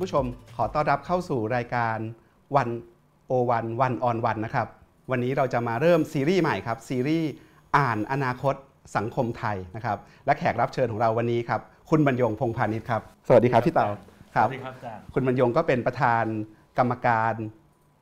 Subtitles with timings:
[0.00, 1.96] สวัสดีครับท่านผู้ชม ขอต้อนรับเข้าสู่รายการ
[2.56, 2.68] วัน
[3.26, 4.66] โอวันวันออนวันนะครับ
[5.10, 7.28] วันนี้เราจะมาเริ่มซีรีส์ใหม่ครับ ซีรีส์
[7.76, 8.54] อ่านอนาคต
[8.96, 11.60] สังคมไทยนะครับ และแขกรับเชิญของเราวันนี้ครับ
[11.90, 13.88] คุณบรรยงพงพาณิชย์ครับ สวัสดีครับพี่เต๋า
[14.34, 16.24] คสรับวัสดีครับอาจารย์คุณบรรยงก็เป็นประธาน
[16.78, 17.34] กรรมการ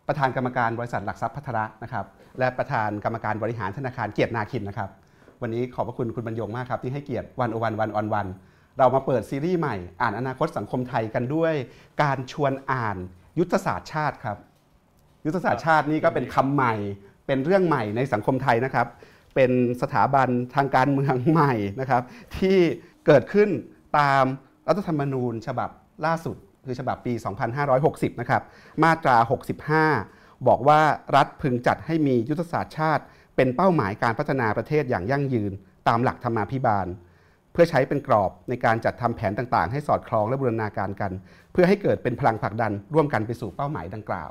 [0.09, 2.05] ประธานกรรมการบริษัทหลักทรัพย์พัฒระนะครับ
[2.39, 4.91] และประธานกรรมการบริหารธนาคารเกียรตินาคินนะครับ
[5.43, 8.27] วันนี้ขอบพระคุณคุณบรรยงมากครับที่ให้เกียรติวันโอวันวันออนวัน
[8.79, 11.55] เรามาเปิดซีรีส์ใหม่ อ่านอนาคตสังคมไทยกันด้วย
[12.03, 12.97] การชวนอ่าน
[13.39, 14.37] ยุทธศาสตร์ชาติครับ
[15.27, 16.75] ยุทธศาสตร์ชาตินี่ก็เป็นคำใหม่
[17.27, 18.87] เป็นเรื่องใหม่ในสังคมไทยนะครับ
[19.35, 19.51] เป็น
[19.83, 22.03] สถาบันทางการเมืองใหม่นะครับ
[22.37, 22.59] ที่
[23.07, 23.49] เกิดขึ้น
[23.99, 24.25] ตาม
[24.69, 25.71] รัฐธรรมนูญฉบับ
[26.07, 27.13] ล่าสุดคือฉบับปี
[27.67, 28.43] 2560 นะครับ
[28.83, 29.17] มาตรา
[29.83, 30.81] 65 บอกว่า
[31.17, 33.03] รัฐพึงจัดให้มียุทธศาสตร์ชาติ
[33.37, 35.53] เป็นเป้าหมายการพัฒนาประเทศอย่างยั่งยืน
[35.89, 36.87] ตามหลักธรรมาภิบาล
[37.61, 41.13] พื่อใช้เป็นกรอบในการจัดทำแผนต่างๆ ให้สอดคล้องและบูรณาการกัน
[41.53, 44.31] เพื่อให้เกิดเป็นพลังผลักดันร่วมกันไปสู่เป้าหมายดังกล่าว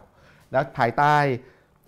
[0.51, 1.15] แล้วภายใต้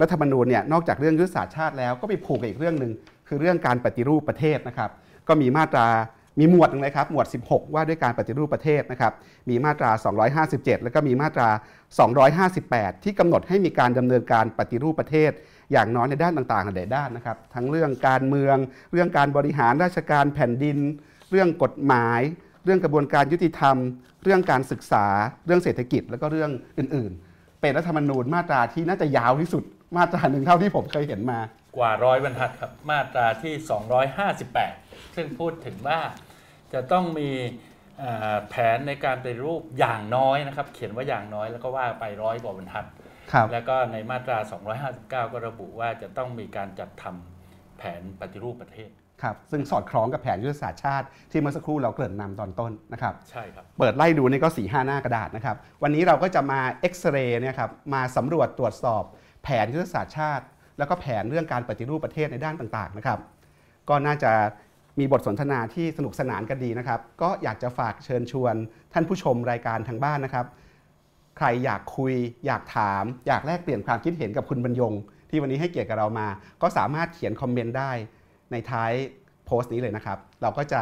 [0.02, 2.92] รัฐธรรมนูญเนี่ยนอกจากเรื่องยุทธศาสตร์ชาติแล้วก็ไปผูกกับอีกเรื่องหนึ่ง
[3.28, 4.90] คือเรื่องการปฏิรูปประเทศนะครับ
[5.28, 5.88] ก็มีมาตรา
[6.40, 9.14] มีหมวดหนึ่งเลยครับหมวด 16 ว่าด้วยการปฏิรูปประเทศนะครับ
[9.50, 9.92] มีมาตรา
[10.46, 11.50] 257 แล้วก็มีมาตรา
[12.48, 15.32] 258 ที่กำหนดให้มีการดำเนินการปฏิรูปประเทศ
[15.72, 18.58] อย่างน้อยในด้านต่างๆหลายด้านนะครับทั้งเรื่องการเมือง
[18.92, 20.78] เรื่องการบริหารราชการแผ่นดิน
[21.32, 22.22] เรื่องกฎหมาย
[22.66, 23.76] เรื่องกระบวนการยุติธรรม
[24.24, 25.06] เรื่องการศึกษา
[25.46, 29.64] เรื่องเศรษฐกิจ แล้วก็เรื่องอื่น ๆ เป็นรัฐธรรมนูญมาตราที่น่าจะยาวที่สุด
[29.98, 31.42] มาตราหนึ่งเท่าที่ผมเคยเห็นมา
[31.78, 33.54] กว่าร้อยบรรทัดครับมาตราที่
[34.36, 36.00] 258 ซึ่งพูดถึงว่า
[36.74, 37.30] จะต้องมี
[38.00, 42.86] เอ่อแผนในการปฏิรูปอย่างน้อยนะครับ เขียนว่าอย่างน้อยแล้วก็ว่าไปร้อยกว่าบรรทัด
[43.32, 44.38] ครับแล้วก็ในมาตรา
[44.80, 48.90] 259 ก็ระบุว่าจะต้องมีการจัดทำแผนปฏิรูปประเทศ
[49.24, 59.04] ครับซึ่งสอดคล้องกับแผนยุทธศาสตร์ชาติที่เมื่อสักครู่เราเกริ่นนำตอนต้นนะครับใช่ครับเปิดไล่ดูนี่ก็4ีหหน้ากระดาษนะครับวันนี้เราก็จะมาเอ็กซเรย์เนี่ยครับมาสำรวจตรวจสอบ
[59.44, 60.46] แผนยุทธศาสตร์ชาติ
[60.78, 63.20] แล้วก็แผนเรื่องการปฏิรูปประเทศในด้านต่างๆนะครับ
[63.90, 64.32] ก็น่าจะ
[65.00, 68.56] มีบทสนทนาที่สนุกสนานกันดีนะครับ ก็อยากจะฝากเชิญชวน
[68.94, 70.46] ท่านผู้ชมรายการทางบ้านนะครับ
[71.38, 72.14] ใครอยากคุย
[72.46, 74.94] อยากถาม อยากแลกเปลี่ยนความคิดเห็นกับคุณบรรยง
[75.30, 76.28] ที่วันนี้ให้เกียรติกับเรามา
[76.62, 77.92] ก็สามารถเขียนคอมเมนต์ได้
[78.52, 78.92] ในท้าย
[79.46, 80.82] โพสต์นี้เลยนะครับ เราก็จะ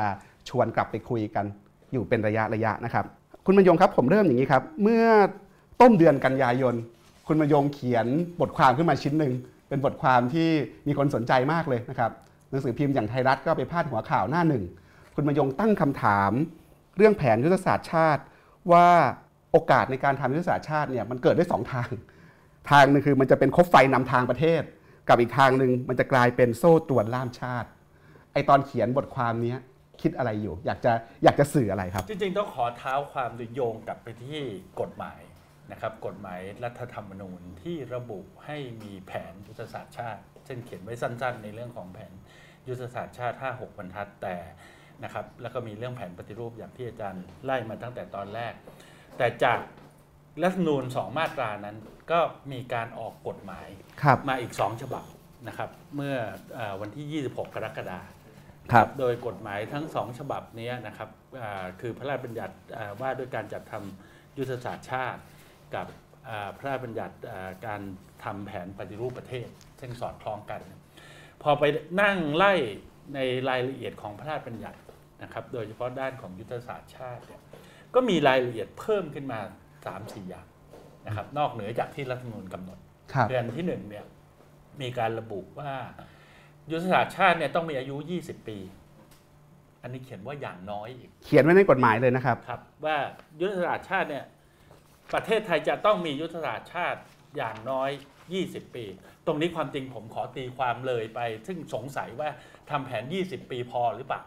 [0.50, 1.45] ชวนกลับไปคุยกัน
[1.94, 3.05] อยู่เป็นระยะระยะนะครับ
[3.45, 5.05] คุณบรรยงครับผมเริ่มอย่างนี้ครับ เมื่อ
[5.81, 6.75] ต้นเดือนกันยายน
[7.28, 8.07] คุณบรรยงเขียน
[8.41, 9.33] บทความขึ้นมาชิ้นหนึ่ง
[9.69, 10.50] เป็นบทความที่
[10.88, 12.11] มีคนสนใจมากเลยนะครับ
[12.50, 14.63] หนังสือพิมพ์อย่างไทยรัฐก็ไปพาดหัวข่าวหน้าหนึ่ง
[15.16, 16.31] คุณบรรยงตั้งคำถาม
[16.97, 18.22] เรื่องแผนยุทธศาสตร์ชาติ
[18.72, 18.88] ว่า
[19.51, 21.89] โอกาสในการทำยุทธศาสตร์ชาติเนี่ยมันเกิดได้สองทาง
[22.69, 24.61] ทางหนึงคือมันจะเป็นคบไฟนำทางประเทศ
[25.09, 27.69] กับอีกทางหนึ่งมันจะกลายเป็นโซ่ตรวนล่ามชาติ
[28.34, 29.56] ไอตอนเขียนบทความนี้
[30.01, 30.91] คิดอะไรอยู่ อยากจะ
[31.23, 34.40] อยากจะสื่ออะไรครับ จริงๆ ต้องขอเท้าความโดยโยงกลับไปที่
[34.81, 35.19] กฎหมาย
[35.72, 42.13] นะครับกฎหมายรัฐธรรมนูญที่ระบุให้มีแผนยุทธศาสตร์ชาติซึ่งเขียนไว้สั้นๆ ในเรื่องของแผน
[42.67, 44.38] ยุทธศาสตร์ชาติ 5 6บรรทัดแต่
[45.03, 48.53] นะครับแล้วก็มีเรื่องแผนปฏิรูปอย่างที่อาจารย์ไล่มาตั้งแต่ตอนแรก
[49.17, 49.59] แต่จาก
[50.44, 51.78] รัฐธรรมนูญสองมาตรานั้น
[52.12, 52.20] ก็
[52.52, 53.68] มีการออกกฎหมาย
[54.03, 55.06] ครับมาอีก2ฉบับ
[55.48, 56.16] นะครับเมื่อ
[56.56, 61.09] เออวันที่ 26 กรกฎาคมครับโดยกฎหมายทั้งสองฉบับเนี้ยนะครับ
[61.42, 65.22] อ่าคือพระราชบัญญัติอ่าว่าด้วยการจัดทำยุทธศาสตร์ชาติ
[65.76, 65.88] กับ
[66.30, 67.81] อ่าพระราชบัญญัติอ่าการ
[68.24, 69.47] ทำแผนปฏิรูปประเทศ
[69.80, 70.62] ซึ่งสอดคล้องกัน
[71.44, 71.64] พอไป
[72.02, 72.53] นั่งไล่
[73.16, 74.80] ในรายละเอียดของพระราชบัญญัติ
[75.24, 77.42] นะครับโดยเฉพาะด้านของยุทธศาสตร์ชาติเนี่ย
[77.94, 79.40] ก็มีรายละเอียดเพิ่มขึ้นมา
[79.88, 80.48] 3-4 อย่าง
[81.08, 82.78] นะครับนอกเหนือจากที่รัฐธรรมนูญกำหนด
[83.14, 84.06] ครับเดือนที่หนึ่งเนี่ย
[84.81, 85.72] มีการระบุว่า
[86.72, 88.58] ยุทธศาสตร์ชาติเนี่ยต้องมีอายุ 20 ปี
[89.81, 92.97] อันนี้เขียนว่าอย่างน้อยอีก เขียนไว้ในกฎหมายเลยนะครับครับ ว่า
[93.42, 94.26] ยุทธศาสตร์ชาติเนี่ย
[95.14, 97.00] ประเทศไทยจะต้องมียุทธศาสตร์ชาติ
[97.38, 97.90] อย่างน้อย
[98.34, 98.85] 20 ปี
[99.26, 102.29] ตรงนี้ความจริงผมขอตีความเลยไป ซึ่งสงสัยว่า
[102.70, 104.23] ทำแผน 20 ปีพอหรือเปล่า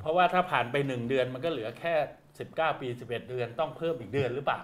[0.00, 1.94] เพราะว่าถ้าผ่านไป 1 เดือนมันก็เหลือแค่
[2.38, 4.60] 19 ปี 11 เดือน ต้องเพิ่มอีกเดือนหรือเปล่า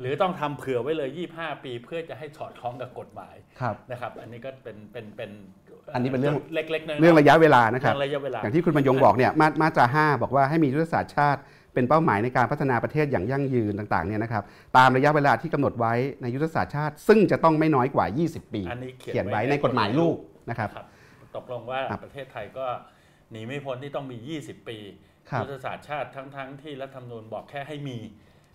[0.00, 1.08] หรือต้องทำเผื่อไว้เลย
[1.38, 5.30] 25 ปี เพื่อจะให้สอดคล้องกับกฎหมายครับนะครับ อันนี้ก็เป็นเป็นเป็น
[5.94, 11.40] อันนี้เป็นเรื่องเล็กๆน้อยๆเรื่องระยะเวลานะครับเรื่องระยะเวลาอย่างที่คุณบรรยงบอกเนี่ยมามาตรา 5 บอกว่าให้มียุทธศาสตร์ชาติ
[11.74, 14.42] เป็นเป้าหมายในการพัฒนาประเทศอย่างยั่งยืนต่างๆเนี่ยนะครับ
[14.76, 20.16] ตามระยะเวลาที่กำหนดไว้ในยุทธศาสตร์ชาติ ซึ่งจะต้องไม่น้อยกว่า 20 ปีอันนี้เขียนเขียนไว้ไว้ในกฎหมายลูก
[20.50, 20.86] นะครับครับ
[21.36, 22.66] ตกลงว่าครับประเทศไทยก็
[23.30, 24.78] หนีไม่พ้นที่ต้องมี 20 ปี
[25.30, 27.98] ครับยุทธศาสตร์ชาติทั้งๆ ที่รัฐธรรมนูญบอกแค่ให้มี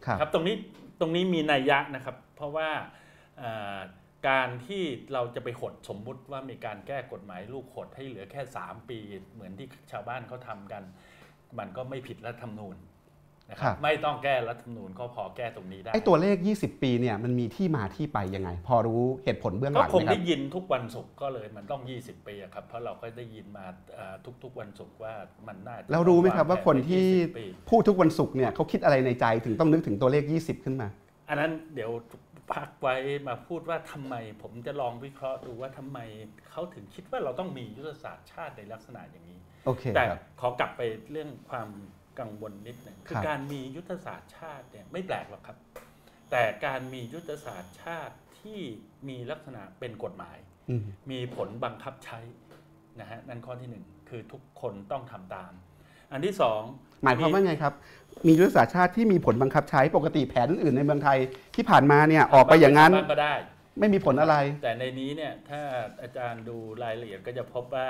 [0.06, 2.70] ครับครับตรงนี้ต รงนี้มีนัยยะนะครับ เพราะว่า
[4.30, 4.84] การที่
[5.14, 9.00] เราจะไปหดสมมุติว่ามีการแก้กฎหมายลูกหดให้เหลือแค่ 3 ปี
[9.34, 10.84] เหมือนที่ชาวบ้านเขาทำกัน
[11.60, 12.76] มันก็ไม่ผิดรัฐธรรมนูญ
[13.50, 25.14] นะคครัรับบไม่ต้องแก้รัฐธรรมนูญก็พอแก้ตรงนี้ได้ไอ้ตัวเลข 20 ปีเนี่ยมันมีที่มาที่ไปยังไง พอรู้เหตุผลเบื้องหก็ลังคงไหมครัได้บยินทุกวันศุกร์ก็เลยมันต้อง 20 ปีอะครับเพราะเราก็ได้ยินมาเอ่อทุกๆวันศุกร์ว่า
[25.48, 30.88] มันน่าจะแล้วรู้ไหมครับว่าคนที่20ปีพูดทุกวันศุกร์เนี่ยเขาคิดอะไรในใจถึงต้องนึกถึงตัวเลข 20 ขึ้นมา
[31.30, 31.92] อันนั้นเดี๋ยว
[32.54, 32.96] พักไว้
[33.28, 36.00] มาพูดว่าทำไมผมจะลองวิเคราะห์ดูว่าทำไม
[36.50, 40.82] เขาถึงคิดว่าเราต้องมียุทธศาสตร์ชาติในลักษณะอย่างนี้โอเคแต่ครับขอกลับไป
[41.12, 41.68] เรื่องความ
[42.20, 45.58] กังวลนิดหนึ่งคือครับการมียุทธศาสตร์ชาติเนี่ยไม่แปลกหรอกครับ
[46.32, 48.60] แต่การมียุทธศาสตร์ชาติที่
[49.10, 50.38] มีลักษณะเป็นกฎหมาย
[50.70, 52.20] อืมมีผลบังคับใช้
[53.00, 55.52] นะฮะนั่นข้อที่หนึ่งคือทุกคนต้องทำตาม
[56.12, 56.62] อันที่สอง
[57.04, 57.74] หมายความว่าไงครับ
[58.28, 61.18] มียุทธศาสตร์ชาติที่มีผลบังคับใช้ปกติแผนอื่นๆในเมืองไทย
[61.56, 63.36] ที่ผ่านมาเนี่ยออกไปอย่างนั้นบ้ก็ได้
[63.80, 65.62] ไม่มีผลอะไร แต่ในนี้เนี่ยถ้า
[66.02, 67.88] อาจารย์ดูรายละเอียดก็จะพบว่า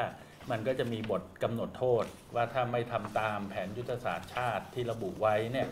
[0.51, 2.05] มันก็จะมีบทกำหนดโทษ
[2.35, 5.67] ว่าถ้าไม่ทำตามแผนยุทธศาสตร์ชาติที่ระบุไว้เนี่ย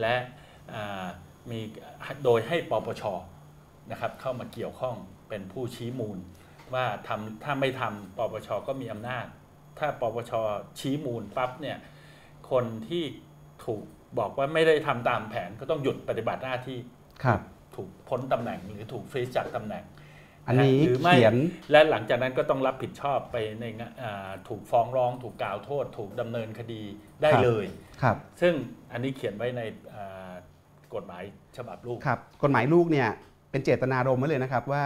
[0.00, 0.14] และ
[0.74, 1.06] อ่า
[1.50, 1.60] มี
[2.24, 3.02] โดยให้ปปช
[3.90, 4.96] นะครับเข้ามาเกี่ยวข้อง
[5.28, 6.18] เป็นผู้ชี้มูล
[6.74, 9.26] ว่าทำถ้าไม่ทำปปชก็มีอำนาจ
[9.78, 10.32] ถ้าปปช
[10.80, 11.78] ชี้มูลปั๊บเนี่ย
[12.50, 13.04] คนที่
[13.64, 13.82] ถูก
[14.18, 16.78] บอกว่าไม่ได้ทำตามแผนก็ต้องหยุดปฏิบัติหน้าที่
[17.24, 17.40] ครับ
[17.76, 19.84] ถูกพ้นตำแหน่งหรือถูกฟรีซจากตำแหน่ง
[20.46, 21.36] อันนี้หรือไม่เขียน
[21.70, 26.82] และหลังจากนั้นก็ต้องรับผิดชอบไปในงะอ่าถูกฟ้องร้อง ถูกกล่าวโทษ ถูกดำเนินคดี
[27.22, 27.66] ได้ครับเลย
[28.02, 28.54] ครับซึ่ง
[28.92, 29.60] อันนี้เขียนไว้ใน
[29.94, 30.32] อ่า
[30.94, 31.22] กฎหมาย
[31.56, 33.08] ฉบับลูกครับกฎหมายลูกเนี่ย
[33.50, 34.84] เป็นเจตนารมณ์ไว้เลยนะครับว่า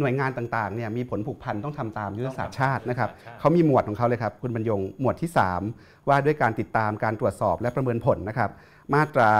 [0.00, 5.30] หน่วยงานต่างๆเนี่ยมีผลผูกพันต้องทำตามยุทธศาสตร์ชาตินะครับยุทธศาสตร์ชาติเขามีหมวดของเขาเลยครับคุณบรรยงหมวดที่
[5.68, 8.50] 3 ว่าด้วยการติดตามการตรวจสอบและประเมินผลนะครับ
[8.94, 9.32] มาตรา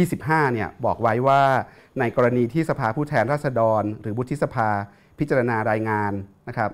[0.00, 1.42] 25 เนี่ยบอกไว้ว่า
[2.00, 4.68] ในกรณีที่สภาผู้แทนราษฎร หรือวุฒิสภา
[5.18, 6.12] พิจารณารายงาน
[6.48, 6.70] นะครับ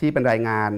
[0.00, 0.70] ที่เป็นรายงาน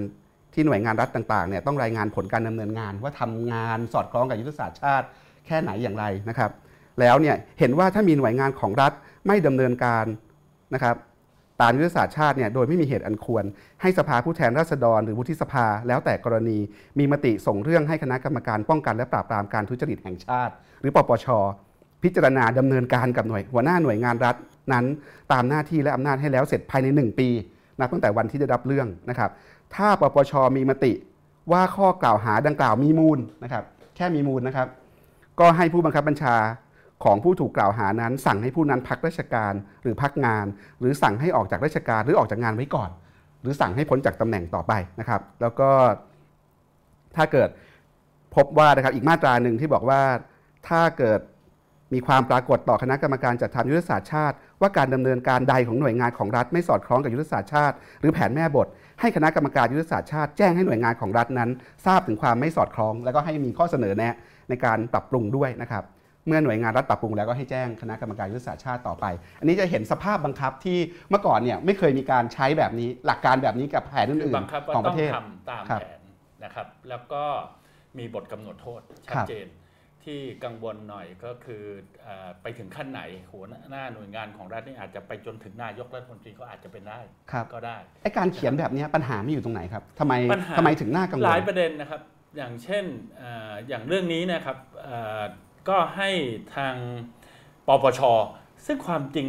[0.54, 5.06] ที่หน่วยงานรัฐต่างๆเนี่ยต้องรายงานผลการดำเนินงาน ว่าทำงานสอดคล้องกับยุทธศาสตร์ชาติ
[5.46, 6.50] แค่ไหนอย่างไรนะครับ
[7.00, 8.92] แล้วเนี่ยเห็นว่าถ้ามีหน่วยงานของรัฐ
[9.26, 10.04] ไม่ดำเนินการ
[10.74, 10.96] นะครับ
[11.60, 13.44] ตามยุทธศาสตร์ชาติเนี่ยโดยไม่มีเหตุอันควร
[13.82, 16.58] ให้สภาผู้แทนราษฎร หรือวุฒิสภา แล้วแต่กรณี
[16.98, 20.52] มีมติส่งเรื่องให้คณะกรรมการป้องกันและปราบปรามการทุจริตแห่งชาติ
[20.84, 21.26] รือปปช
[22.02, 24.36] พิจารณาดำเนินการกับหน่วยหัวหน้าหน่วยงานรัฐ
[24.72, 24.84] นั้น
[25.32, 27.28] ตามหน้าที่และอำนาจให้แล้วเสร็จภายใน 1 ปี
[27.78, 29.30] นับตั้งแต่วันที่ได้รับเรื่องนะครับ
[29.74, 30.92] ถ้าปปชมีมติ
[31.52, 33.64] ว่าข้อกล่าวหาดังกล่าวมีมูลนะครับ
[33.96, 34.68] แค่มีมูลนะครับ
[35.40, 36.36] ก็ให้ผู้บังคับบัญชา
[37.04, 39.52] ของผู้ถูกกล่าวหานั้น สั่งให้ผู้นั้นพักราชการ
[39.82, 40.46] หรือพักงาน
[40.80, 42.90] หรือสั่งให้ออกจากราชการหรือออกจากงานไว้ก่อน
[43.42, 45.70] หรือสั่งให้พ้นจากตำแหน่งต่อไปนะครับ แล้วก็
[47.16, 47.48] ถ้าเกิด
[48.34, 50.00] พบว่านะครับอีกมาตราหนึ่งที่บอกว่า
[50.68, 51.20] ถ้าเกิด
[51.94, 58.66] มีความปรากฏต่อคณะกรรมการจัดทำยุทธศาสตร์ชาติ ว่าการดำเนินการใดของหน่วยงานของรัฐไม่สอดคล้องกับยุทธศาสตร์ชาติ หรือแผนแม่บท
[59.00, 61.50] ให้คณะกรรมการยุทธศาสตร์ชาติแจ้งให้หน่วยงานของรัฐนั้น
[61.86, 64.14] ทราบถึงความไม่สอดคล้อง แล้วก็ให้มีข้อเสนอแนะ
[64.48, 65.84] ในการปรับปรุงด้วยนะครับ
[66.26, 69.06] เมื่อหน่วยงานรัฐปรับปรุงแล้วก็ให้แจ้งคณะกรรมการยุทธศาสตร์ชาติต่อไป
[69.40, 70.78] อันนี้จะเห็นสภาพบังคับที่
[71.10, 76.00] เมื่อก่อนเนี่ยไม่เคยมีการใช้แบบนี้ หลักการแบบนี้กับแผนคืออื่นบังคับว่าๆของปต้อระงเทศทำตามครับแผน
[76.44, 77.24] นะครับ แล้วก็
[77.98, 79.46] มีบทกำหนดโทษชัคดรับเจน
[80.04, 81.62] ที่กังวลหน่อยก็คือ
[82.02, 83.02] เออไปถึงขั้นไหน
[83.32, 87.00] หัวหน้าหน่วยงานของรัฐนี่อาจจะไปจนถึงนายกรัฐมนตรีก็อาจจะเป็นได้
[87.32, 92.00] ครับก็ได้ไอการเขียนแบบนี้ปัญหาไม่อยู่ตรงไหนครับทำไมปัญหาทำไมถึงน่ากังวหลลายประเด็นนะครับ
[92.36, 92.84] อย่างเช่น
[93.18, 95.22] เอ่ออย่างเรื่องนี้นะครับเอ่อ
[95.68, 96.10] ก็ให้
[96.56, 96.74] ทาง
[97.66, 98.00] ปปช
[98.66, 99.28] ซึ่งความจริง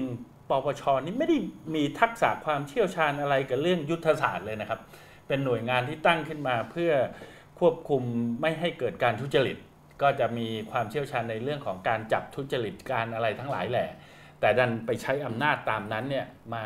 [0.49, 1.37] ปปชนี่ไม่ได้
[1.75, 4.79] มีทักษะความเชี่ยวชาญอะไรกับเรื่องยุทธศาสตร์เลยนะครับ
[5.27, 6.91] เป็นหน่วยงานที่ตั้งขึ้นมาเพื่อ
[7.59, 8.03] ควบคุม
[8.41, 9.57] ไม่ให้เกิดการทุจริต
[10.01, 13.89] ก็จะมีความเชี่ยวชาญในเรื่องของการจับทุจริตการอะไรทั้งหลายแหละ
[14.39, 16.63] แต่ดันไปใช้อำนาจตามนั้นเนี่ยมา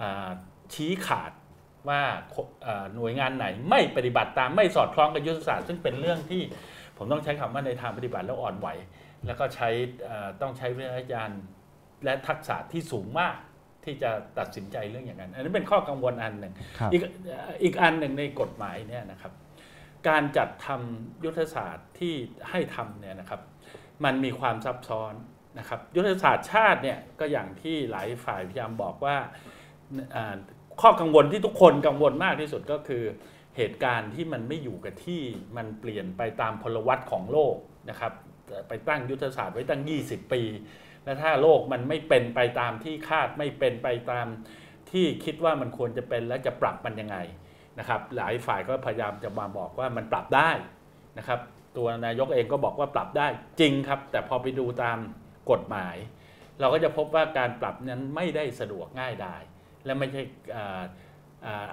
[0.00, 0.28] อ่า
[0.74, 1.32] ชี้ขาด
[1.88, 2.02] ว่า
[2.62, 6.42] เอ่อหน่วยงานไหนไม่ปฏิบัติตามไม่สอดคล้องกับยุทธศาสตร์ซึ่งเป็นเรื่องที่
[6.96, 8.68] ผมต้องใช้คำว่าในทางปฏิบัติแล้วอ่อนไหว
[9.26, 9.68] แล้วก็ใช้
[10.04, 11.30] เอ่อต้องใช้วิทยาน
[12.04, 13.36] และทักษะที่สูงมาก
[13.84, 19.32] ที่จะตัดสินใจเรื่องอย่างนั้น อันนี้เป็นข้อกังวลอันหนึ่งครับอีกเอ่ออีกอันหนึ่งในกฎหมายเนี่ยนะครับ
[20.08, 22.14] การจัดทำยุทธศาสตร์ที่
[22.50, 23.40] ให้ทำเนี่ยนะครับ
[24.04, 25.12] มันมีความซับซ้อน
[25.58, 29.16] นะครับ ยุทธศาสตร์ชาติเนี่ยก็อย่างที่หลายฝ่ายพยายามบอกว่า
[30.14, 30.34] อ่า
[30.80, 33.04] ข้อกังวลที่ทุกคนกังวลมากที่สุดก็คือ
[33.56, 35.20] เหตุการณ์ที่มันไม่อยู่กับที่
[35.56, 37.56] มันเปลี่ยนไปตามพลวัตของโลก
[37.90, 38.12] นะครับ
[38.68, 40.42] ไปตั้งยุทธศาสตร์ไว้ตั้ง 20 ปี
[41.04, 44.26] และถ้าโลกมันไม่เป็นไปตามที่คาดไม่เป็นไปตาม
[44.90, 47.16] ที่คิดว่ามันควรจะเป็นและจะปรับมันยังไง
[47.78, 50.50] นะครับหลายฝ่ายก็พยายามจะมาบอกว่ามันปรับได้
[51.18, 51.40] นะครับ
[51.76, 53.26] ตัวนายกเองก็บอกว่าปรับได้
[53.60, 54.98] จริงครับ แต่พอไปดูตาม
[55.50, 55.96] กฎหมาย
[56.60, 59.36] เราก็จะพบว่าการปรับนั้นไม่ได้สะดวกง่ายได้
[59.84, 60.22] และไม่ใช่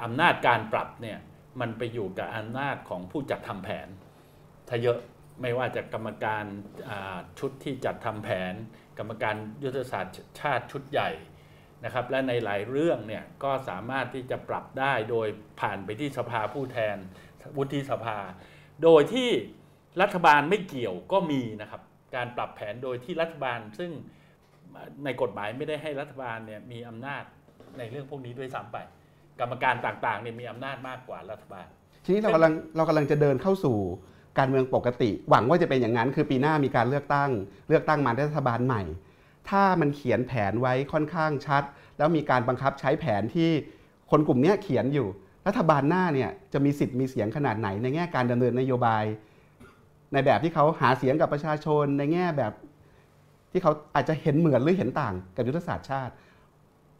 [0.04, 1.20] อำนาจการปรับเนี่ย
[1.60, 3.88] มันไปอยู่กับอำนาจของผู้จัดทำแผน
[4.68, 4.98] ถ้าเยอะ
[5.42, 6.44] ไม่ว่าจะกรรมการ
[7.40, 8.54] ชุดที่จัดทำแผน
[8.98, 11.10] กรรมการยุทธศาสตร์ชาติชุดใหญ่
[11.86, 15.28] นะครับและในหลายเรื่องเนี่ยก็สามารถที่จะปรับได้โดย
[15.62, 16.98] ผ่านไปที่สภาผู้แทน
[17.58, 18.18] วุฒิสภา
[18.84, 19.30] โดยที่
[20.02, 21.82] รัฐบาลไม่เกี่ยวก็มีนะครับ
[22.16, 23.92] การปรับแผนโดยที่รัฐบาล ซึ่ง
[25.06, 27.24] ในกฎหมายไม่ได้ให้รัฐบาลเนี่ยมีอำนาจ
[27.78, 28.78] ในเรื่องพวกนี้ด้วยซ้ำไป
[29.40, 31.68] กรรมการต่างๆเนี่ยมีอำนาจมากกว่ารัฐบาล
[32.06, 33.78] ทีนี้เรากำลังเรากำลังจะเดินเข้าสู่
[34.40, 37.30] การเมืองปกติ หวังว่าจะเป็นอย่างนั้นคือปีหน้ามีการเลือกตั้ง
[37.70, 38.82] เลือกตั้งมารัฐบาลใหม่
[39.50, 41.64] ถ้ามันเขียนแผนไว้ค่อนข้างชัด
[41.98, 43.50] แล้วมีการบังคับใช้แผนที่
[44.12, 45.08] คนกลุ่มนี้เขียนอยู่
[45.48, 49.04] รัฐบาลหน้าเนี่ยจะมีสิทธิ์มีเสียงขนาดไหน ในแง่การดำเนินนโยบาย
[50.14, 52.54] ในแบบที่เขาหาเสียงกับประชาชน ในแง่แบบ
[53.52, 56.14] ที่เขาอาจจะเห็นเหมือนหรือเห็นต่างกับยุทธศาสตร์ชาติ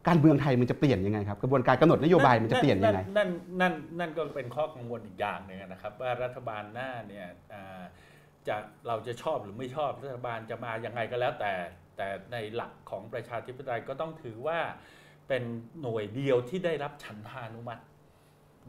[0.08, 3.28] การเมืองไทยมันจะเปลี่ยนยังไงครับกระบวนการกำหนดนโยบายมันจะเปลี่ยนยังไงนั่น
[3.60, 7.26] นั่นนั่นก็เป็นข้อกังวลอีกอย่างหนึ่งนะครับ ว่ารัฐบาลหน้าเนี่ย
[8.48, 8.56] จะ
[8.86, 11.52] เราจะชอบหรือไม่ชอบรัฐบาลจะมายังไงก็แล้วแต่
[12.02, 14.58] แต่ในหลักของประชาธิปไตยก็ต้องถือว่า
[15.28, 15.42] เป็น
[15.80, 17.82] หน่วยเดียวที่ได้รับฉันทานุมัติ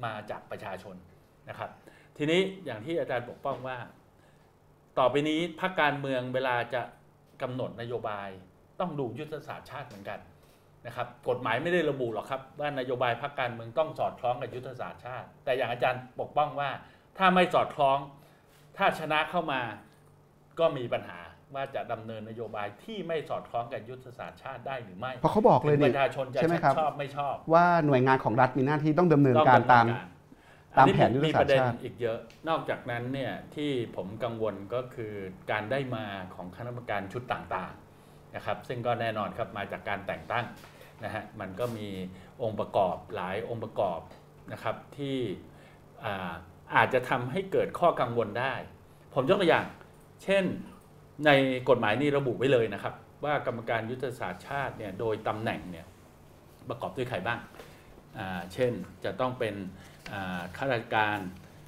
[0.05, 0.95] มาจากประชาชน
[1.49, 1.69] นะครับ
[2.17, 3.77] ทีนี้อย่างที่อาจารย์ปกป้องว่า
[4.99, 6.81] ต่อไปนี้พรรคการเมืองเวลาจะ
[7.41, 8.29] กำหนดนโยบาย
[8.79, 10.19] ต้องดูยุทธศาสตร์ชาติเหมือนกัน
[10.87, 16.69] นะครับกฎหมายไม่ได้ระบุหรอกครับ ว่านโยบายพรรคการเมืองต้องสอดคล้องกับยุทธศาสตร์ชาติ แต่อย่างอาจารย์ปกป้องว่า
[17.17, 17.99] ถ้าไม่สอดคล้อง
[18.77, 19.61] ถ้าชนะเข้ามา
[20.59, 21.19] ก็มีปัญหา
[21.55, 29.85] ว่าจะดำเนินนโยบายที่ไม่สอดคล้องกับยุทธศาสตร์ชาติได้หรือไม่ เพราะเขาบอกเลยนี่ประชาชนจะใช่ไหมครับชอบไม่ชอบ ว่าหน่วยงานของรัฐมีหน้าที่ต้องดำเนินต้องการดำเนินตาม
[30.77, 32.17] ตามแผนยุทธมีศาสปตระร์เด็นชาติอีกเยอะ
[32.49, 35.13] นอกจากนั้นเนี่ยที่ผมกังวลก็คือ
[35.51, 36.05] การได้มา
[36.35, 40.45] ของคณะกรรมการชุดต่างๆนะครับ ซึ่งก็แน่นอนครับมาจากการแต่งตั้ง
[41.03, 41.87] นะฮะมันก็มี
[42.41, 43.99] องค์ประกอบหลายองค์ประกอบ
[44.51, 45.17] นะครับที่
[46.05, 46.33] อา
[46.75, 48.53] อาจจะทำให้เกิดข้อกังวลได้
[49.13, 49.65] ผมยกตัวอย่าง
[50.23, 50.43] เช่น
[51.25, 51.31] ใน
[51.69, 52.93] กฎหมายนี้ระบุไว้เลยนะครับ
[53.23, 55.85] ว่ากรรมการยุทธศาสตร์ชาติเนี่ยโดยตำแหน่งเนี่ย
[56.69, 57.39] ประกอบด้วยใครบ้าง
[58.53, 58.71] เช่น
[59.03, 59.55] จะต้องเป็น
[60.57, 61.17] ข้าราชการ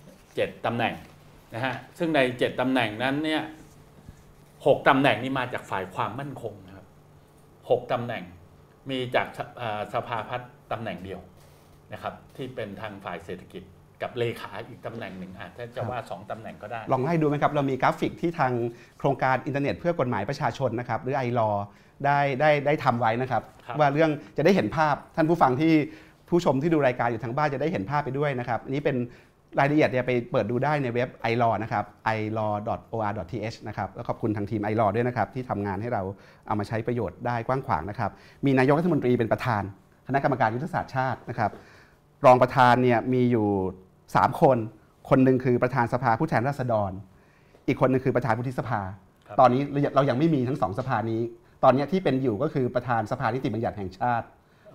[0.07, 0.93] 7ตำแหน่ง
[1.55, 3.41] นะฮะซึ่งใน 7ตำแหน่งนั้นเนี่ย
[4.65, 6.87] หกตำแหน่งนี้มาจากฝ่ายความมั่นคงนะครับ
[7.69, 8.23] หกตำแหน่ง
[8.89, 11.21] มีจากสอ่าสภาพัฒน์ตำแหน่งเดียว
[11.93, 13.63] นะครับที่เป็นทางฝ่ายเศรษฐกิจ
[14.05, 18.51] กับเลขาอีกตำแหน่งหนึ่งอาจจะจะว่าสองตำแหน่งก็ได้ ลองให้ดูไหมครับ เรามีกราฟิกที่ทาง
[18.99, 21.49] โครงการอินเทอร์เน็ตเพื่อกฎหมายประชาชนนะครับ หรือ iLaw
[22.05, 25.73] ได้ได้ได้ทำไว้นะครับครับ ว่าเรื่องจะได้เห็นภาพท่านผู้ฟังที่
[26.29, 28.95] ผู้ชมที่ดูรายการอยู่ทางบ้านจะได้เห็นภาพไปด้วยนะครับอันนี้เป็น
[29.59, 31.85] รายละเอียดเนี่ยไปเปิดดูได้ในเว็บ i l a w นะครับ
[32.17, 32.53] i l a w
[32.93, 36.03] or th นะครับแล้วขอบคุณทางทีม i l a w ด้วยนะครับ ที่ทำงานให้เรา
[36.47, 38.11] เอามาใช้ประโยชน์ได้กว้างขวางนะครับ
[38.45, 39.63] มีนายกรัฐมนตรีเป็นประธาน
[40.07, 41.51] คณะกรรมการยุทธศาสตร์ชาตินะครับ
[42.25, 43.47] รองประธานเนี่ยมีอยู่
[44.13, 44.57] 3 คน
[45.09, 46.91] คนหนึ่งคือประธานสภาผู้แทนราษฎร
[47.67, 48.81] อีกคนหนึงคือประธานวุฒิสภา
[49.27, 51.21] ครับตอนนี้เราเรายังไม่มีทั้งสองสภานี้
[51.63, 54.25] ตอนนี้ที่เป็นอยู่ก็คือประธานสภานิติบัญญัติแห่งชาติ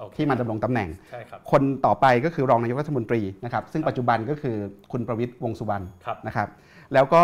[0.00, 4.56] โอเคที่มาดำรงตำแหน่งใช่ครับคนต่อไปก็คือรองนายกรัฐมนตรีนะครับ ซึ่งปัจจุบันก็คือ
[4.92, 6.48] คุณประวิตรวงษ์สุวรรณครับนะครับ
[6.94, 7.22] แล้วก็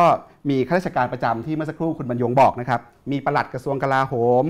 [0.50, 2.80] มีข้าราชการประจำที่เมื่อสักครู่คุณบรรยงบอกนะครับ
[3.12, 4.44] มีปลัดกระทรวงกลาโหม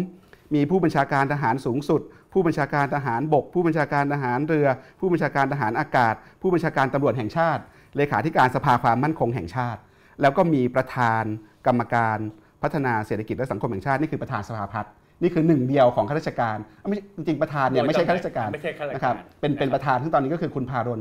[0.54, 2.00] มีผู้บัญชาการทหารสูงสุด
[2.36, 4.68] ผู้บัญชาการทหารบก ผู้บัญชาการทหารเรือ
[5.00, 7.62] ผู้บัญชาการทหารอากาศ ผู้บัญชาการตำรวจแห่งชาติ
[7.96, 9.80] เลขาธิการสภาความมั่นคงแห่งชาติ
[10.20, 11.24] แล้วก็มีประธาน
[11.66, 12.18] กรรมการ
[12.62, 16.56] พัฒนาเศรษฐกิจและสังคมแห่งชาตินี่คือประธานสภาพัฒน์นี่คือหนึ่งเดียวของข้าราชการ
[16.88, 21.00] ไม่ใช่จริงๆประธานเนี่ยไม่ใช่ข้าราชการไม่ใช่ข้าราชนะคการัรบเป็นเป็นประธานซึ่งตอนนี้ก็คือคุณพารน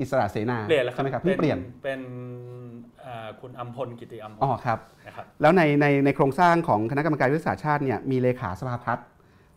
[0.00, 2.00] อิสระเสนาเปลี่ยนแล้วครัใช่ไหมครับเพิ่งเปลี่ยนเป็น
[3.04, 9.06] อ่าคุณอัมพลกิติอัมพลอ๋อครับนะครับ แล้วในในในโครงสร้างของคณะกรรมการยุทธศาสตร์ชาติเนี่ยมีเลขาสภาพัฒน์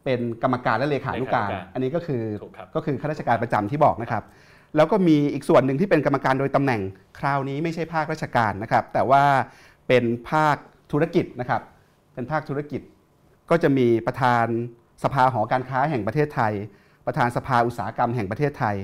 [0.04, 4.24] เป็นกรรมการและเลขานุการ เลขานุการอันนี้ก็คือถูกครับ ก็คือข้าราชการประจำที่บอกนะครับ
[4.76, 6.82] แล้วก็มีอีกส่วนหนึ่งที่เป็นกรรมการโดยตำแหน่ง
[7.20, 9.24] คราวนี้ไม่ใช่ภาคราชการนะครับ แต่ว่า
[9.88, 10.56] เป็นภาค
[10.92, 11.62] ธุรกิจนะครับ
[12.14, 12.82] เป็นภาคธุรกิจ
[13.50, 14.46] ก็จะมีประธาน
[15.04, 16.54] สภาหอการค้าแห่งประเทศไทย
[17.08, 18.76] ประธานสภาอุตสาหกรรมแห่งประเทศไทย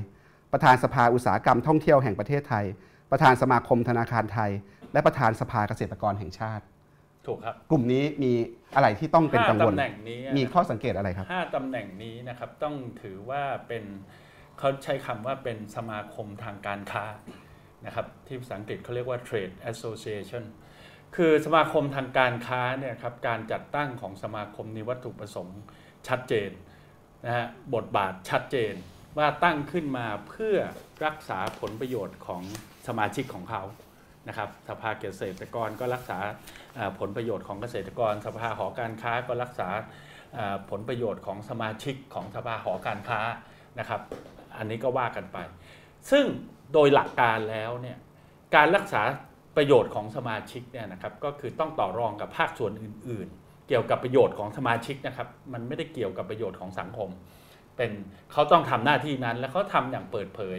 [0.52, 2.66] ประธานสภาอุตสาหกรรมท่องเที่ยวแห่งประเทศไทย
[3.12, 4.52] ประธานสมาคมธนาคารไทย
[4.94, 6.64] และประธานสภาเกษตรกรแห่งชาติ
[7.28, 8.32] ถูกครับกลุ่มนี้มี
[8.76, 13.84] อะไรที่ต้องเป็นกังวลห้าตำแหน่งนี้มีนะครับข้อสังเกตอะไรครับห้าตำแหน่งนี้นะครับต้องถือว่าเป็น
[14.60, 17.06] เขาใช้คำว่าเป็นสมาคมทางการค้า
[17.86, 20.44] นะครับที่ภาษาอังกฤษเขาเรียกว่า trade association
[21.16, 25.60] คือสมาคมทางการค้าเนี่ยครับการจัดตั้งของสมาคมนี้วัตถุประสงค์
[26.08, 26.52] ชัดเจน
[27.26, 28.74] นะฮะบทบาทชัดเจน
[29.18, 30.56] ว่าตั้งขึ้นมาเพื่อ
[31.06, 32.42] รักษาผลประโยชน์ของ
[32.88, 33.64] สมาชิกของเขา
[34.28, 36.20] นะครับสภาเกษตรกรก็รักษา
[37.00, 39.70] ผลประโยชน์ของเกษตรกร สภาหอการค้าก็รักษา
[40.70, 43.22] ผลประโยชน์ของสมาชิกของสภาหอการค้า
[43.80, 44.02] นะครับ
[44.58, 45.38] อันนี้ก็ว่ากันไป
[46.12, 46.26] ซึ่ง
[46.74, 47.98] โดยหลักการแล้วเนี่ย
[48.56, 49.02] การรักษา
[49.58, 57.10] ประโยชน์ของสมาชิกเนี่ยนะครับก็คือต้องต่อรองกับภาคส่วนอื่น ๆ เกี่ยวกับประโยชน์ของสมาชิกนะครับ มันไม่ได้เกี่ยวกับประโยชน์ของสังคม
[57.78, 57.92] เป็น
[58.32, 60.58] เขาต้องทำหน้าที่นั้น และเขาทำอย่างเปิดเผย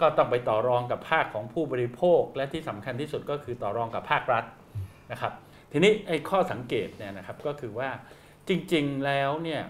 [0.00, 4.44] ก็ต้องไปต่อรองกับภาคของผู้บริโภค และที่สำคัญที่สุดก็คือต่อรองกับภาครัฐ
[5.12, 5.32] นะครับ
[5.72, 7.90] ทีนี้ไอ้ข้อสังเกตเนี่ยนะครับก็คือว่า
[8.48, 9.62] จริงๆแล้วเนี่ย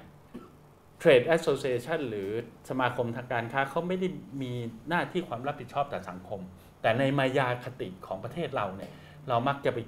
[1.02, 2.30] Trade Association หรือ
[2.71, 4.09] สมาคมทางการค้าเขาไม่ได้
[4.42, 4.52] มี
[4.88, 6.40] หน้าที่ความรับผิดชอบต่อสังคม
[6.83, 8.90] แต่ในมายาคติของประเทศเราเนี่ย
[9.28, 9.78] เรามักจะไป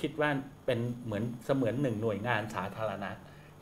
[0.00, 0.30] คิดว่า
[0.66, 3.10] เป็นเหมือนเสมือนหนึ่งหน่วยงานสาธารณะ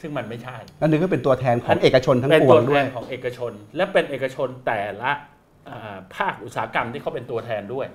[0.00, 5.12] ซึ่งมันไม่ใช่แล้วนึกก็เป็นตัวแทนของเอกชนทั้งเป็นปวตังวด้แทวยนของเอกชน และเป็นเอกชนแต่ละ
[6.16, 7.87] ภาคอุตสาหกรรมที่เขาเป็นตัวแทนด้วย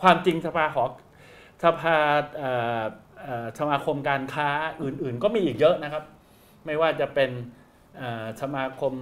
[0.00, 0.84] ความจริงสภาหอ
[1.64, 1.96] สภา
[3.58, 4.48] สมาคมการค้า
[4.82, 6.04] อื่น ๆ ก็มีอีกเยอะนะครับ
[6.66, 7.30] ไม่ว่าจะเป็น
[8.42, 8.92] สมาคม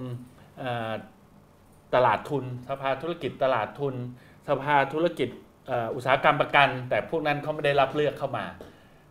[1.95, 3.95] ตลาดทุน สภาธุรกิจตลาดทุน
[4.49, 5.29] สภาธุรกิจ
[5.95, 8.45] อุตสาหกรรมประกัน แต่พวกนั้นเขาไม่ได้รับเลือกเข้ามา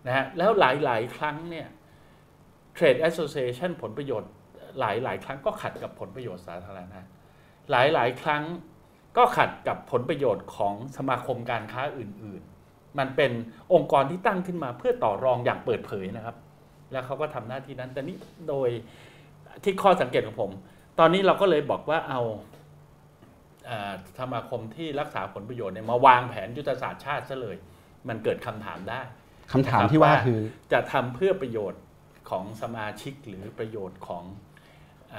[0.07, 1.67] นะฮะแล้วหลาย ๆ ครั้งเนี่ย
[2.77, 4.31] Trade Association ผลประโยชน์
[4.81, 7.01] หลายๆครั้งก็ขัดกับผลประโยชน์สาธารณะ
[7.71, 8.43] หลายๆครั้ง
[9.17, 13.33] ก็ขัดกับผลประโยชน์ของสมาคมการค้าอื่น ๆ มันเป็น
[13.73, 16.37] องค์กรที่ตั้งขึ้นมาเพื่อต่อรองอย่างเปิดเผยนะครับ
[16.93, 18.17] แล้วเขาก็ทำหน้าที่นั้น แต่นี้
[18.49, 18.69] โดย
[19.65, 20.51] ที่ข้อสังเกตของผม
[20.99, 22.21] ตอนนี้เราก็เลยบอกว่าเอา
[24.19, 27.57] สมาคมที่รักษาผลประโยชน์เนี่ยมาวางแผนยุทธศาสตร์ชาติซะเลย
[28.09, 29.01] มันเกิดคำถามได้
[29.53, 30.41] คำถามที่ว่าคือ
[30.73, 31.81] จะทำเพื่อประโยชน์
[32.33, 34.25] ของสมาชิกหรือประโยชน์ของ
[35.15, 35.17] อ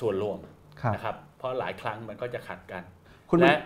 [0.00, 0.38] ส่วนรวม
[0.80, 2.82] ครับนะครับ เพราะหลายครั้งมันก็จะขัดกัน
[3.30, 3.56] คุณและ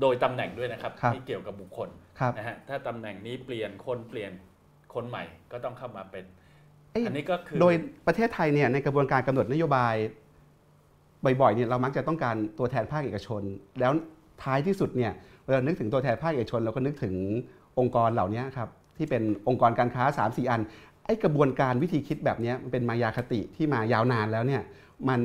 [0.00, 1.88] โดยตำแหน่งด้วยนะครับครับไม่เกี่ยวกับบุคคล
[2.20, 4.32] ครับนะฮะถ้าตำแหน่งนี้เปลี่ยนคนเปลี่ยน
[4.94, 6.24] คนใหม่ก็ต้องเข้ามาเป็น
[6.92, 7.74] เอ้ยอันนี้ก็คือโดย
[8.06, 9.94] ประเทศไทยเนี่ยในกระบวนการกำหนดนโยบาย
[11.24, 13.42] บ่อยๆเนี่ยเรามักจะต้องการตัวแทนภาคเอกชน
[13.80, 13.92] แล้ว
[14.42, 15.12] ท้ายที่สุดเนี่ย
[15.44, 17.14] เวลานึกถึงตัวแทนภาคเอกชนเราก็นึกถึง
[17.78, 20.60] องค์กรเหล่านี้ครับที่เป็นองค์กรการค้า 3 4 อัน
[21.04, 24.62] ไอ้กระบวนการวิธีคิดแบบนี้มันเป็นมายาคติที่มายาวนานแล้วเนี่ย
[25.08, 25.20] มัน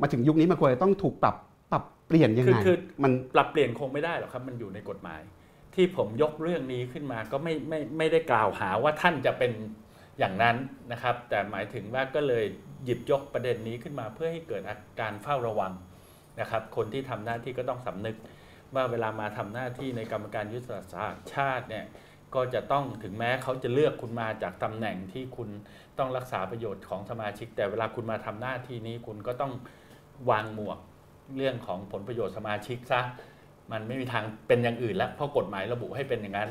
[0.00, 1.36] มาถึงยุคนี้มันควรจะต้องถูกปรับ
[1.72, 5.20] ปรับเปลี่ยนยังไงคือมันปรับเปลี่ยนคงไม่ได้หรอกครับมันอยู่ในกฎหมาย
[5.74, 9.52] ที่ผมยกเรื่องนี้ขึ้นมาก็ไม่ไม่ไม่ได้กล่าวหาว่าท่านจะเป็น
[10.18, 10.56] อย่างนั้น
[10.92, 12.44] นะครับ แต่หมายถึงว่าก็เลย
[12.84, 15.72] หยิบยกประเด็นนี้ขึ้นมาเพื่อให้เกิดอาการเฝ้าระวัง
[16.40, 18.16] นะครับ คนที่ทำหน้าที่ก็ต้องสำนึก
[18.74, 21.84] ว่าเวลามาทำหน้าที่ในกรรมการยุทธศาสตร์ชาติเนี่ย
[22.34, 25.48] ก็จะต้องถึงแม้เขาจะเลือกคุณมาจากตำแหน่งที่คุณ
[25.98, 29.52] ต้องรักษาประโยชน์ของสมาชิก แต่เวลาคุณมาทำหน้าที่นี้คุณก็ต้อง
[30.30, 30.78] วางหมวก
[31.36, 33.00] เรื่องของผลประโยชน์สมาชิกซะ
[33.72, 36.50] มันไม่มีทางเป็นอย่างอื่นแล้วเพราะกฎหมายระบุให้เป็นอย่างนั้น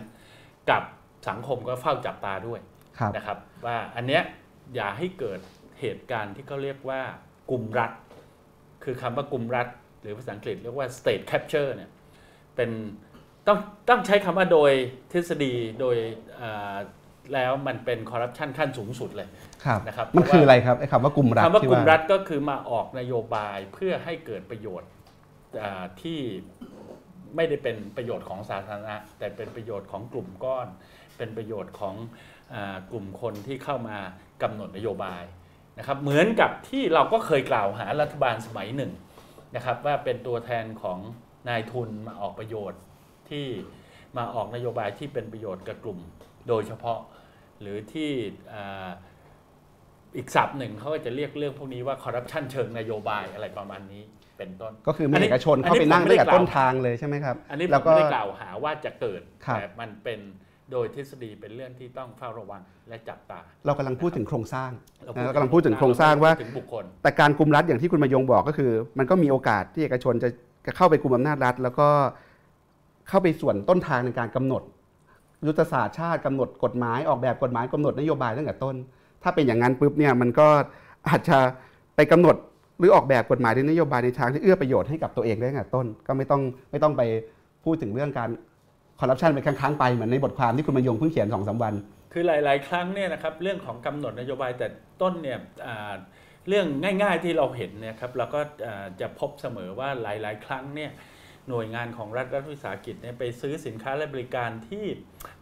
[0.70, 0.84] กับ
[1.30, 2.60] สังคมก็เฝ้าจับตาด้วย
[3.00, 4.24] ครับนะครับ ว่าอันเนี้ย
[4.76, 5.40] อย่าให้เกิด
[5.80, 7.02] เหตุการณ์ที่เขาเรียกว่า
[7.52, 7.92] กลุ่มรัฐ
[8.84, 9.68] คือคำว่ากลุ่มรัฐ
[10.02, 11.90] หรือภาษาอังกฤษเรียกว่า state capture เนี่ย
[12.56, 12.72] เป็น
[13.48, 13.58] ต้อง
[13.90, 14.72] ต้องใช้คำว่าโดย
[15.12, 15.98] ทฤษฎีโดย
[16.42, 16.76] อ่า
[17.34, 19.28] แล้วมันเป็นคอร์รัปชันขั้นสูงสุดเลย
[19.66, 24.90] ครับนะครับมันเพราะว่าคืออะไรครับไอ้คำว่ากลุ่มรัฐคำว่าที่กลุ่มรัฐก็คือมาออกนโยบายเพื่อให้เกิดประโยชน์
[25.62, 26.20] อ่าที่
[27.36, 30.68] ไม่ได้เป็นประโยชน์ของสาธารณะ แต่เป็นประโยชน์ของกลุ่มก้อน
[31.18, 31.96] เป็นประโยชน์ของ
[32.54, 33.98] อากลุ่มคนที่เข้ามา
[34.44, 35.24] กำหนดนโยบาย
[35.78, 38.92] นะครับเหมือนกับที่เราก็เคยกล่าวหารัฐบาลสมัยหนึ่ง
[39.56, 41.00] นะครับว่าเป็นตัวแทนของ
[41.50, 42.80] นายทุนมาออกประโยชน์
[43.32, 43.46] ที่
[44.18, 46.00] มาออกนโยบายที่เป็นประโยชน์กับกลุ่ม
[46.48, 47.00] โดยเฉพาะ
[47.62, 48.10] หรือที่
[48.54, 48.90] อ่า
[50.18, 54.04] อีกศัพท์หนึ่งเขาก็จะเรียกเรื่องพวกนี้ว่าคอร์รัปชันเชิงนโยบายอะไรประมาณนี้
[54.38, 60.20] เป็นต้น ก็คือมีอันนี้เอกชนเข้าไปอันนี้นั่งผมไม่ตั้งได้แต่กล่าวต้นทางเลยใช่ไหมครับ อันนี้ผแล้วมก็ไม่ได้กล่าวหาว่าจะเกิดครับแต่มันเป็น
[60.72, 64.72] โดยทฤษฎีเป็นเรื่องที่ต้องเฝ้าระวังและจับตา เรากำลังพูดถึงโครงสร้าง
[65.04, 70.30] เราเรากำลังพูดถึงโครงสร้างว่าถึงบุคคลแต่การกุมรัฐอย่างที่คุณมายงบอกก็คือ มันก็มีโอกาสที่เอกชนจะ
[70.66, 71.88] จะเข้าไปกุมอำนาจรัฐ แล้วก็
[73.08, 74.64] เข้าไปส่วนต้นทางในการกำหนด
[75.48, 78.76] ยุทธศาสตร์ชาติกำหนดกฎหมายออกแบบกฎหมายกำหนดนโยบายตั้งแต่ต้น
[79.24, 80.48] ถ้าเป็นอย่างนั้นปุ๊บเนี่ยมันก็
[81.08, 81.38] อาจจะ
[81.96, 82.36] ไปกำหนด
[82.80, 87.02] หรือออกแบบกฎหมายหรือนโยบายในทางที่เอื้อประโยชน์ให้กับตัวเองได้ตั้งแต่ต้น ก็ไม่ต้องไม่ต้องไป
[87.64, 88.30] พูดถึงเรื่องการ
[89.00, 91.74] คอร์รัปชันไปค้างๆไปเหมือนในบทความที่คุณมายงเพิ่งเขียนสองสามวัน
[92.14, 94.68] คือหลาย ๆ ครั้งเนี่ยนะครับเรื่องของกำหนดนโยบายแต่
[95.02, 95.40] ต้นเนี่ย
[96.48, 96.68] เรื่อง
[97.04, 98.42] ง่าย ๆ ที่เราเห็นเนี่ยครับเราก็
[99.02, 100.92] จะพบเสมอว่าหลาย ๆ ครั้งเนี่ย
[101.52, 104.86] หน่วยงานของรัฐรัฐวิสาหกิจเนี่ยไปซื้อสินค้าและบริการที่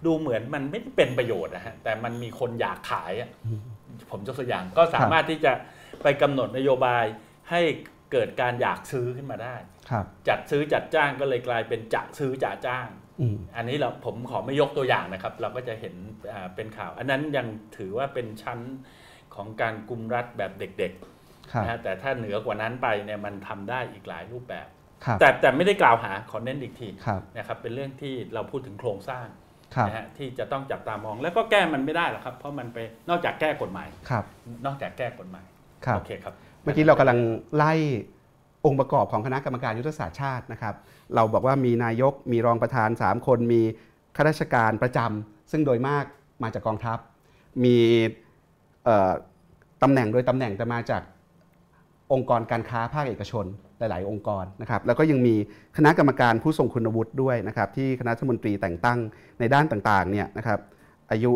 [0.05, 3.29] ดูเหมือนมันไม่ได้เป็นประโยชน์นะฮะแต่มันมีคนอยากขายอะ
[4.11, 5.53] ผมยกตัวอย่างก็สามารถที่จะ
[6.03, 7.05] ไปกำหนดนโยบาย
[7.49, 7.61] ให้
[8.11, 9.55] เกิดการอยากซื้อขึ้นมาได้
[9.89, 12.87] ครับจัดซื้อจัดจ้างก็เลยกลายเป็นจะซื้อจะจ้าง
[13.21, 15.95] อืมอันนี้เราผมขอไม่ยกตัวอย่างนะครับ เราก็จะเห็น
[16.33, 18.59] อ่าเป็นข่าว อันนั้นยังถือว่าเป็นชั้น
[19.35, 20.93] ของการกุมรัฐแบบเด็ก
[21.51, 24.78] ครับๆนะฮะแต่ถ้าเหนือกว่านั้นไปเนี่ยมันทำได้อีกหลายรูปแบบครับ
[25.19, 29.27] แต่แต่ไม่ได้กล่าวหาขอเน้นอีกทีครับนะครับเป็นเรื่องที่เราพูดถึงโครงสร้าง
[29.75, 32.77] ครับนะฮะที่จะต้องจับตามองแล้วก็แก้มันไม่ได้หรอกครับ เพราะมันไป
[33.09, 34.23] นอกจากแก้กฎหมายครับ
[34.65, 35.45] นอกจากแก้กฎหมาย
[35.85, 36.33] ครับโอเคครับ
[36.63, 37.19] เมื่อกี้เรากำลัง
[37.55, 37.73] ไล่
[38.65, 40.75] องค์ประกอบของคณะกรรมการยุทธศาสตร์ชาตินะครับ
[41.15, 43.61] เราบอกว่ามีนายกมีรองประธาน 3 คนมี
[44.15, 46.05] ข้าราชการประจำซึ่งโดยมาก
[46.43, 46.97] มาจากกองทัพ
[47.63, 47.77] มี
[48.85, 49.11] เอ่อ
[49.83, 51.01] ตำแหน่งโดยตำแหน่งแต่มาจาก
[52.13, 53.45] องค์กรการค้าภาคเอกชน
[53.79, 55.35] หลาย ๆ องค์กรนะครับแล้วก็ยังมี
[55.77, 58.99] คณะกรรมการผู้ทรงคุณวุฒิด้วยนะครับที่คณะรัฐมนตรีแต่งตั้ง
[59.39, 60.59] ในด้านต่าง ๆ เนี่ยนะครับ
[61.11, 61.31] อายุ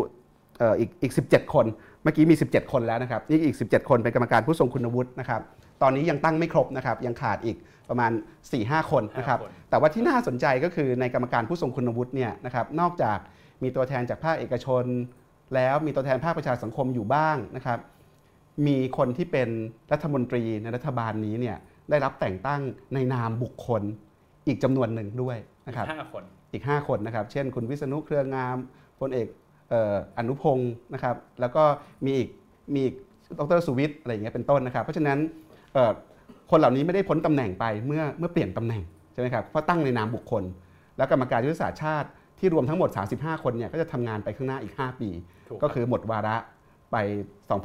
[0.58, 1.66] เอ่ออีกอีก 17 คน
[2.02, 5.40] เมื่อกี้มี 17 คนแล้วนะครับนี่อีก 17 คนเป็นกรรมการผู้ทรงคุณวุฒินะครับ
[5.82, 7.56] ตอนนี้ยังตั้งไม่ครบนะครับยังขาดอีก
[7.90, 8.12] ประมาณ
[8.50, 13.18] 4-5 คนนะครับห้าคนแต่ว่าที่น่าสนใจก็คือในกรรมการผู้ทรงคุณวุฒิเนี่ยนะครับนอกจาก
[13.62, 14.84] มีตัวแทนจากภาคเอกชน
[15.54, 17.78] แล้วมีตัวแทนภาคประชาสังคมอยู่บ้างนะครับ
[18.66, 19.48] มีคนที่เป็น
[19.92, 21.56] รัฐมนตรีในรัฐบาลนี้เนี่ย
[21.90, 22.60] ได้รับแต่งตั้ง
[22.94, 23.82] ในนามบุคคล
[24.46, 25.36] อีกจำนวนหนึ่งด้วย
[25.68, 28.56] นะครับห้าคนอีก 5 คนนะครับเช่น คุณวิษณุเครืองาม
[29.00, 29.28] พลเอก
[29.70, 31.62] เอ่ออนุพงศ์นะครับแล้วก็
[32.04, 32.28] มีอีก
[32.74, 32.94] มีอีก
[33.38, 35.18] ดรสุวิทย์อะไรอย่างเงี้ยเป็นต้นนะครับ เพราะฉะนั้น
[35.74, 35.92] เอ่อ
[36.50, 40.42] คนเหล่านี้ไม่ได้พ้นตำแหน่งไปเมื่อเมื่อเปลี่ยนตำแหน่งใช่ไหมครับเพราะตั้งในนามบุคคล
[40.96, 45.08] แล้วกรรมการยุทธศาสตร์ชาติที่รวมทั้งหมด 35 คนเนี่ยก็จะทำงานไปข้างหน้าอีก 5 ปี
[45.48, 46.36] ถูกก็รับคือหมดวาระ
[46.94, 46.98] ไป
[47.50, 47.60] ถูก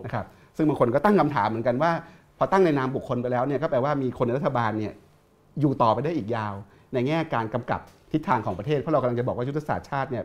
[0.00, 0.26] 2565 นะครับ
[0.56, 1.92] ซึ่งบางคนก็ตั้งคำถามเหมือนกันว่า
[2.38, 4.94] พอตั้งในนามบุคคลไปแล้วเนี่ยก็แปลว่ามีคนในรัฐบาลเนี่ย
[5.60, 6.54] อยู่ต่อไปได้อีกยาว
[6.94, 7.80] ในแง่การกำกับ
[8.12, 10.24] ทิศทางของประเทศ เพราะเรากำลังจะบอกว่ายุทธศาสตร์ชาติเนี่ย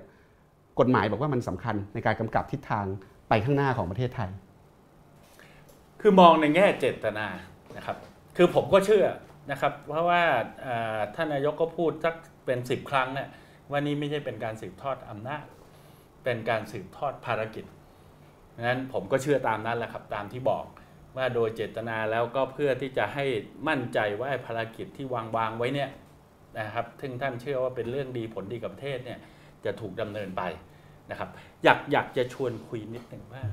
[0.80, 2.86] กฎหมายบอกว่ามันสำคัญในการกำกับทิศทาง
[3.30, 4.30] ไปข้างหน้าของประเทศไทย
[6.02, 7.28] คือมองในแง่เจตนา
[7.78, 7.98] นะครับ
[8.38, 9.06] คือผมก็เชื่อ
[9.52, 10.22] นะครับ เพราะว่า
[10.62, 13.30] เอ่อท่านนายกก็พูดสักเป็นสิบครั้งเนี่ย
[13.70, 15.44] ว่านี่ไม่ใช่เป็นการสืบทอดอำนาจ
[16.26, 17.66] เป็นการสืบทอดภารกิจ
[18.62, 20.66] งั้นผมก็เชื่อตามนั้นแหละครับตามที่บอก
[21.18, 23.26] ว่าโดยเจตนาแล้วก็เพื่อที่จะให้
[23.68, 25.90] มั่นใจว่าภารกิจที่วางวางไว้เนี่ย
[26.60, 29.20] นะครับซึ่งท่านเชื่อว่าเป็นเรื่องดีผลดีกับประเทศเนี่ย
[29.66, 30.44] จะถูกดำเนินไป
[31.12, 31.30] นะครับ
[31.64, 33.44] อยากอยากจะชวนคุยนิดหนึ่งว่า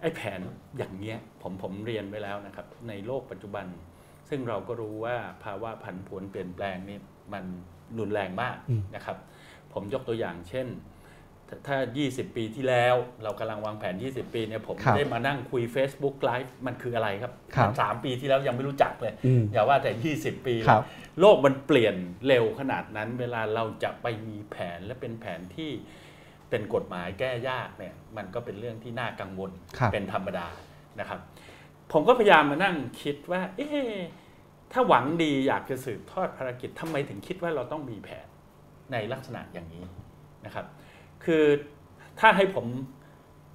[0.00, 0.40] ไอ้แผน
[0.78, 3.66] อย่างเงี้ยผมผมเรียนไว้แล้วนะครับ ในโลกปัจจุบัน
[4.28, 6.98] ซึ่งเราก็รู้ว่าภาวะผันผวนเปลี่ยนแปลงนี่
[7.32, 7.44] มัน
[7.98, 8.56] รุนแรงมาก
[8.94, 9.16] นะครับ
[9.72, 10.66] ผมยกตัวอย่างเช่น
[11.48, 11.76] ถ้าถ้า
[12.08, 20.82] 20 ปีที่แล้ว เรากำลังวางแผน 20 ปีเนี่ยผมครับได้มานั่งคุย Facebook Live มันคืออะไรครับครับมันสามปีที่แล้วยังไม่รู้จักเลยอืมอย่าว่าแต่ 20 ปีเลยครับ
[21.20, 21.94] โลกมันเปลี่ยน
[22.26, 25.70] เร็วขนาดนั้น เวลาเราจะไปมีแผนและเป็นแผนที่
[26.50, 30.46] เป็นกฎหมายแก้ยากเนี่ยมันก็เป็นเรื่องที่น่ากังวลครับเป็นธรรมดา
[31.00, 31.20] นะครับ
[31.92, 33.90] ผมก็พยายามมานั่งคิดว่า เอ๊ะ
[34.72, 38.26] ถ้าหวังดีอยากจะสืบทอดภารกิจทำไมถึงคิดว่าเราต้องมีแผน
[38.92, 39.84] ในลักษณะอย่างนี้
[40.46, 40.66] นะครับ
[41.24, 41.44] คือ
[42.20, 42.66] ถ้าให้ผม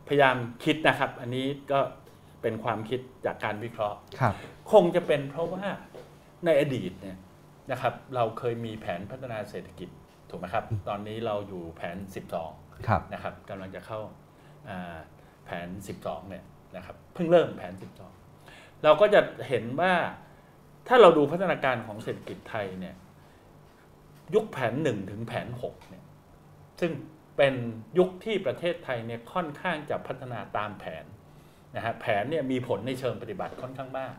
[0.07, 1.79] พยายามคิดนะครับ อันนี้ก็
[2.41, 4.33] เป็นความคิดจากการวิเคราะห์ครับ
[4.71, 5.65] คงจะเป็นเพราะว่า
[6.45, 7.17] ในอดีตเนี่ย
[7.71, 9.89] นะครับเราเคยมีแผนพัฒนาเศรษฐกิจ
[10.29, 11.97] ถูกไหมครับ ตอนนี้เราอยู่แผน
[12.41, 13.99] 12ครับนะครับกำลังจะเข้า
[14.69, 14.97] อ่า
[15.45, 15.67] แผน
[16.01, 16.43] 12เนี่ย
[16.75, 17.73] นะครับเพิ่งเริ่มแผน
[18.27, 19.93] 12 เราก็จะเห็นว่า
[20.87, 22.95] ถ้าเราดูพัฒนาการของเศรษฐกิจไทยเนี่ย
[24.35, 26.03] ยุคแผน 1 ถึงแผน6เนี่ย
[26.79, 26.91] ซึ่ง
[27.43, 27.59] เป็น
[27.99, 31.05] ยุคที่ประเทศไทยเนี่ยค่อนข้างจะพัฒนาตามแผน
[31.75, 34.15] นะฮะแผนเนี่ยมีผลในเชิงปฏิบัติค่อนข้างมาก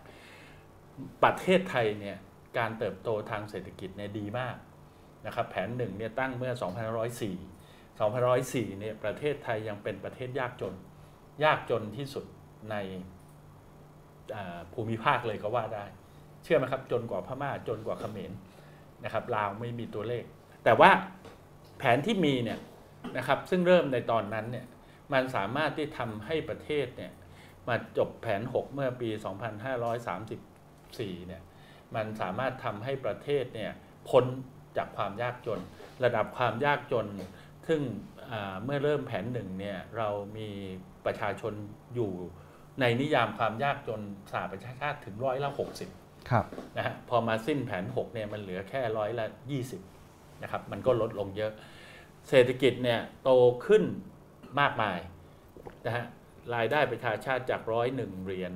[1.24, 2.16] ประเทศไทยเนี่ย
[2.58, 4.56] การเติบโตทางเศรษฐกิจเนี่ยดีมาก
[5.26, 6.52] นะครับแผนหนึ่งเนี่ยตั้งเมื่อ
[7.70, 10.74] 2504 2504 เนี่ยประเทศไทยยังเป็นประเทศยากจน
[11.44, 12.24] ยากจนที่สุด
[12.70, 12.76] ใน
[14.72, 15.84] ภูมิภาคเลยก็ว่าได้
[16.42, 18.32] เชื่อไหมครับจนกว่าพม่าจนกว่าเขมร
[19.04, 20.24] นะครับลาวไม่มีตัวเลข
[20.64, 20.90] แต่ว่า
[21.78, 22.58] แผนที่มีเนี่ย
[23.16, 24.66] นะครับ ซึ่งเริ่มในตอนนั้นเนี่ย
[25.12, 27.12] มันสามารถที่ทำให้ประเทศเนี่ย
[27.68, 29.08] มาจบแผน 6 เมื่อปี
[30.38, 31.42] 2534 เนี่ย
[31.94, 33.72] มันสามารถทำให้ประเทศเนี่ย
[34.08, 34.24] พ้น
[34.76, 35.60] จากความยากจน
[36.04, 37.06] ระดับความยากจน
[37.68, 37.80] ซึ่ง
[38.30, 40.48] อ่าเมื่อเริ่มแผนหนึ่งเนี่ยเรามี
[41.06, 41.52] ประชาชน
[41.94, 42.12] อยู่
[42.80, 45.50] ในนิยามความยากจนสหประชาชาติถึงร้อยละ
[45.90, 46.44] 60ครับ
[46.76, 49.26] นะฮะพอมาสิ้นแผน 6 เนี่ยมันเหลือแค่ร้อยละ
[49.84, 51.52] 20นะครับมันก็ลดลงเยอะ
[52.28, 53.30] เศรษฐกิจเนี่ยโต
[53.66, 53.82] ขึ้น
[54.60, 54.98] มากมาย
[55.86, 56.04] นะฮะ
[56.54, 58.52] รายได้ประชาชาติจากร้อยหนึ่งเหรียญ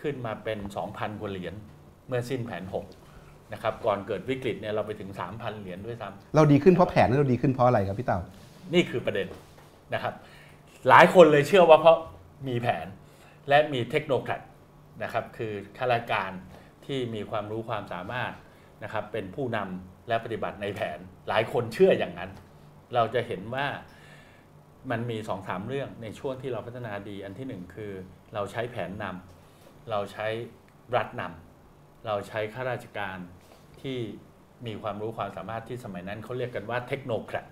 [0.00, 0.58] ขึ้นมาเป็น
[0.90, 1.54] 2,000กว่าเหรียญ
[2.08, 2.64] เมื่อสิ้นแผน
[3.08, 8.18] 6 นะครับ ก่อนเกิดวิกฤตเนี่ยเราไปถึง 3,000 เหรียญด้วยซ้ำเราดีขึ้นเพราะแผนหรือเราดีขึ้นเพราะอะไรครับพี่เต่า
[8.74, 9.28] นี่คือประเด็น
[9.94, 10.14] นะครับ
[10.88, 11.98] หลายคนเลยเชื่อว่าเพราะ
[12.48, 12.86] มีแผน
[13.48, 14.42] และมีเทคโนแครด
[15.02, 16.32] นะครับ คือข้าราชการ
[16.86, 18.32] ที่มีความรู้ความสามารถ
[18.84, 22.30] นะครับ เป็นผู้นำและปฏิบัติในแผน หลายคนเชื่ออย่างนั้น
[22.94, 23.66] เราจะเห็นว่า
[24.90, 27.92] มันมีสองสามเรื่องในช่วงที่เราพัฒนาดี อันที่หนึ่งคือ
[28.34, 30.26] เราใช้แผนนำเราใช้
[30.96, 31.22] รัฐน
[32.06, 33.18] เราใช้ข้าราชการ
[33.82, 33.98] ที่
[34.66, 37.46] มีความรู้ความสามารถที่สมัยนั้นเขาเรียกกันว่าเทคโนแครด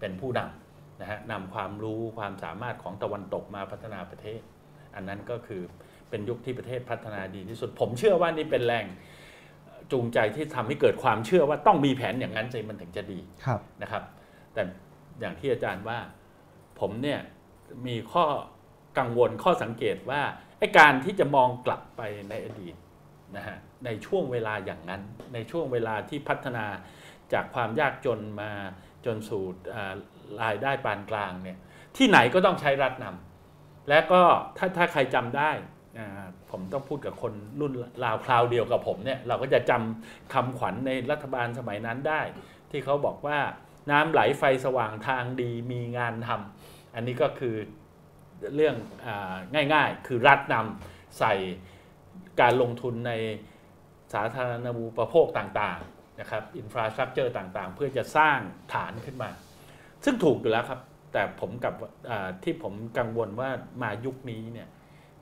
[0.00, 4.40] เป็นผู้นำนะฮะนำความรู้ความสามารถของตะวันตกมาพัฒนาประเทศ
[4.94, 5.62] อันนั้นก็คือ
[6.10, 8.84] เป็นยุคที่ประเทศพัฒนาดีที่สุด ผมเชื่อว่านี่เป็นแรง
[9.92, 14.02] จูงใจที่ทำให้เกิดความเชื่อว่าต้องมีแผนอย่างนั้นสิมันถึงจะดีครับนะครับ
[14.54, 14.62] แต่
[15.20, 15.98] อย่างที่อาจารย์ว่า
[16.80, 17.20] ผมเนี่ย
[17.86, 18.24] มีข้อ
[18.98, 20.22] กังวลข้อสังเกตว่า
[20.58, 22.74] ไอ้การที่จะมองกลับไปในอดีต
[23.36, 25.02] นะฮะในช่วงเวลาอย่างนั้น
[25.34, 26.66] ในช่วงเวลาที่พัฒนา
[27.32, 28.52] จากความยากจนมา
[29.06, 29.42] จนสู่
[30.42, 31.58] รายได้ปานกลางเนี่ย
[31.96, 34.22] ที่ไหนก็ต้องใช้รัฐนำและก็
[34.56, 35.50] ถ้าถ้าใครจำได้
[36.50, 37.72] ผมต้องพูดกับคนรุ่น
[38.04, 42.20] ราวคราวเดียวกับผมเนี่ยเราก็จะจำคำขวัญในรัฐบาลสมัยนั้นได้
[42.70, 43.38] ที่เขาบอกว่า
[43.90, 47.54] น้ำไหลไฟสว่างทางดีมีงานทำอันนี้ก็คือ
[48.54, 49.34] เรื่องอา
[49.74, 51.34] ง่ายๆ คือรัฐนำใส่
[52.40, 53.12] การลงทุนใน
[54.12, 58.38] สาธารณูปโภคต่างๆนะครับอินฟราสตรักเจอร์ต่างๆ เพื่อจะสร้าง
[58.74, 59.30] ฐานขึ้นมา
[60.04, 60.80] ซึ่งถูกอยู่แล้วครับ
[61.12, 61.74] แต่ผมกับ
[62.10, 63.50] อ่าที่ผมกังวลว่า
[63.82, 64.68] มายุคนี้เนี่ย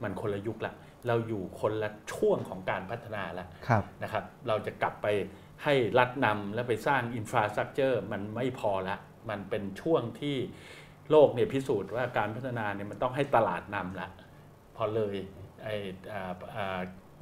[0.03, 0.73] มันคนละยุคละ
[1.07, 5.07] เราอยู่คนละช่วงของการพัฒนาแล้วครับนะครับ เราจะกลับไป
[5.65, 8.97] ให้รัฐนำและไปสร้างอินฟราสตรักเจอร์มันไม่พอละ
[9.31, 10.37] มันเป็นช่วงที่
[11.11, 14.09] โลกเนี่ยพิสูจน์ว่าการพัฒนาเนี่ยมันต้องให้ตลาดนำละ
[14.77, 15.17] พอเลย
[15.65, 15.69] ไอ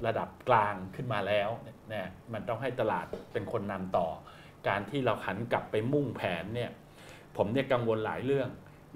[0.07, 1.49] ระดับกลางขึ้นมาแล้ว
[1.91, 4.09] เนี่ยมันต้องให้ตลาดเป็นคนนำต่อ
[4.69, 6.71] การที่เราหันกลับไปมุ่งแผนเนี่ย
[7.37, 8.49] ผมเนี่ยกังวลหลายเรื่อง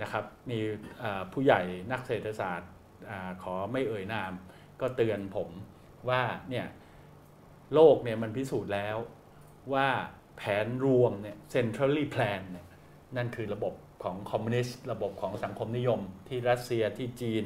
[0.02, 0.58] นะครับ มี
[1.32, 1.60] ผู้ใหญ่
[1.92, 2.70] นักเศรษฐศาสตร์
[3.10, 4.32] อขอไม่เอ่ยนาม
[4.80, 5.50] ก็เตือนผม
[6.08, 6.66] ว่าเนี่ย
[7.74, 8.96] โลกเนี่ยมันพิสูจน์แล้ว
[9.72, 9.88] ว่า
[10.36, 12.66] แผนรวมเนี่ย centrally plan เนี่ย
[13.16, 17.44] นั่นคือระบบของคอมมิวนิสต์ระบบของสังคมนิยม ที่รัสเซียที่จีน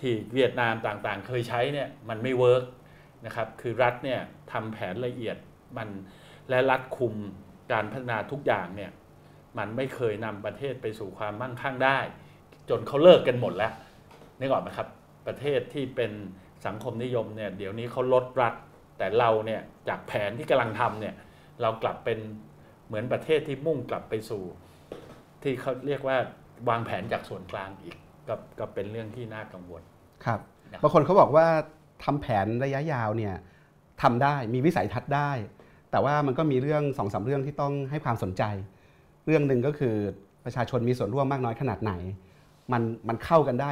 [0.00, 2.64] ที่เวียดนามต่างๆ เคยใช้เนี่ยมันไม่ work
[3.26, 4.20] นะครับคือรัฐเนี่ย
[4.52, 5.36] ทำแผนละเอียด
[5.76, 5.88] มัน
[6.48, 7.14] และรัฐคุม
[7.72, 8.90] การพัฒนาทุกอย่างเนี่ย
[9.58, 11.98] มันไม่เคยนำประเทศไปสู่ความมั่งคั่งได้
[12.68, 13.72] จนเขาเลิกกันหมดแล้ว
[14.38, 14.88] นึกออกไหมครับ
[15.26, 16.12] ประเทศที่เป็น
[16.66, 18.54] สังคมนิยมเนี่ยเดี๋ยวนี้เขาลดรัฐ
[18.98, 21.14] แต่เราเนี่ยจากแผนที่กำลังทำเนี่ย
[21.62, 22.18] เรากลับเป็น
[22.86, 24.42] เหมือนประเทศที่มุ่งกลับไปสู่
[25.42, 26.16] ที่เขาเรียกว่า
[26.68, 27.96] วางแผนจากส่วนกลางอีก
[28.28, 29.82] ก็ก็เป็นเรื่องที่น่ากังวล
[30.24, 30.40] ครับ
[30.72, 31.46] นะครับบางคนเขาบอกว่า
[32.04, 33.34] ทำแผนระยะยาวเนี่ย
[34.02, 35.30] ทำได้มีวิสัยทัศน์ได้
[35.90, 38.42] แต่ว่ามันก็มีเรื่องสองสามเรื่องที่ต้องให้ความสนใจ
[39.26, 39.94] เรื่องหนึ่งก็คือ
[40.44, 41.92] ประชาชนมีส่วนร่วมมากน้อยขนาดไหน
[42.72, 43.70] มันมันเข้ากันได้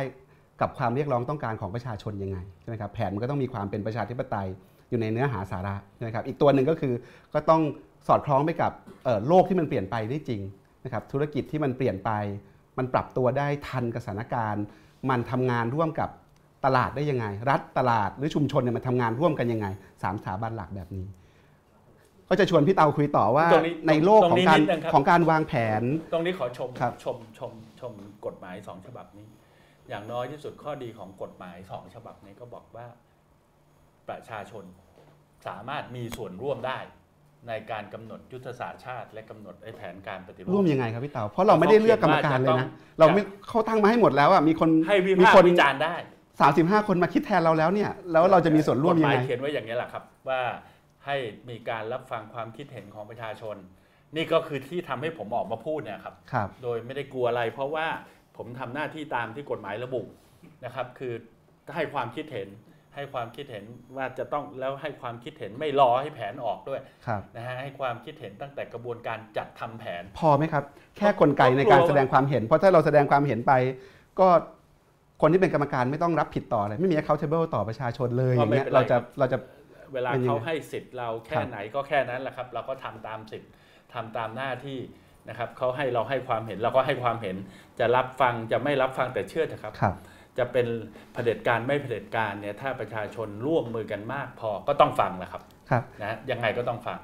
[0.60, 4.48] กับความเรียกร้องต้องการของประชาชนยังไงใช่ไหมครับแผนมันก็ต้องมีความเป็นประชาธิปไตย
[4.90, 6.94] อยู่ในเนื้อหาสาระใช่ไหมครับอีกตัวหนึ่งก็คือ
[7.34, 7.62] ก็ต้อง
[8.08, 8.72] สอดคล้องไปกับ
[9.04, 10.40] เอ่อโลกที่มันเปลี่ยนไปได้จริง
[10.84, 12.10] นะครับธุรกิจที่มันเปลี่ยนไป
[12.78, 14.64] มันปรับตัวได้ทันกับสถานการณ์
[15.10, 16.10] มันทำงานร่วมกับ
[16.64, 19.66] ตลาดได้ยังไง รัฐตลาดหรือชุมชนเนี่ยมันทำงานร่วมกันยังไง
[20.02, 21.06] สามสถาบันหลักแบบนี้
[22.28, 27.92] ก็จะชวนพี่เตาคุยต่อว่าตรงนี้ในโลกตรงของนี้การนิดนึงครับของการวางแผน ตรงนี้ขอชมครับชมชมชม
[28.26, 29.26] กฎหมายสองฉบับนี้
[29.88, 32.86] อย่างน้อยที่สุดข้อดีของกฎหมายสองฉบับนี้ก็บอกว่า
[34.08, 34.64] ประชาชน
[35.46, 36.78] สามารถมีส่วนร่วมได้
[37.48, 45.94] ในการกำหนดยุทธศาสตร์ชาติ และกำหนดไอ้แผนการปฏิรูร่วปมยังไงครับพี่เตาเพราะเราไม่ได้เลือกกรรมการเลยนะเขาเขียนว่าจะต้องเราไม่เขาตั้งมาให้หมดแล้วอะมีคนให้วิมีพากคนษ์วิจารณ์ได้
[46.40, 50.40] สามสิบห้าคนมาคิดแทนเราแล้วเนี่ยแล้วเราจะมีส่วนร่วมกฎยัหงมายไงเขียนไว้อย่างนี้แหละครับว่า
[51.06, 51.16] ให้
[51.50, 53.56] มีการรับฟังความคิดเห็นของประชาชน
[54.16, 57.86] นี่ก็คือที่ทำให้ผมออกมาพูดเนี่ยครับครับโดยไม่ได้กลัวอะไร เพราะว่า
[58.36, 60.02] ผมทำหน้าที่ตามที่กฎหมายระบุ
[60.64, 61.12] นะครับ คือ
[61.74, 62.48] ให้ความคิดเห็น
[62.94, 63.64] ให้ความคิดเห็น
[63.96, 70.64] ว่าจะต้องแล้วให้ความคิดเห็นไม่รอให้แผนออกด้วยครับนะฮะให้ความคิดเห็นตั้งแต่กระบวนการจัดทำแผน พอไหมครับ
[70.96, 73.52] แค่กลไกในการแสดงความเห็น เพราะถ้าเราแสดงความเห็นไป
[74.20, 74.28] ก็
[75.20, 79.38] คนที่เป็นกรรมการไม่ต้องรับผิดต่ออะไรไม่มี accountable ต่อประชาชนเลยอย่างเงี้ยก็ไม่เป็นไรเราจะเราจะ
[79.92, 83.50] เวลาเป็นยังไงเขาให้สิทธิ์เราแค่ครับไหนก็แค่นั้นแหละครับ เราก็ทำตามสิทธิ์
[83.94, 84.78] ทำตามหน้าที่
[85.28, 87.36] นะครับเขาให้เราให้ความเห็นเราก็ให้ความเห็น
[87.78, 89.94] จะรับฟังจะไม่รับฟังแต่เชื่อเถอะครับครับ
[90.38, 90.66] จะเป็น
[91.12, 96.98] เผด็จการไม่เผด็จการเนี่ยถ้าประชาชนร่วมมือกันมากพอก็ต้องฟังแหละครับครับนะฮะยังไงก็ต้องฟัง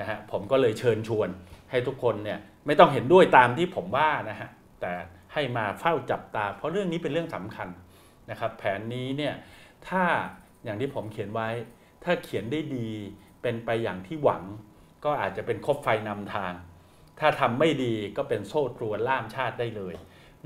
[0.00, 1.28] นะฮะผมก็เลยเชิญชวน
[1.70, 4.48] ให้ทุกคนเนี่ยไม่ต้องเห็นด้วยตามที่ผมว่านะฮะ
[4.80, 4.92] แต่
[5.32, 7.68] ให้มาเฝ้าจับตา เพราะเรื่องนี้เป็นเรื่องสำคัญ
[8.30, 9.34] นะครับ แผนนี้เนี่ย
[9.88, 10.04] ถ้า
[10.64, 11.48] อย่างที่ผมเขียนไว้
[12.04, 12.88] ถ้าเขียนได้ดี
[13.42, 14.42] เป็นไปอย่างที่หวัง
[15.04, 16.52] ก็อาจจะเป็นคบไฟนำทาง
[17.20, 19.94] ถ้าทำไม่ดีก็เป็นโซ่ตรวนล่ามชาติได้เลย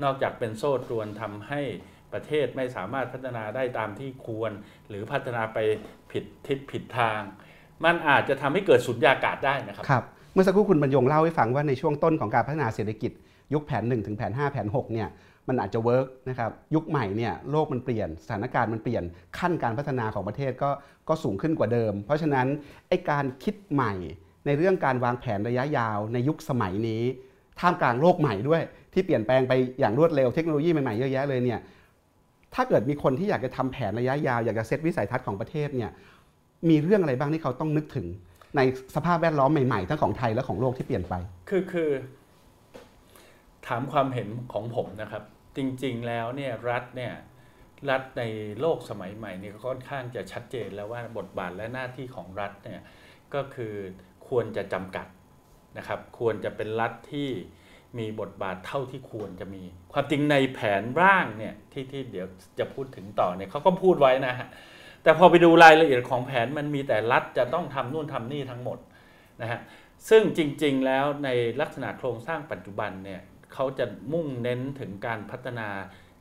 [0.03, 1.61] นอกจากเป็นโซ่ตรวนทำให้
[2.13, 4.51] ประเทศไม่สามารถพัฒนาได้ตามที่ควร
[4.89, 5.57] หรือพัฒนาไป
[6.11, 7.21] ผิดทิศผิดทาง
[7.85, 13.11] มันอาจจะทำให้เกิดสุญญากาศได้นะครับครับ เมื่อสักครู่คุณบรรยงเล่าให้ฟังว่าในช่วงต้นของการพัฒนาเศรษฐกิจ
[13.53, 15.09] ยุคแผน 1 ถึงแผน 5 แผน 6 เนี่ย
[15.47, 19.03] มันอาจจะเวิร์กนะครับยุคใหม่เนี่ยโลกมันเปลี่ยนสถานการณ์มันเปลี่ยน
[19.37, 20.71] ขั้นการพัฒนาของประเทศก็
[21.09, 22.47] ก็สูงขึ้นกว่าเดิม เพราะฉะนั้น
[22.89, 23.93] ไอการคิดใหม่
[24.45, 27.03] ในเรื่องการวางแผนระยะยาวในยุคสมัยนี้
[27.59, 28.61] ท่ามกลางโลกใหม่ด้วย
[28.93, 31.59] ที่เปลี่ยนแปลงไปอย่างรวดเร็วเทคโนโลยีใหม่ๆเยอะแยะเลยเนี่ย
[32.55, 35.91] ถ้าเกิดมีคนที่อยากจะทำแผนระยะยาว อยากจะเซตวิสัยทัศน์ของประเทศเนี่ย
[36.69, 38.07] มีเรื่องอะไรบ้างที่เขาต้องนึกถึง
[38.57, 38.61] ใน
[38.95, 41.13] สภาพแวดล้อมใหม่ ๆ ทั้งของไทยและของโลกที่เปลี่ยนไป
[41.49, 41.91] คือคือ
[43.67, 45.23] ถามความเห็นของผมนะครับ
[45.57, 47.13] จริง ๆ แล้วเนี่ยรัฐเนี่ย
[47.89, 48.23] รัฐใน
[48.59, 52.81] โลกสมัยใหม่เนี่ยค่อนข้างจะชัดเจนแล้วว่าบทบาทและหน้าที่ของรัฐเนี่ย
[53.33, 53.73] ก็คือ
[54.27, 55.07] ควรจะจำกัด
[55.77, 57.29] นะครับ ควรจะเป็นรัฐที่
[57.99, 62.27] มีบทบาทเท่าที่ควรจะมี ความจริงในแผนร่างเนี่ยที่ที่เดี๋ยว
[62.59, 64.47] จะพูดถึงต่อเนี่ยเขาก็พูดไว้นะฮะ
[65.03, 68.79] แต่พอไปดูรายละเอียดของแผนมันมีแต่รัฐจะต้องทำนู่นทำนี่ทั้งหมด
[69.41, 69.59] นะฮะ
[70.09, 71.29] ซึ่งจริง ๆ แล้วใน
[71.61, 73.21] ลักษณะโครงสร้างปัจจุบันเนี่ย
[73.53, 75.67] เขาจะมุ่งเน้นถึงการพัฒนา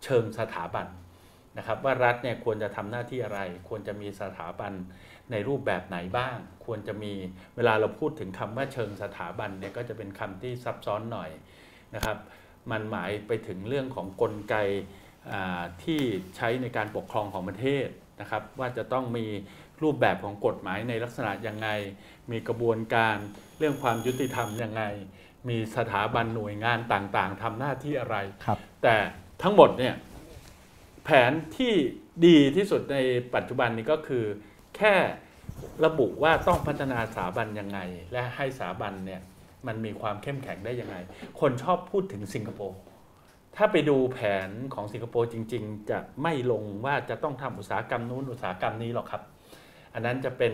[0.05, 0.87] เชิงสถาบัน
[1.59, 4.73] นะครับว่ารัฐเนี่ยควรจะทำหน้าที่อะไร ควรจะมีสถาบัน
[5.31, 7.13] ในรูปแบบไหนบ้าง ควรจะมี
[7.57, 11.31] เวลาเราพูดถึงคำว่าเชิงสถาบันเนี่ยก็จะเป็นคำที่ซับซ้อนหน่อย
[11.95, 12.19] นะครับ
[12.71, 14.57] มันหมายไปถึงเรื่องของกลไก
[15.83, 16.01] ที่
[16.37, 17.87] ใช้ในการปกครองของประเทศ
[18.21, 19.27] นะครับ ว่าจะต้องมี
[19.83, 21.69] รูปแบบของกฎหมายในลักษณะยังไง
[22.31, 23.17] มีกระบวนการ
[23.59, 24.83] เรื่องความยุติธรรมยังไง
[25.49, 28.97] มีสถาบันหน่วยงานต่างๆทำหน้าที่อะไรครับแต่
[29.43, 29.95] ทั้งหมดเนี่ย
[31.05, 31.75] แผนที่
[32.27, 32.99] ดีที่สุดใน
[33.35, 34.25] ปัจจุบันนี้ก็คือ
[34.77, 34.95] แค่
[35.85, 37.79] ระบุว่าต้องพัฒนาสถาบันยังไง
[38.13, 39.21] และให้สถาบันเนี่ย
[39.67, 40.97] มันมีความเข้มแข็งได้ยังไง
[41.41, 42.79] คนชอบพูดถึงสิงคโปร์
[43.57, 49.23] ถ้าไปดูแผนของสิงคโปร์จริง ๆ จะไม่ลงว่าจะต้องทำอุตสาหกรรมนู้นอุตสาหกรรมนี้หรอกครับ
[49.95, 50.53] อันนั้นจะเป็น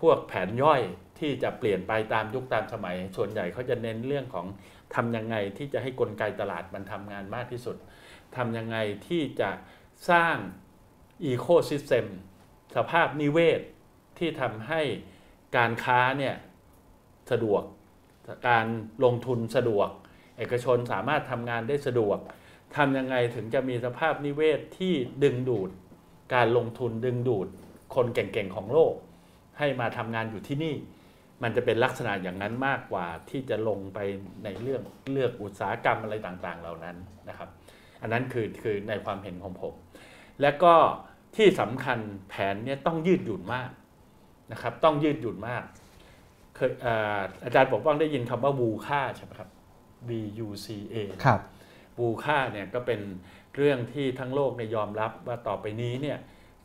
[0.00, 0.80] พวกแผนย่อย
[1.18, 4.46] ที่จะเปลี่ยนไปตามยุคตามสมัย ส่วนใหญ่เขาจะเน้นเรื่องของ
[4.94, 7.76] ทำยังไงที่จะให้กลไกตลาดมันทำงานมากที่สุด
[8.36, 8.76] ทำยังไง
[9.08, 9.50] ที่จะ
[10.10, 10.36] สร้าง
[11.24, 12.06] อีโคซิสเต็ม
[12.76, 13.60] สภาพนิเวศ
[14.18, 14.82] ที่ทำให้
[15.56, 16.34] การค้าเนี่ย
[17.30, 17.62] สะดวก
[18.48, 18.66] การ
[19.04, 19.88] ลงทุนสะดวก
[20.38, 22.18] เอกชนสามารถทำงานได้สะดวก
[22.76, 25.70] ทำยังไงถึงจะมีสภาพนิเวศที่ดึงดูด
[26.34, 27.48] การลงทุนดึงดูด
[27.94, 28.94] คนเก่งๆของโลก
[29.58, 30.74] ให้มาทำงานอยู่ที่นี่
[31.42, 33.98] มันจะเป็นลักษณะอย่างนั้นมากกว่าที่จะลงไป
[34.44, 36.96] ในเรื่องเลือกอุตสาหกรรมอะไรต่างๆ เหล่านั้น
[37.28, 37.48] นะครับ
[38.02, 39.74] อันนั้นคือคือในความเห็นของผม
[40.42, 40.74] และก็
[41.36, 43.70] ที่สำคัญแผนเนี้ยต้องยืดหยุ่นมาก
[44.52, 45.62] นะครับ ต้องยืดหยุ่นมาก
[46.56, 49.50] เคยอาอาจารย์ปกป้องได้ยินคำว่าวูค่าใช่ไหมครับ
[50.08, 50.10] B
[50.46, 51.40] U C A ครับ
[51.98, 53.00] วูค่าเนี่ยก็เป็น
[53.56, 56.18] เรื่องที่ทั้งโลกเนี่ยยอมรับว่าต่อไปนี้เนี่ย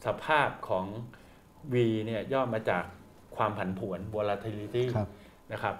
[0.06, 0.86] สภาพของ
[1.74, 1.76] V
[2.06, 2.84] เนี่ยย่อมาจาก
[3.36, 5.08] ความผันผวน volatility ครับ
[5.52, 5.76] นะครับ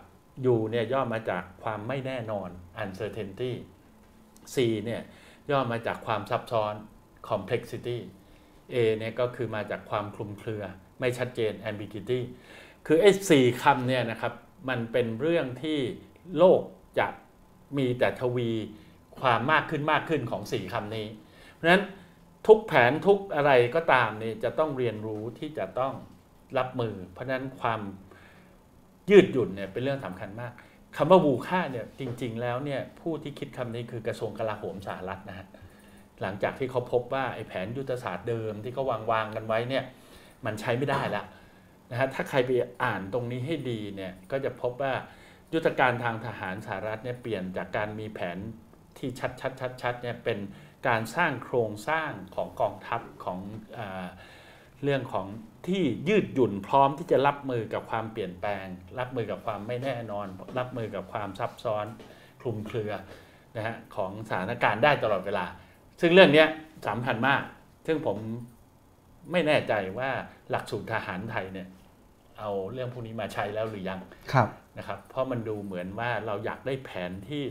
[0.54, 2.50] U เนี่ยย่อมาจากความไม่แน่นอน
[2.84, 3.52] uncertainty
[4.54, 5.02] C เนี่ย
[5.52, 6.74] ย่อมาจากความซับซ้อน
[7.30, 7.98] complexity
[8.74, 10.64] A เนี่ยก็คือมาจากความคลุมเครือ
[11.00, 12.20] ไม่ชัดเจน ambiguity
[12.86, 14.34] คือไอ้สี่คำเนี่ยนะครับ
[14.70, 15.80] มันเป็นเรื่องที่
[16.38, 16.62] โลก
[17.00, 17.08] จะ
[17.78, 18.50] มีแต่ทวี
[19.20, 21.08] ความมากขึ้นมากขึ้นของสี่คำนี้
[21.54, 21.84] เพราะฉะนั้น
[22.48, 25.94] ทุกแผนทุกอะไรก็ตามเนี่ยจะต้องเรียนรู้ที่จะต้อง
[26.58, 27.82] รับมือ เพราะฉะนั้นความ
[29.10, 30.52] ยืดหยุ่นเนี่ยเป็นเรื่องสำคัญมาก
[30.98, 35.48] คำว่าวูค่าเนี่ยจริง ๆ แล้วเนี่ยผู้ที่คิดคำนี้คือกระทรวงกลาโหมสหรัฐนะฮะ
[36.22, 39.84] หลังจากที่เขาพบว่าไอ้แผนยุทธศาสตร์เดิมที่เขาวางวางกันไว้เนี่ย
[40.46, 41.26] มันใช้ไม่ได้แล้ว
[41.92, 42.52] นะฮะถ้าใครไป
[42.84, 44.94] อ่านตรงนี้ให้ดีเนี่ยก็จะพบว่า
[45.54, 48.38] ยุทธการทางทหารสหรัฐเนี่ยเปลี่ยนจากการมีแผน
[48.98, 50.40] ที่ชัดชัดชัดชัดเนี่ยเป็น
[50.88, 53.40] การสร้างโครงสร้างของกองทัพของ
[53.78, 53.80] อ
[54.84, 55.28] เรื่องของ
[55.68, 58.66] ที่ยืดหยุ่นพร้อมที่จะรับมือกับความเปลี่ยนแปลง
[59.00, 60.28] รับมือกับความไม่แน่นอน
[60.60, 61.86] รับมือกับความซับซ้อน
[62.42, 62.94] คลุมเครือ
[63.56, 65.46] นะฮะของสถานการณ์ได้ตลอดเวลา
[66.02, 66.46] ซึ่งเรื่องนี้
[66.88, 67.42] สำคัญมาก
[67.88, 68.18] ซึ่งผม
[69.32, 70.10] ไม่แน่ใจว่า
[70.50, 71.68] หลักสูตรทหารไทยเนี่ย
[72.42, 74.00] เอาเรื่องพวกนี้มาใช้แล้วหรือยัง
[74.34, 77.44] ครับนะครับ เพราะมันดูเหมือนว่าเราอยากได้แผนที่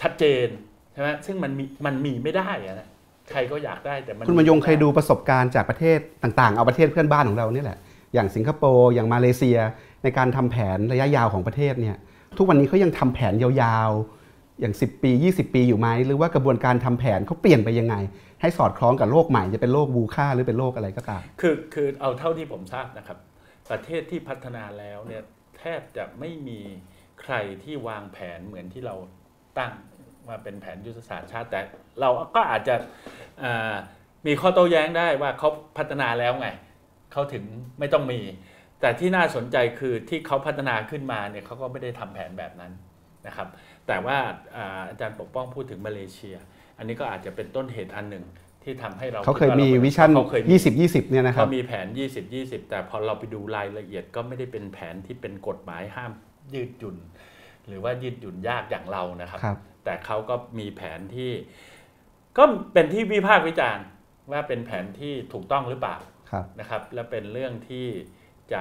[0.00, 0.48] ชัดเจน
[0.92, 2.88] ใช่ไหมซึ่งมันมีมันมีไม่ได้อะนะ
[3.30, 7.78] ใครก็อยากได้แต่มันคุณมายงไได้เคยดูประสบการณ์จากประเทศต่างๆ เอาประเทศเพื่อนบ้านของเรานี่แหละ
[8.14, 9.58] อย่างสิงคโปร์อย่างมาเลเซีย
[10.02, 11.96] ในการทำแผนระยะยาวของประเทศเนี่ย
[12.38, 17.94] ทุกวันนี้เขายังทำแผนยาวๆ อย่าง 10 ปี 20 ปีอยู่ไหม หรือว่ากระบวนการทำแผนเขาเปลี่ยนไปยังไง
[18.40, 23.18] ให้สอดคล้องกับโลกใหม่จะเป็นโลกบูค่าหรือเป็นโลกอะไรก็ตามคือคือเอาเท่าที่ผมทราบนะครับ
[23.70, 25.22] ประเทศที่พัฒนาแล้วเนี่ย
[25.58, 26.60] แทบจะไม่มี
[27.22, 28.94] ใครที่วางแผนเหมือนที่เรา
[29.58, 29.72] ตั้ง
[30.28, 31.60] ว่าเป็นแผนยุทธศาสตร์ชาติแต่
[32.00, 32.74] เราก็อาจจะ
[34.26, 35.48] มีข้อโต้แย้งได้ว่าเขา
[35.78, 36.48] พัฒนาแล้วไง
[37.12, 37.44] เขาถึง
[37.78, 38.20] ไม่ต้องมี
[38.80, 42.72] แต่ที่น่าสนใจคือที่เขาพัฒนาขึ้นมาเนี่ยเขาก็ไม่ได้ทำแผนแบบนั้น
[43.26, 43.48] นะครับ
[43.86, 44.18] แต่ว่า
[44.88, 46.36] อาจารย์ปกป้องพูดถึงมาเลเซีย
[46.78, 48.24] อันนี้ก็อาจจะเป็นต้นเหตุอันหนึ่ง
[48.66, 56.12] ที่ทำให้เราเขาเคยดว่มีรวิชั่นเขาเคยมี20 20เนี่ยนะครับเขามีแผน 20 20 แต่พอเราไปดูรายละเอียดก็ไม่ได้เป็นแผนที่เป็นกฎหมายห้าม
[56.54, 56.96] ยืดหยุ่น
[57.68, 61.32] หรือว่ายืดหยุ่นยากอย่างเรานะครับครับแต่เขาก็มีแผนที่
[62.38, 63.84] ก็เป็นที่วิพากษ์วิจารณ์
[64.32, 65.96] ว่าเป็นแผนที่ถูกต้องหรือเปล่า
[66.30, 67.86] ครับนะครับ และเป็นเรื่องที่
[68.52, 68.60] จะ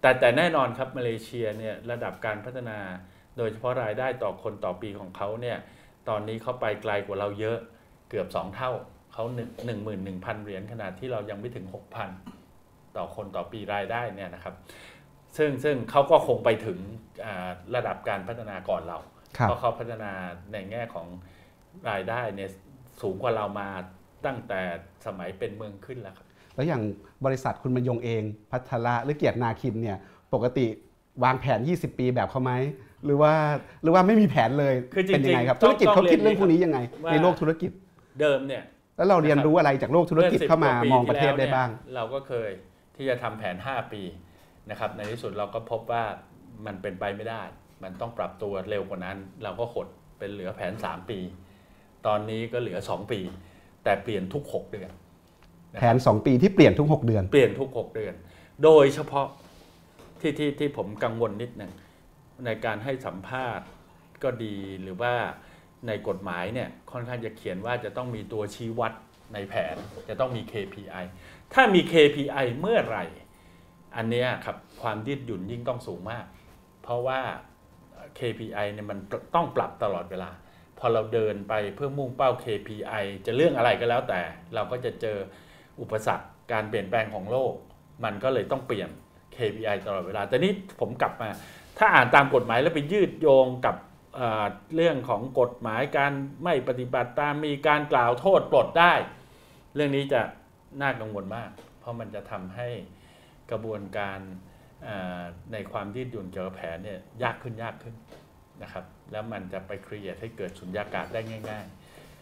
[0.00, 2.78] แต่แต่แน่นอนครับมาเลเซียเนี่ยระดับการพัฒนา
[3.36, 5.58] โดยเฉพาะรายได้ต่อคนต่อปีของเขาเนี่ย
[6.08, 7.58] ตอนนี้เขาไปไกลกว่าเราเยอะ
[8.10, 8.72] เกือบ 2 เท่า
[9.14, 11.66] เขาหนึ่งหนึ่งหมื่นหนึ่งพันเหรียญขนาดที่เรายังไม่ถึง
[12.30, 14.54] 6,000ต่อคนต่อปีรายได้เนี่ยนะครับ
[15.36, 16.78] ซึ่งซึ่งเขาก็คงไปถึง
[17.24, 18.98] อ่าระดับการพัฒนาก่อนเรา
[19.36, 20.12] ครับเพราะเขาพัฒนา
[20.52, 21.06] ในแง่ของ
[21.90, 22.50] รายได้เนี่ย
[23.02, 23.68] สูงกว่าเรามา
[24.26, 24.60] ตั้งแต่
[25.06, 26.82] สมัยเป็นเมืองขึ้นแล้วครับ แล้วอย่าง
[27.24, 29.98] บริษัทคุณบรรยงเองพัทระหรือเกียรตินาคินเนี่ย
[30.34, 30.66] ปกติ
[31.24, 32.52] วางแผน 20 ปีแบบเขาไหม
[33.04, 33.32] หรือว่า
[33.82, 37.70] หรือว่าไม่มีแผนเลยคือจริงๆเป็นยังไงครับต้ธุองรกิจเขาคิดเรื่องพวกนี้ยังไงว่าในโลกธุรกิจ
[38.20, 38.62] เดิมเนี่ย
[38.96, 42.50] แล้วเราเรียนรู้อะไรจากโลกธุรกิจมื่10เข้ามากว่มองประเทศที่ได้แล้วนี่ยบ้าง เราก็เคย
[42.96, 44.02] ที่จะทำแผน 5 ปี
[44.70, 46.04] นะครับในที่สุดเราก็พบว่า
[46.66, 47.42] มันเป็นไปไม่ได้
[47.82, 49.86] มันต้องปรับตัวเร็วกว่านั้น เราก็หด
[50.18, 51.18] เป็นเหลือแผน 3 ปี
[52.06, 53.20] ตอนนี้ก็เหลือ 2 ปี
[53.84, 54.90] แต่เปลี่ยนทุก 6 เดือน
[55.80, 58.14] แผน 2 ปีที่เปลี่ยนทุก 6 เดือน เปลี่ยนทุก 6 เดือน
[58.64, 59.26] โดยเฉพาะ
[60.20, 61.72] ที่ที่ที่ผมกังวลนิดหนึ่ง
[62.44, 63.66] ในการให้สัมภาษณ์
[64.22, 65.14] ก็ดีหรือว่า
[65.86, 68.92] ในกฎหมายเนี่ยค่อนข้างจะเขียนว่าจะต้องมีตัวชี้วัด
[69.34, 69.76] ในแผน
[70.08, 71.04] จะต้องมี KPI
[71.54, 73.04] ถ้ามี KPI เมื่อไหร่
[73.96, 76.24] อันเนี้ยครับความยืดหยุ่นยิ่งต้องสูงมาก
[76.82, 77.20] เพราะว่า
[78.18, 78.98] KPI เนี่ยมัน
[79.34, 80.30] ต้องปรับตลอดเวลา
[80.78, 84.20] พอเราเดินไปเพื่อมุ่งเป้า KPI จะเรื่องอะไรก็แล้วแต่
[84.54, 85.16] เราก็จะเจอ
[85.80, 87.52] อุปสรรคการเปลี่ยนแปลงของโลก
[88.04, 88.88] มันก็เลยต้องเปลี่ยน
[89.36, 91.28] KPI ตลอดเวลา แต่นี้ผมกลับมา
[91.78, 93.76] ถ้าอ่านตามกฎหมายแล้วไปยืดโยงกับ
[94.14, 94.44] เอ่อ
[94.74, 96.12] เรื่องของกฎหมายการ
[96.44, 98.92] ไม่ปฏิบัติตามมีการกล่าวโทษปลดได้
[99.74, 100.20] เรื่องนี้จะ
[100.82, 101.50] น่ากังวลมาก
[101.80, 102.68] เพราะมันจะทำให้
[103.50, 104.18] กระบวนการ
[104.84, 105.20] เอ่อ
[105.52, 107.94] ในความยืดหยุ่นเกี่ยวกับแผนเนี่ยยากขึ้นยากขึ้น
[108.62, 111.64] นะครับแล้วมันจะไปครีเอทให้เกิดสุญญากาศได้ง่าย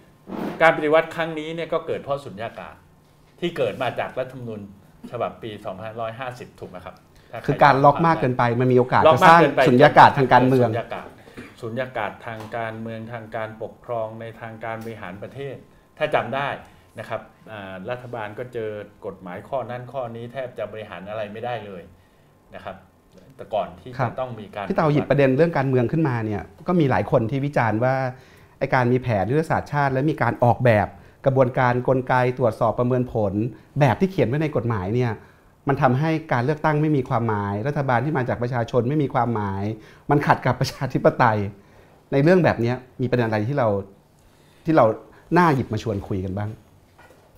[0.03, 2.75] ๆ การปฏิวัติครั้งนี้เนี่ยก็เกิดเพราะสุญญากาศ
[3.41, 4.61] ที่เกิดมาจากรัฐธรรมนูญ
[5.11, 5.51] ฉบับปี
[6.07, 6.95] 2550 ถูกไหมครับ
[7.33, 10.69] ถ้ใคือการล็อกมากเกินไปมันมีโอกาสล็อจะกสมากร้างเกินไปสุญญากาศทางการเมือง
[11.63, 15.57] สุญญากาศสุญญากาศทางการเมืองทางการปกครองในทางการบริหารประเทศ
[15.99, 16.49] ถ้าจำได้
[16.99, 17.21] นะครับ
[17.53, 18.71] อ่ารัฐบาลก็เจอ
[19.07, 21.83] กฎหมายข้อนั้นข้อนี้แทบจะบริหารอะไรไม่ได้เลย
[22.55, 22.77] นะครับ
[23.37, 27.95] แต่ก่อนที่ครัจะบต้องมีการพี่เตาหยิบประเด็นเรื่องการเมืองขึ้นมาเนี่ยก็มีหลายคนที่วิจารณ์ว่า
[28.59, 30.87] ไอการมีแผนยุทธศาสตร์ชาติ และมีการออกแบบ
[31.27, 33.33] กระบวนการกลไกตรวจสอบประเมินผล
[33.81, 35.13] แบบที่เขียนไว้ในกฎหมายเนี่ย
[35.69, 39.65] มันทำให้การเลือกตั้งไม่มีความหมาย รัฐบาลที่มาจากประชาชนไม่มีความหมาย
[40.11, 41.39] มันขัดกับประชาธิปไตย
[42.13, 43.69] ในเรื่องแบบนี้มีประเด็นอะไรที่เรา
[44.65, 44.87] ที่เรา
[45.39, 46.51] น่าหยิบมาชวนคุยกันบ้าง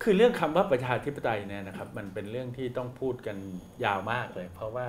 [0.03, 3.37] คือเรื่องคำว่าประชาธิปไตยเนี่ยนะครับ มันเป็นเรื่องที่ต้องพูดกัน
[3.85, 4.87] ยาวมากเลย เพราะว่า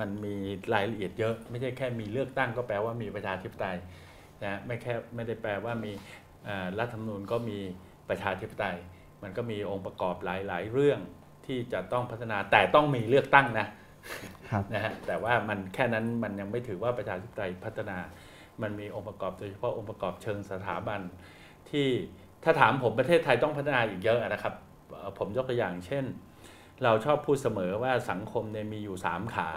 [0.00, 0.34] มันมี
[0.74, 3.76] รายละเอียดเยอะ ไม่ใช่แค่มีเลือกตั้งก็แปลว่ามีประชาธิปไตย
[4.44, 5.92] นะไม่แค่ไม่ได้แปลว่ามี
[6.78, 7.58] รัฐธรรมนูญก็มี
[8.08, 8.76] ประชาธิปไตย
[9.22, 11.00] มันก็มีองค์ประกอบหลาย ๆ เรื่อง
[11.48, 13.66] ที่จะต้องพัฒนาแต่ต้องมีเลือกตั้งนะ
[14.50, 17.98] ครับนะฮะแต่ว่ามันแค่นั้นมันยังไม่ถือว่าประชาธิปไตยพัฒนา
[18.62, 21.00] มันมีองค์ประกอบโดยเฉพาะองค์ประกอบเชิงสถาบัน
[21.70, 21.86] ที่
[22.44, 24.54] ถ้าถามผมประเทศไทยต้องพัฒนาอีกเยอะนะครับ
[24.90, 26.04] เอ่อผมยกตัวอย่างเช่น
[26.84, 29.48] เราชอบพูดเสมอว่าสังคมเนี่ยมีอยู่ 3 ขา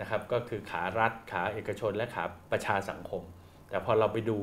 [0.00, 3.22] นะครับก็คือขารัฐขาเอกชนและขาประชาสังคม
[3.68, 4.38] แต่พอเราไปดู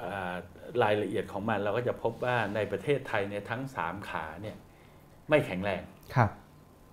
[0.00, 0.34] เอ่อ
[0.82, 4.56] รายละเอียดของมันเราก็จะพบว่าในประเทศไทยเนี่ยทั้ง 3 ขาเนี่ย
[5.32, 5.82] ไม่แข็งแรง
[6.14, 6.30] ครับ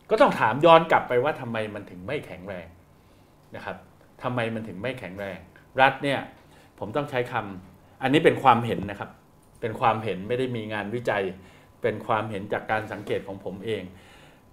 [0.09, 2.67] ก็ต้องถามย้อนกลับไปว่าทำไมมันถึงไม่แข็งแรง
[3.55, 3.77] นะครับ
[4.23, 5.39] ทำไมมันถึงไม่แข็งแรง
[5.81, 6.19] รัฐเนี่ย
[6.79, 9.09] ผมต้องใช้คำอันนี้เป็นความเห็นนะครับ
[9.61, 11.23] เป็นความเห็นไม่ได้มีงานวิจัย
[11.81, 13.83] เป็นความเห็นจากการสังเกตของผมเอง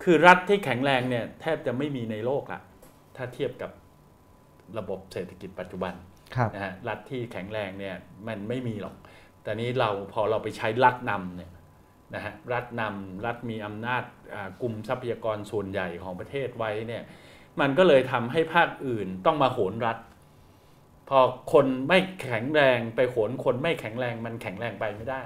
[0.03, 2.61] คือรัฐที่แข็งแรงเนี่ยแทบจะไม่มีในโลกละ
[3.17, 3.71] ถ้าเทียบกับ
[4.79, 5.95] ระบบเศรษฐกิจปัจจุบัน
[6.35, 7.95] ครับนะฮะรัฐที่แข็งแรงเนี่ย
[8.29, 8.95] มันไม่มีหรอก
[9.43, 11.51] แต่นี้เราพอเราไปใช้รัฐนำเนี่ย
[12.15, 14.03] นะฮะรัฐนำรัฐมีอำนาจ
[14.35, 17.03] อ่ากลุ่มทรัพยากรส่วนใหญ่ของประเทศไว้เนี่ย
[17.61, 19.99] มันก็เลยทำให้ภาคอื่นต้องมาโหนรัฐ
[21.09, 21.19] พอ
[21.53, 25.23] คนไม่แข็งแรงไปโหนคนไม่แข็งแรงมันแข็งแรงไปไม่ได้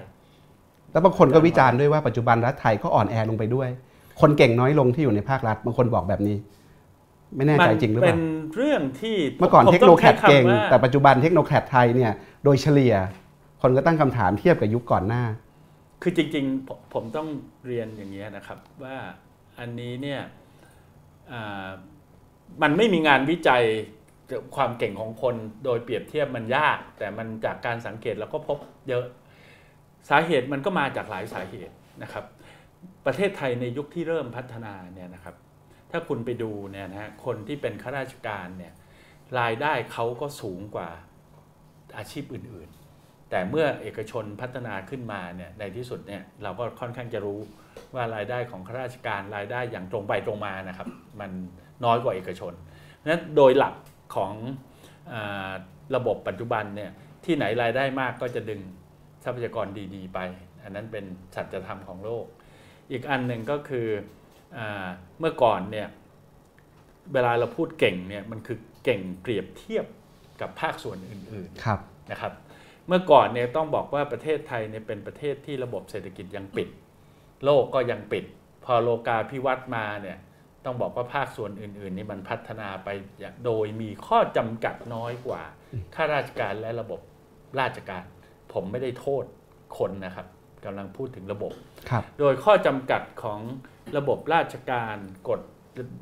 [0.93, 3.69] แล้วบางคนก็วิจารณ์ด้วยว่าปัจจุบันรัฐไทยก็อ่อนแอลงไปด้วย
[4.21, 6.37] คนเก่งน้อยลงที่อยู่ในภาครัฐบางคนบอกแบบนี้
[7.37, 8.23] ไม่แน่ใจจริงหรือเปเป็ล่าน
[8.57, 12.13] เรื่องที่เมื่อก่อนผมเทคโนแคดต้องใช้เก่งำว่าแต่ปัจจุบันเทคโนแคดไทยเนี่ย
[12.45, 12.95] โดยเฉลี่ย
[13.63, 15.25] คนก็ตั้งคำถามเทียบกับยุคก่อนหน้า
[16.03, 17.29] คือจริงๆผมต้อง
[17.67, 18.97] เรียนอย่างนี้นะครับว่า
[19.59, 20.21] อันนี้เนี่ย
[22.63, 23.65] มันไม่มีงานวิจัย
[24.57, 25.35] ความเก่งของคน
[25.65, 29.05] โดยเปรียบเทียบมันยาก แต่มันจากการสังเกตเราก็พบเยอะ
[30.11, 32.25] สาเหตุมันก็มาจากหลายสาเหตุนะครับ
[33.07, 35.37] ประเทศไทยในยุคที่เริ่มพัฒนาเนี่ยนะครับ
[35.91, 38.73] ถ้าคุณไปดูเนี่ยนะฮะคนที่เป็นข้าราชการเนี่ย
[39.39, 40.89] รายได้เขาก็สูงกว่า
[41.97, 42.69] อาชีพอื่น
[43.31, 47.41] แต่เมื่อเอกชนพัฒนาขึ้นมาเนี่ยในที่สุดเนี่ยเราก็ค่อนข้างจะรู้
[47.95, 50.89] ว่ารายได้ของข้าราชการรายได้อย่างตรงไปตรงมานะครับ
[51.21, 51.31] มัน
[51.85, 52.53] น้อยกว่าเอกชน
[53.07, 53.75] นั้นโดยหลัก
[54.15, 54.33] ของ
[55.13, 55.51] อา
[55.97, 56.91] ระบบปัจจุบันเนี่ย
[57.25, 58.61] ที่ไหนรายได้มากก็จะดึง
[59.25, 60.19] ทรัพยากรดีๆ ไป
[60.63, 61.05] อันนั้นเป็น
[61.35, 62.25] สัจธรรมของโลก
[62.91, 63.87] อีกอันหนึ่งก็คือ
[64.57, 64.87] อา
[65.19, 65.89] เมื่อก่อนเนี่ย
[67.13, 69.85] เวลาเราพูดเก่งเนี่ยมันคือเก่งเปรียบเทียบ
[70.41, 72.33] กับภาคส่วนอื่นครับๆนะครับ
[72.91, 76.69] เมื่อก่อนเนี่ยต้องบอกว่าประเทศไทยเนี่ยเป็นประเทศที่ระบบเศรษฐกิจยังปิด
[77.45, 78.25] โลกก็ยังปิด
[78.65, 80.19] พอโลกาพิวัตน์มาเนี่ย
[80.65, 82.89] ต้องบอกว่าภาคส่วนอื่น ๆ นี่มันพัฒนาไป
[83.19, 85.43] อย่างโดยมีข้อจำกัดน้อยกว่า
[85.95, 87.01] ข้าราชการและระบบ
[87.61, 88.05] ราชการ
[88.53, 89.25] ผมไม่ได้โทษ
[89.79, 90.27] คนนะครับ
[90.65, 91.53] กำลังพูดถึงระบบ
[91.91, 93.41] ครับโดยข้อจำกัดของ
[93.97, 94.97] ระบบราชการ
[95.31, 95.41] กฎ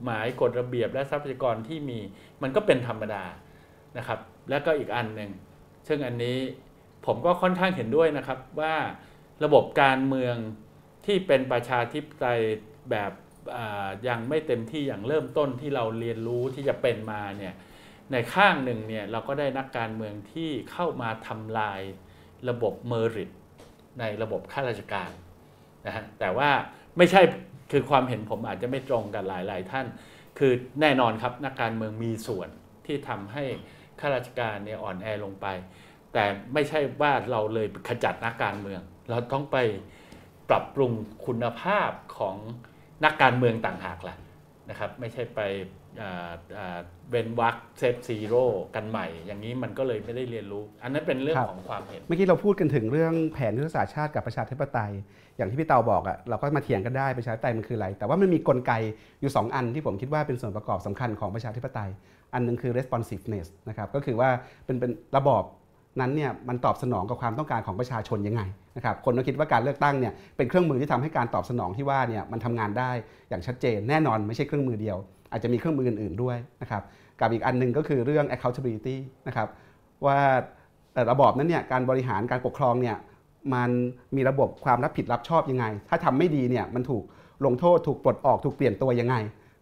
[0.05, 1.99] หมายกฎระเบียบและทรัพยากรที่มี
[2.43, 3.25] มันก็เป็นธรรมดา
[3.99, 4.19] นะครับ
[4.51, 5.31] แล้วก็อีกอันหนึ่ง
[5.89, 6.37] ซึ่งอันนี้
[7.07, 8.75] ผมก็ค่อนข้างเห็นด้วยนะครับว่า
[9.45, 10.37] ระบบการเมือง
[11.07, 12.41] ที่เป็นประชาธิปไตย
[12.91, 13.13] แบบ
[14.09, 17.55] ยังไม่เต็มที่อย่างเริ่มต้นที่เราเรียนรู้ที่จะเป็นมาเนี่ย
[18.13, 21.81] ในข้างหนึ่งเนี่ยเราก็ได้นักการเมืองที่เข้ามาทำลาย
[22.49, 23.31] ระบบเมอริต
[24.01, 25.11] ในระบบข้าราชการ
[25.87, 26.51] นะฮะแต่ว่า
[26.97, 27.21] ไม่ใช่
[27.73, 29.87] คือความเห็นผมอาจจะไม่ตรงกันหลาย ๆ ท่าน
[30.39, 32.49] คือแน่นอนครับนักการเมืองมีส่วน
[32.87, 33.45] ที่ทำให้
[34.01, 35.47] ข้าราชการเนี่ยอ่อนแอลงไป
[36.13, 38.81] แต่ไม่ใช่ว่าเราเลยขจัดนักการเมือง
[39.11, 39.57] เราต้องไป
[40.49, 40.93] ปรับปรุง
[41.27, 42.37] คุณภาพของ
[43.05, 44.17] นักการเมืองต่างหากล่ะ
[44.71, 45.41] นะครับไม่ใช่ไป
[47.11, 48.45] เว้นวรรค set zero
[48.75, 54.93] กันใหม่ อย่างนี้มันก็เลยไม่ได้เรียนรู้ อันนั้นเป็นเรื่องของความเห็น เมื่อกี้เราพูดกันถึงเรื่องแผนยุทธศาสตร์ชาติกับประชาธิปไตย
[55.37, 58.73] อย่างที่พี่เตาบอกอะเราก็มาเถียงกันได้ประชาธิปไตยมันคืออะไร แต่ว่ามันมีกลไก
[59.21, 61.91] อยู่ 2 อันที่ผมคิดว่าเป็นส่วนประกอบสำคัญของประชาธิปไตย
[62.35, 64.31] อันหนึงคือ responsiveness นะครับก็คือว่า
[64.65, 65.45] เป็นเป็นระบอบ
[66.01, 68.43] นั้นเนี่ยมันตอบสนองกับความต้องการของประชาชนยังไง
[68.77, 72.91] นะครับคนก็คิดว่าการเลือกตั้งเนี่ยเป็นเครื่องมือที่ทำให้การตอบสนองที่ว่าเนี่ยมันทำงานได้
[73.29, 74.97] อย่างชัดเจนแน่นอนไม่ใช่เครื่องมือเดียว
[75.33, 76.83] อาจจะมีเครื่องมืออื่นๆด้วยนะครับ
[77.21, 78.97] กับอีกอันหนึงก็คือเรื่อง accountability
[79.27, 79.49] นะครับ
[80.07, 80.19] ว่า
[81.11, 82.97] ระบอบนั้นเนี่ยการบริหารการปกครองเนี่ย
[83.55, 83.71] มัน
[84.17, 87.03] มีระบบความรับผิดรับชอบยังไง ถ้าทำไม่ดีเนี่ยมันถูก
[87.47, 89.17] ลงโทษถูกปลดออกถูกเปลี่ยนตัวยังไง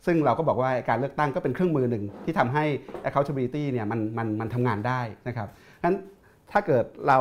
[0.07, 2.65] ซึ่งเราก็บอกว่าการเลือกตั้งก็เป็นเครื่องมือหนึ่งที่ทำให้
[3.05, 5.49] accountability เนี่ยมันมันมันทำงานได้นะครับ
[5.85, 5.95] งั้น
[6.53, 7.19] ถ้าเกิดเรา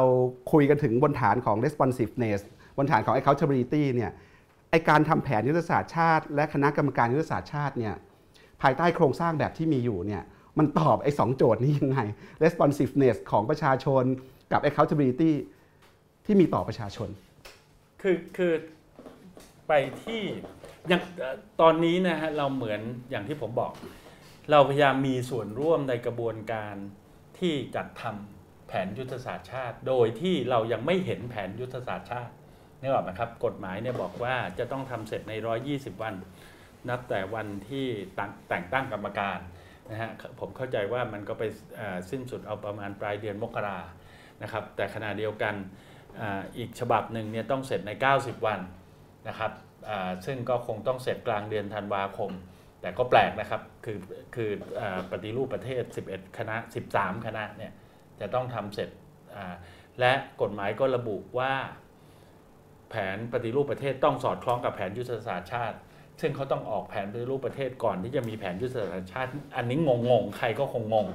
[0.52, 2.42] คุยกันถึงบนฐานของ responsiveness
[2.78, 4.12] บนฐานของ accountability เนี่ย
[4.70, 7.94] ไอการทำแผนยุทธศาสตร์ชาติ และคณะกรรมการยุทธศาสตร์ชาติเนี่ย
[8.62, 10.24] ภายใต้โครงสร้างแบบที่มีอยู่เนี่ย
[10.58, 12.00] มันตอบไอ้สองโจทย์นี้ยังไง
[12.44, 14.04] responsiveness ของประชาชน
[14.52, 15.32] กับ accountability
[16.26, 17.10] ที่มีต่อประชาชน
[18.02, 18.54] คือคือ
[19.68, 19.74] ไป
[20.04, 20.22] ที่
[20.88, 21.02] อย่าง
[21.62, 23.72] ตอนนี้นะฮะเราเหมือนอย่างที่ผมบอก
[24.52, 26.76] เราพยายามมีส่วนร่วมในกระบวนการ
[27.40, 28.35] ที่จัดทำ
[28.68, 32.34] แผนยุทธศาสตร์ชาติ โดยที่เรายังไม่เห็นแผนยุทธศาสตร์ชาติ
[32.82, 35.34] นี่หรอกไหมครับ กฎหมายเนี่ยบอกว่าจะต้องทำเสร็จใน
[35.68, 36.16] 120 วัน
[36.90, 37.86] นับแต่วันที่
[38.50, 39.40] แต่งตั้งกรรมการ
[39.90, 41.44] นะฮะผมเข้าใจว่ามันก็ไป
[42.12, 43.80] สิ้นสุดเอาประมาณปลายเดือนมกรา
[44.44, 45.56] นะครับ แต่ขณะเดียวกัน
[46.20, 46.24] อ,
[46.58, 48.60] อีกฉบับหนึ่งเนี่ยต้องเสร็จใน 90 วัน
[49.28, 49.52] นะครับ
[50.26, 52.32] ซึ่งก็คงต้องเสร็จกลางเดือนธันวาคม
[52.82, 53.98] แต่ก็แปลกนะครับ คือ
[54.36, 54.50] คือ
[54.80, 56.56] อปฏิรูปประเทศ 11 คณะ
[56.92, 57.74] 13 คณะเนี่ย
[58.20, 58.90] จะต้องทำเสร็จ
[60.00, 61.54] และกฎหมายก็ระบุว่า
[62.90, 65.78] แผนปฏิรูปประเทศต้องสอดคล้องกับแผนยุทธศาสตร์ชาติ
[66.22, 69.78] ซึ่งเขาต้องออกแผนปฏิรูปประเทศก่อนที่จะมีแผนยุทธศาสตร์ชาติ อันนี้
[70.10, 71.08] งงๆใครก็คงงง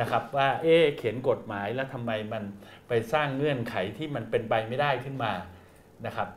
[0.00, 2.42] นะครับ ว่าเอ๊เขียนกฎหมายแล้วทำไมมัน
[2.88, 5.32] ไปสร้างเงื่อนไขที่มันเป็นไปไม่ได้ขึ้นมา
[6.06, 6.28] นะครับ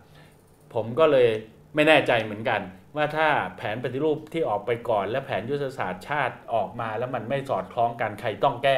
[0.74, 1.30] ผมก็เลย
[1.76, 2.62] ไม่แน่ใจเหมือนกัน
[2.96, 8.78] ว่าถ้าแผนปฏิรูปที่ออกไปก่อน และแผนยุทธศาสตร์ชาติออกมา แล้วมันไม่สอดคล้องกันใครต้องแก้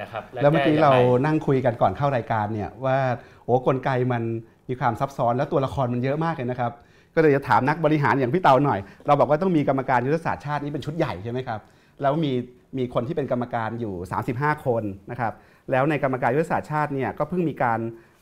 [0.00, 0.92] นะครับะแล้วเมื่อกี้แยังไงเรา
[1.26, 2.98] นั่งคุยกันก่อนเข้ารายการเนี่ยว่า
[3.44, 4.22] โอ้กลไกมัน
[4.68, 6.72] มีความซับซ้อนแล้วตัวละครมันเยอะมากเลยนะครับ
[7.14, 11.60] ก็เลยจะถามนักบริหารอย่างพี่เตาหน่อย เราบอกว่าต้องมีกรรมการยุทธศาสตร์ชาตินี่เป็นชุดใหญ่ใช่ไหมครับ
[12.02, 12.32] แล้วมี
[12.78, 13.94] มีคนที่เป็นกรรมการอยู่
[14.30, 15.32] 35 คนนะครับ
[15.70, 17.80] แล้วในกรรมการยุทธศาสตร์ชาติเนี่ยก็เพิ่งมีการ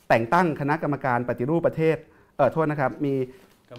[0.09, 1.97] แต่งตั้งคณะกรรมการปฏิรูปประเทศ
[2.37, 3.13] เออโทษนะครับมี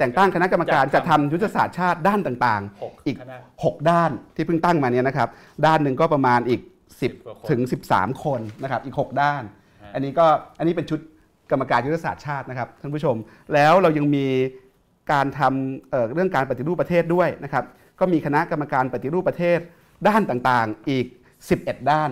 [0.01, 5.29] แต่งตั้งคณะกรรมการจัดทำยุทธศาสตร์ชาติด้านต่างๆหกอีกคณะ6ด้านที่เพิ่งตั้งมาเนี่ยนะครับ
[5.67, 6.70] ด้านหนึ่งก็ประมาณอีกกว่าคน
[7.09, 7.61] 10 ถึง
[7.93, 9.43] 13 คนนะครับอีก 6 ด้าน
[9.83, 10.27] ฮะอันนี้ก็
[10.59, 11.01] อันนี้เป็นชุด
[11.51, 13.17] กรรมการยุทธศาสตร์ชาตินะครับท่านผู้ชม
[13.55, 14.27] แล้วเรายังมี
[15.13, 17.65] การทำเอ่อเรื่องการปฏิรูปประเทศด้วยนะครับ
[18.01, 19.59] ก็มีคณะกรรมการปฏิรูปประเทศ
[20.09, 21.07] ด้านต่างๆ อีก
[21.49, 22.11] 11 ด้าน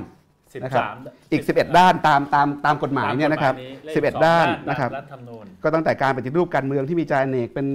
[0.53, 0.97] สิบนะครับสาม
[1.33, 7.67] อีก 11 ด้านตามตามตามกฎหมายเนี่ยนะครับตามกฎหมายเลข11 ด้านสองนะครับรัฐธรรมนูญก็ตั้งแต่การปฏิรูปการเมืองที่มีอาจารย์เอกเป็น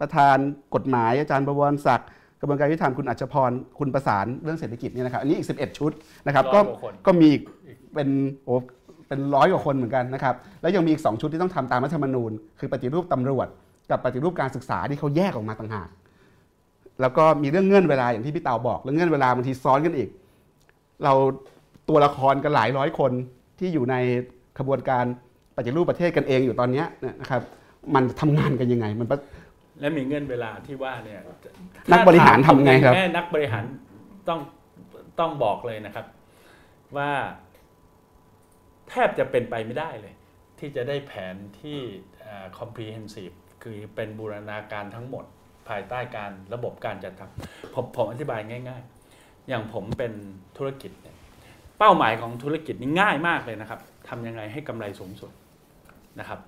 [0.00, 0.36] ประธาน
[0.74, 2.10] กฎหมายอาจารย์ประวรศักดิ์ก
[2.44, 5.90] ระบวนการยุติธรรมคุณอัจฉพรคุณประสานเรื่องเศรษฐกิจเนี่ยนะครับอันนี้อีก 11 ชุด
[6.26, 7.42] นะครับก็ร้อยกว่าคนก็มีอีก
[7.94, 8.08] เป็น
[8.44, 8.54] โอ้
[9.08, 13.48] เป็นร้อยกว่าคนเหมือนกันนะครับแล้วยังมีอีก 2 ชุดที่ต้องทำตามรัฐธรรมนูญ คือปฏิรูปตำรวจ
[13.90, 15.88] กับปฏิรูปการศึกษาที่เขาแยกออกมาต่างหาก
[17.00, 20.08] แล้วก็มีเรื่องเงื่อนเวลาอย่างที่พี่เตาบอกเรื่องเงื่อนเวลาบางทีซ้อนกันอีก
[21.04, 21.12] เรา
[21.88, 23.12] ตัวละครกันหลายร้อยคน
[23.58, 23.94] ที่อยู่ใน
[24.58, 25.04] ขบวนการ
[25.56, 26.86] ปฏิรูปประเทศกันเองอยู่ตอนเนี้ย
[27.20, 27.42] นะครับ
[27.94, 29.18] มันทำงานกันยังไง มันปะ
[29.80, 31.20] และมีเงื่อนเวลาที่ว่าเนี่ย
[31.92, 33.64] นักบริหารทำไงครับแม่นักบริหาร
[34.28, 34.40] ต้อง
[35.20, 36.06] ต้องบอกเลยนะครับ
[36.96, 37.10] ว่า
[38.88, 40.14] แทบจะเป็นไปไม่ได้เลย
[40.58, 41.78] ที่จะได้แผนที่
[42.20, 45.24] เอ่อ comprehensive คือเป็นบูรณาการทั้งหมด
[45.68, 48.82] ภายใต้การระบบการจัดทำผมผมอธิบายง่าย
[49.14, 50.12] ๆ อย่างผมเป็น
[50.58, 51.16] ธุรกิจเนี่ย
[51.78, 55.30] เป้าหมายของธุรกิจนี่ง่ายมากเลยนะครับทำยังไงให้กำไรสูงสุด
[56.20, 56.40] นะครับ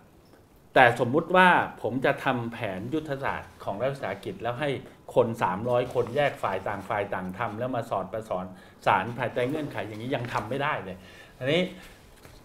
[0.79, 1.49] แต่สมมุติว่า
[1.83, 4.71] ผมจะทำแผนยุทธศาสตร์ของรัฐวิสาหกิจแล้วให้
[5.15, 5.27] คน
[5.61, 8.45] 300 คนแยกฝ่ายต่างฝ่ายต่างทำแล้วมาสอดประสอน
[8.87, 10.97] สารภายใต้เงื่อนไขอย่างนี้ยังทำไม่ได้เลย
[11.39, 11.63] อันนี้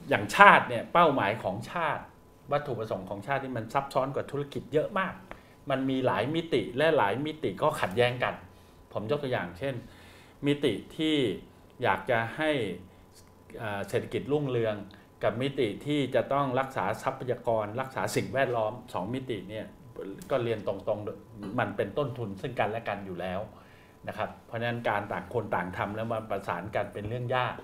[0.09, 2.03] อย่างชาติเนี่ยเป้าหมายของชาติ
[2.51, 5.13] วัตถุประสงค์ของชาติที่มันซับซ้อนกว่าธุรกิจเยอะมาก
[5.69, 8.33] มันมีหลายมิติและหลายมิติก็ขัดแย้งกัน
[8.93, 9.75] ผมยกตัวอย่าง เช่น
[10.45, 11.15] มิติที่
[11.83, 12.51] อยากจะให้
[13.87, 14.75] เศรษฐกิจรุ่งเรือง
[15.23, 19.65] กับมิติที่จะต้องรักษาทรัพยากร รักษาสิ่งแวดล้อมสองมิติเนี่ย
[20.31, 23.39] ก็เรียนตรงๆมันเป็นต้นทุนซึ่งกันและกันอยู่แล้ว
[24.07, 27.55] นะครับเพราะฉะนั้นการต่างคนต่างทำแล้วมาประสานกันเป็นเรื่องยาก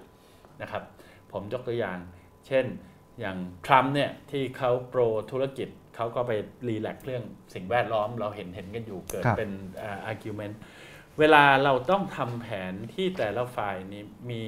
[0.61, 0.83] นะครับ
[1.31, 1.97] ผมยกตัวอย่าง
[2.47, 2.65] เช่น
[3.19, 5.01] อย่างทรัมป์เนี่ยที่เขาโปร
[5.31, 6.31] ธุรกิจเขาก็ไป
[6.67, 9.51] รีแลกซ์เรื่องสิ่งแวดล้อม เราเห็นเห็นกันอยู่เกิดครับเป็น
[9.81, 10.55] อ่า argument
[11.19, 14.43] เวลาเราต้องทำแผนที่แต่ละฝ่ายนี้มี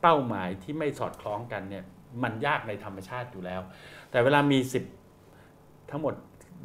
[0.00, 1.84] เป้าหมายที่ไม่สอดคล้องกันเนี่ย
[2.22, 3.60] มันยากในธรรมชาติอยู่แล้ว
[4.10, 4.58] แต่เวลามี
[5.24, 6.14] 10 ทั้งหมด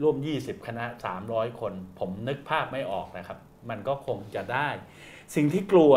[0.01, 0.85] ร่วม 20 คณะ
[1.23, 3.37] 300 คน ผมนึกภาพไม่ออกนะครับ
[3.69, 4.67] มันก็คงจะได้
[5.35, 5.93] สิ่งที่กลัว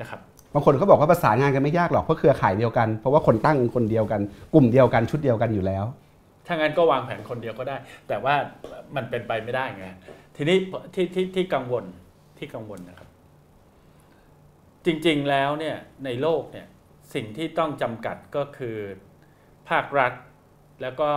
[0.00, 0.20] นะครับ
[0.54, 4.20] บางคนเขาบอกว่าประสานงานกันไม่ยากหรอกเพราะเครือข่ายเดียวกันเพราะว่าคนตั้งคนเดียวกัน
[4.54, 5.84] กลุ่มเดียวกันชุดเดียวกันอยู่แล้ว
[6.46, 7.76] ถ้างั้นก็วางแผนคนเดียวก็ได้
[8.08, 8.34] แต่ว่า
[8.96, 9.86] มันเป็นไปไม่ได้ไง
[10.36, 10.56] ทีนี้
[10.94, 11.84] ที่ที่ที่กังวล
[12.38, 13.08] ที่กังวลนะครับ
[14.86, 16.66] จริง ๆแล้วเนี่ยในโลกเนี่ย
[17.14, 18.76] สิ่งที่ต้องจำกัดก็คือ
[19.68, 20.12] ภาครัฐ
[20.82, 21.10] แล้วก็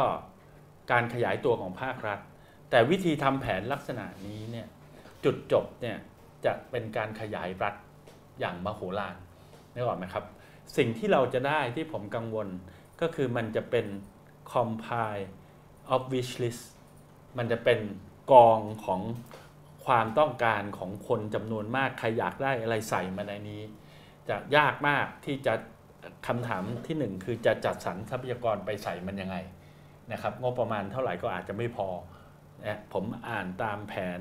[0.91, 2.19] การขยายตัวของภาครัฐ
[2.69, 4.67] แต่วิธีทำแผนลักษณะนี้เนี่ย
[5.23, 5.97] จุดจบเนี่ย
[6.45, 7.75] จะเป็นการขยายรัฐ
[8.39, 9.15] อย่างมโหฬาร
[9.73, 10.25] นึกออกไหมครับ
[10.77, 12.47] สิ่งที่เราจะได้ที่ผมกังวล
[13.01, 13.85] ก็คือมันจะเป็น
[14.51, 15.25] compile
[15.93, 16.63] of wish list
[17.37, 17.79] มันจะเป็น
[18.31, 19.01] กองของ
[19.85, 23.61] ความต้องการของคนจำนวนมาก ใครอยากได้อะไรใส่มาในนี้
[24.29, 25.53] จะยากมากที่จะ
[26.27, 29.37] คำถามที่หนึ่งคือจะจัดสรรทรัพยากรไปใส่มันยังไง
[30.11, 31.87] นะครับงบประมาณเท่าไหร่ก็อาจจะไม่พอ
[32.65, 34.19] นะผมอ่านตามแผน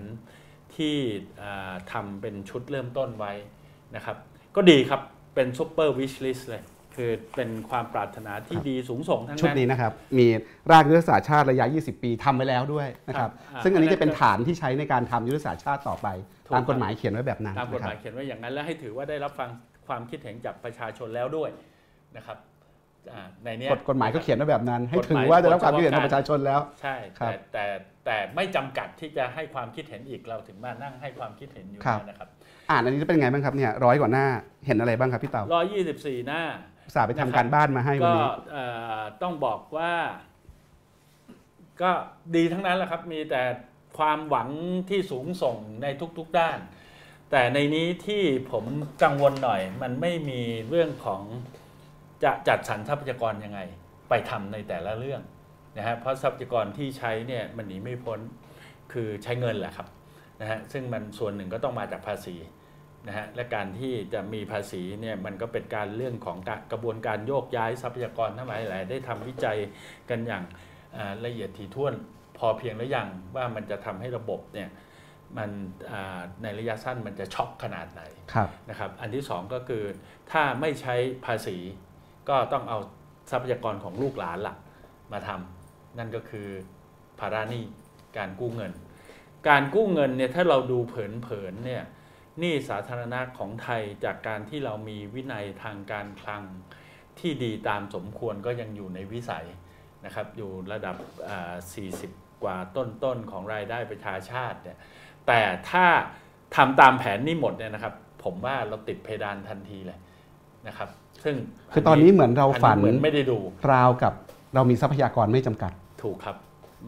[0.74, 0.96] ที่
[1.42, 3.32] อ่าทำเป็นชุดเริ่มต้นไว้
[3.96, 4.16] นะครับ
[4.56, 5.00] ก็ดีครับ
[5.34, 6.62] เป็นซูเปอร์วิชลิสเลย
[6.96, 10.26] คือเป็นความปรารถนาที่ดีสูงส่งทั้งชุดนั้นนี้นะครับ มี
[10.70, 16.08] รากยุทธศาสตร์ชาติระยะ 20 ปีทำไว้แล้วด้วยนะครับครับอ่าซึ่งอันนี้อันนั้นจะเป็นฐานที่ใช้ในการทำยุทธศาสตร์ชาติต่อไป
[16.46, 19.48] ถูกตามครับกฎหมายเขียนไว้แบบนั้นตามกฎนะหคมารัยบเขียนไว้อย่างนั้น และให้ถือว่าได้รับฟัง
[19.88, 21.50] ความคิดเห็นจากประชาชนแล้วด้วย
[22.16, 22.38] นะครับ
[23.12, 27.64] อ่าในเนี้ยกฎกฎหมายก็เขียนไว้แบบนั้น ให้กฎหถืมายอว่าได้รับความคิดเห็นกฎจากเฉพาะประชาชนแล้ว ใช่ครัแต่บแต่
[28.06, 32.28] แต่ไม่จำกัดที่จะให้ความคิดเห็นอีกเราถึงมานั่งให้ความคิดเห็นอยู่ครับนะครับ
[32.70, 34.26] อ่านอันนี้จะเป็นไงบ้างครับเนี่ยร้อยกว่าหน้า
[34.66, 36.42] เห็นอะไรบ้างครับพี่เต่าร้อยยี่สิบสี่หน้า
[36.86, 38.64] อุตสาห์ไปทำการบ้านมาให้วันก็นี้เอ่
[38.98, 39.92] อต้องบอกว่า
[41.82, 41.90] ก็
[42.34, 43.42] ดีทั้งนั้นแหละครับ มีแต่
[43.98, 44.48] ความหวัง
[44.90, 45.86] ที่สูงส่งใน
[46.18, 46.58] ทุกๆด้าน
[47.30, 48.64] แต่ในนี้ที่ผม
[49.02, 51.22] กังวลหน่อย มันไม่มีเรื่องของ
[52.24, 53.60] จะจัดสรรทรัพยากรยังไง
[54.08, 55.22] ไปทำในแต่ละเรื่อง
[55.76, 58.20] นะฮะเพราะทรัพยากรที่ใช้เนี่ยมันหนีไม่พ้น
[58.92, 59.88] คือใช้เงินแหละครับ
[60.40, 62.36] นะฮะซึ่งมันส่วนหนึ่งก็ต้องมาจากภาษี
[63.08, 69.58] นะฮะและการที่จะมีภาษีเนี่ยมันก็เป็นการเรื่องของการกระบวนการโยกย้ายทรัพยากรทั้งหลายแหล่ได้ทำวิจัย
[70.10, 70.44] กันอย่าง
[70.96, 71.94] อ่าละเอียดถี่ถ้วน
[72.38, 74.68] พอเพียงหรือยังว่ามันจะทำให้ระบบเนี่ย
[75.38, 75.50] มัน
[75.90, 78.02] อ่าในระยะสั้นมันจะช็อกขนาดไหน
[78.32, 79.84] ครับนะครับอันที่สองก็คือ
[80.30, 80.94] ถ้าไม่ใช้
[81.26, 81.56] ภาษี
[82.28, 82.78] ก็ต้องเอา
[83.30, 84.54] ทรัพยากรของลูกหลานละ
[85.12, 86.48] มาทำนั่นก็คือ
[87.20, 87.64] ภาระหนี้
[88.18, 88.72] การกู้เงิน
[89.48, 91.84] การกู้เงินเนี่ยถ้าเราดูเผินๆเนี่ย
[92.38, 96.42] หนี้สาธารณะของไทยจากการที่เรามีวินัยทางการคลัง
[97.18, 99.46] ที่ดีตามสมควรก็ยังอยู่ในวิสัย
[100.04, 100.96] นะครับอยู่ระดับ
[101.90, 104.78] 40 กว่าต้นๆของรายได้ประชาชาติเนี่ย
[105.26, 105.40] แต่
[105.70, 105.86] ถ้า
[106.56, 107.94] ทำตามแผนนี้หมดเนี่ยนะครับ
[108.24, 109.98] ผมว่าเราติดเพดานทันทีเลย
[110.66, 110.88] นะครับ
[111.24, 111.34] ซึ่ง
[111.72, 113.38] คือตอนนี้เหมือนเราฝันเหมือนไม่ได้ดู
[113.72, 114.12] ราวกับ
[114.54, 116.36] เรามีทรัพยากรไม่จำกัด ถูกครับ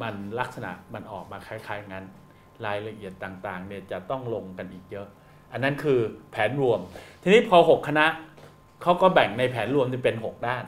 [0.03, 2.05] มันลักษณะมันออกมาคล้ายๆงั้น
[2.67, 5.07] รายละเอียดต่างๆเนี่ยจะต้องลงกันอีกเยอะ
[5.53, 5.99] อันนั้นคือ
[6.31, 6.81] แผนรวม
[7.23, 8.07] ทีนี้พอ 6 คณะ
[8.83, 10.65] เขาก็แบ่งในแผนรวมเป็น 6 ด้าน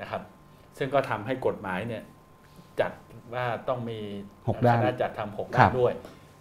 [0.00, 0.22] นะครับ
[0.78, 2.02] ซึ่งก็ทำให้กฎหมายเนี่ย
[2.80, 2.92] จัด
[3.34, 3.98] ว่าต้องมี
[4.48, 5.92] หกด้านคณะจัดทำหกครัด้าบนด้วย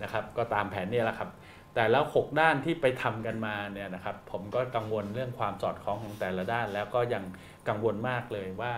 [0.04, 1.30] นะครับ ก็ตามแผนนี้แหละครับ
[1.76, 7.24] แต่แล้ว 6 ด้านที่ไปทำกันมาเนี่ยนะครับผมก็กังวลเรื่องความสอดคล้องของแต่ละด้าน แล้วก็ยัง
[7.68, 8.74] กังวลมากเลยว่า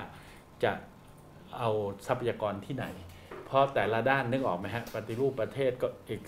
[0.63, 0.71] จะ
[1.57, 1.69] เอา
[2.07, 2.85] ทรัพยากรที่ไหน
[3.45, 6.21] เพราะแต่ละด้านนึกออกไหมฮะปฏิรูปประเทศก็อีก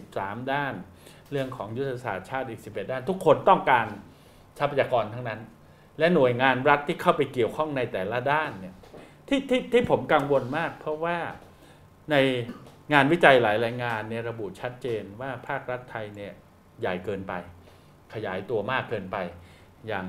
[0.00, 0.74] 13 ด้าน
[1.30, 3.86] เรื่องของยุทธศาสตร์ชาติอีก 11 ด้าน ทุกคนต้องการ
[4.58, 5.40] ทรัพยากรทั้งนั้น
[5.98, 8.74] และหน่วยงานรัฐที่เข้าไปเกี่ยวข้องในแต่ละด้านเนี่ย
[9.28, 11.18] ที่ที่ที่ผมกังวลมาก เพราะว่า
[12.10, 12.16] ใน
[12.92, 16.32] งานวิจัยหลายรายงานเนี่ยระบุชัดเจนว่าภาครัฐไทยเนี่ย
[16.80, 17.32] ใหญ่เกินไป
[18.14, 19.16] ขยายตัวมากเกินไป
[19.88, 20.06] อย่าง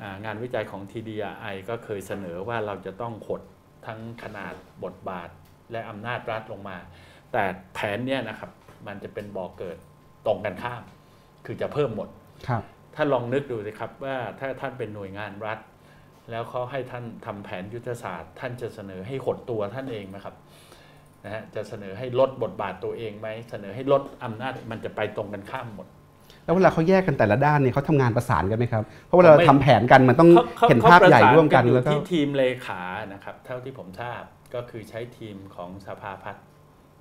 [0.00, 3.42] อ่างานวิจัยของ TDI ก็เคยเสนอว่าเราจะต้องหด
[3.86, 4.54] ทั้งขนาด
[4.84, 5.28] บทบาท
[5.72, 6.76] และอำนาจรัฐลงมา
[7.32, 7.44] แต่
[7.74, 8.50] แผนเนี่ยนะครับ
[8.86, 9.76] มันจะเป็นบ่อกเกิด
[10.26, 10.82] ตรงกันข้าม
[11.46, 12.08] คือจะเพิ่มหมด
[12.48, 12.62] ครับ
[12.94, 15.58] ท่านลองนึกดูสิครับว่าถ้าท่านเป็นหน่วยงานรัฐ
[16.30, 20.34] แล้วเขาให้ท่านทำแผนยุทธศาสตร์ ท่านจะเสนอให้หดตัวท่านเองไหมครับ
[21.26, 25.86] นะฮะจะเสนอให้ลดบทบาทตัวเองไหมเสนอให้ลดอำนาจมันจะไปตรงกันข้ามหมด
[26.44, 34.22] แล้วเวลาเขาแยกกันแต่ละด้านเนี่ยเขาทำงานประสานกันไหมครับ เพราะเวลาเราไม่ทำแผนกันมันต้องเขาเขาเห็นเขาภาพประใหญ่สานร่วมกันอยู่แล้วก็ที่ทีมเลขานะครับ เท่าที่ผมทราบ
[34.54, 36.44] ก็คือใช้ทีมของสภาพัฒน์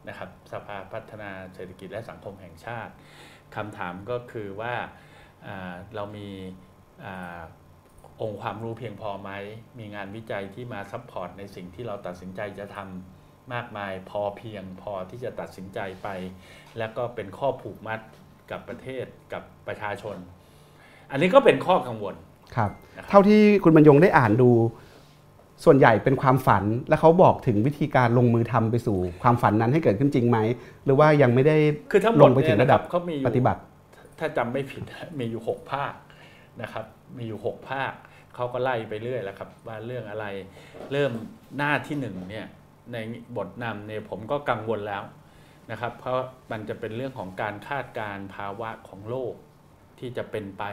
[0.10, 2.94] นะครับสภาพัฒนาเศรษฐกิจและสังคมแห่งชาติ
[3.56, 4.74] คำถามก็คือว่า
[5.48, 6.28] อ่าเรามี
[7.06, 7.42] อา
[8.22, 9.32] องค์ความรู้เพียงพอไหม
[9.80, 13.15] มีงานวิจัยที่มา support ในสิ่งที่เราตัดสินใจจะทำ
[13.54, 16.08] มากมายพอเพียงพอที่จะตัดสินใจไป
[16.78, 18.00] แล้วก็เป็นข้อผูกมัด
[18.52, 20.18] กับประเทศกับประชาชน
[21.12, 22.16] อันนี้ก็เป็นข้อกังวล
[22.56, 24.52] ครับนะครับ เท่าที่คุณบรรยงได้อ่านดู
[25.66, 30.38] ส่วนใหญ่เป็นความฝันและเขาบอกถึงวิธีการลงมือทำไปสู่ ความฝันนั้นให้เกิดขึ้นจริงไหม
[30.86, 31.58] หรือว่ายังไม่ได้
[31.92, 33.62] คือทั้งหมลดงไปถึเนี่ยงนะระคดัรับบเขามีอยู่ปฏิบัติ
[34.20, 34.84] ถ้าจำไม่ผิด
[35.20, 35.94] มีอยู่ 6 ภาค
[36.62, 36.86] นะครับ
[37.18, 37.92] มีอยู่ 6 ภาค
[38.36, 40.26] เขาก็ไล่ไปเรื่อยแล้วครับว่าเรื่องอะไร
[40.92, 41.12] เริ่ม
[41.58, 42.46] หน้าที่หนึ่งเนี่ย
[42.94, 42.98] ใน
[43.38, 45.04] บทนำเนี่ยผมก็กังวลแล้ว
[45.72, 46.20] นะครับ เพราะ
[46.52, 49.34] มันจะเป็นเรื่องของการคาดการณ์ภาวะของโลก
[50.00, 50.64] ที่จะเป็นไป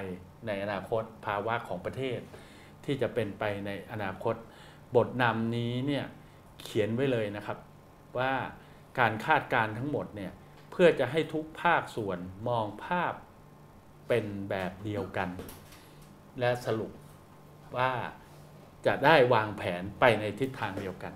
[0.46, 2.18] ในอนาคตภาวะของประเทศ
[2.84, 4.34] ที่จะเป็นไปในอนาคต
[4.96, 6.04] บทนำนี้เนี่ย
[6.62, 7.58] เขียนไว้เลยนะครับ
[8.18, 8.32] ว่า
[8.98, 10.32] การคาดการณ์ทั้งหมดเนี่ย
[10.70, 13.12] เพื่อจะให้ทุกภาคส่วนมองภาพ
[14.08, 15.28] เป็นแบบเดียวกัน
[16.40, 16.92] และสรุป
[17.76, 17.92] ว่า
[18.86, 21.12] จะได้วางแผนไปในทิศทางเดียวกัน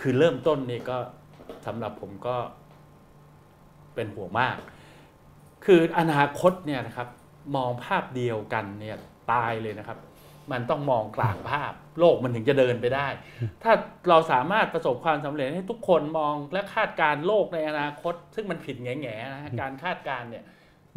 [0.00, 0.98] คือเริ่มต้นนี่ก็
[1.66, 2.36] สำหรับผมก็
[3.94, 4.56] เป็นห่วงมาก
[5.64, 7.08] คืออนาคตเนี่ยนะครับ
[7.56, 8.96] มองภาพเดียวกันเนี่ย
[9.32, 9.98] ตายเลยนะครับ
[10.52, 13.08] มันต้องมองกลางภาพ โลกมันถึงจะเดินไปได้
[13.62, 13.72] ถ้า
[14.08, 20.44] เราสามารถประสบความสำเร็จให้ทุกคนมองและคาดการโลกในอนาคต ซึ่งมันผิดแง่ๆนะฮะการคาดการเนี่ย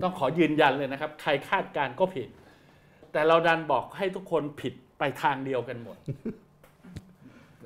[0.01, 2.29] ต้องขอยืนยันเลยนะครับ ใครคาดการก็ผิด
[3.11, 5.97] แต่เราดันบอกให้ทุกคนผิดไปทางเดียวกันหมด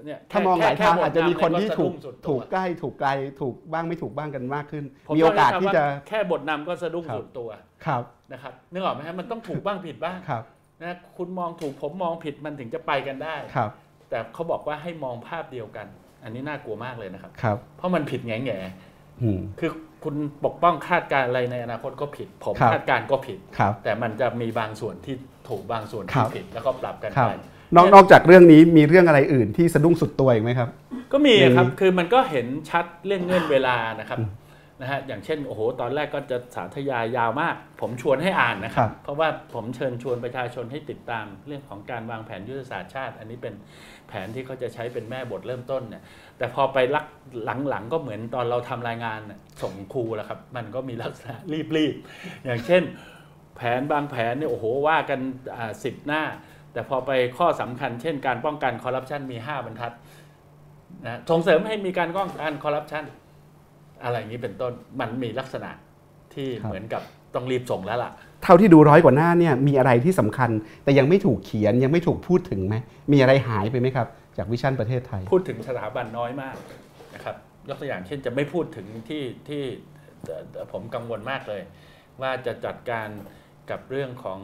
[0.06, 3.10] เนี่ยถ้ามองหลายแค่ทางแค่อาจจะมีคนที่บทถูกำเนี่ยสะดุ้งสุดตัวถูกใกล้ถูกไกล
[3.42, 7.50] ถูกบ้างไม่ถูกบ้างกันมากขึ้นผมมีโอกาสต้งที่ใช้คำจะว่าแค่บทนำก็สะดุ้งครับสุดตัว
[7.86, 10.44] ครับนะครับนึกออกไหมฮะมันต้องถูกบ้างผิดบ้างครับ
[10.82, 13.72] นะคุณมองถูกผมมองผิดมันถึงจะไปกันได้ครับ
[14.10, 15.88] แต่เขาบอกว่าให้มองภาพเดียวกัน
[16.24, 18.58] อันนี้น่ากลัวมากเลยนะครับครับ เพราะมันผิดแง่แง่
[19.22, 19.72] อืมๆคือ
[20.04, 25.16] คุณปกป้องคาดการณ์อะไรในอนาคตก็ผิด ผมครับคาดการณ์ก็ผิดครับแต่มันจะมีบางส่วนที่
[25.50, 27.34] ถูกบางส่วนครัที่บผิดแล้วก็ปรับกันครับไป
[27.76, 30.70] นอกนอกจากเรื่องนี้มีเรื่องอะไรอื่นที่สะดุ้งสุดตัวอีกไหมครับ
[31.12, 34.20] ก็มีอย่างนี้ครับคือมันก็เห็นชัดเรื่องเงื่อนเวลานะครับ
[34.82, 43.54] นะฮะอย่างเช่นโอ้โหตอนแรกก็จะสาธยายยาวมาก ผมชวนให้อ่านนะคครัรับบเพราะว่าผมเชิญชวนประชาชนให้ติดตามเรื่องของการวางแผนยุทธศาสตร์ชาติ อันนี้เป็น
[44.10, 46.04] แผนที่เขาจะใช้เป็นแม่บทเริ่มต้นเนี่ย
[46.38, 47.06] แต่พอไปลัก
[47.70, 51.36] หลังๆก็เหมือนตอนเราทำรายงานน่ะส่งครูแล้วครับ มันก็มีลักษณะ
[51.78, 52.84] รีบๆอย่างเช่น
[53.58, 55.20] แผนบางแผนเนี่ยโอ้โหว่ากัน
[55.84, 56.24] สิบหน้า
[56.76, 59.94] แต่พอไปข้อสำคัญเช่นการป้องกันคอร์รัปชันมี 5 บรรทัด
[61.06, 63.04] นะส่งเสริมให้มีการป้องกันคอร์รัปชัน
[64.04, 65.72] อะไรอย่างนี้เป็นต้นมันมีลักษณะ
[66.34, 67.02] ที่ครับเหมือนกับ
[67.36, 68.12] ต้องรีบส่งแล้วล่ะ
[68.44, 70.50] เท่าที่ดูร้อยกว่าหน้าเนี่ยมีอะไรที่สำคัญ
[70.84, 72.76] แต่ยังไม่ถูกเขียนยังไม่ถูกพูดถึงไหม
[73.12, 74.08] มีอะไรหายไปไหมครับ
[74.38, 76.56] จากวิชั่นประเทศไทย พูดถึงสถาบันน้อยมาก
[77.16, 77.36] นะครับ
[77.70, 79.64] ยกตัวอย่างเช่นจะไม่พูดถึงที่ที่
[80.26, 81.62] เอ่อผมกังวลมากเลย
[82.22, 83.10] ว่าจะจัดการ
[83.70, 84.40] กับเรื่องของ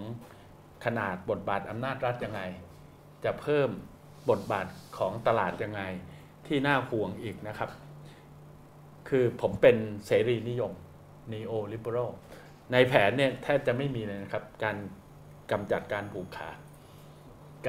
[0.86, 2.42] ขนาดบทบาทอำนาจรัฐยังไง
[3.24, 3.70] จะเพิ่ม
[4.30, 4.68] บทบาท
[4.98, 5.82] ของตลาดยังไง
[6.48, 7.70] ที่น่าห่วงอีกนะครับ
[9.10, 10.72] คือผมเป็นเสรีนิยม
[11.32, 12.12] neo liberal
[12.72, 14.78] ในแผนเนี่ยแทบจะไม่มีเลยนะครับ การ
[15.52, 16.58] กำจัดการผูกขาด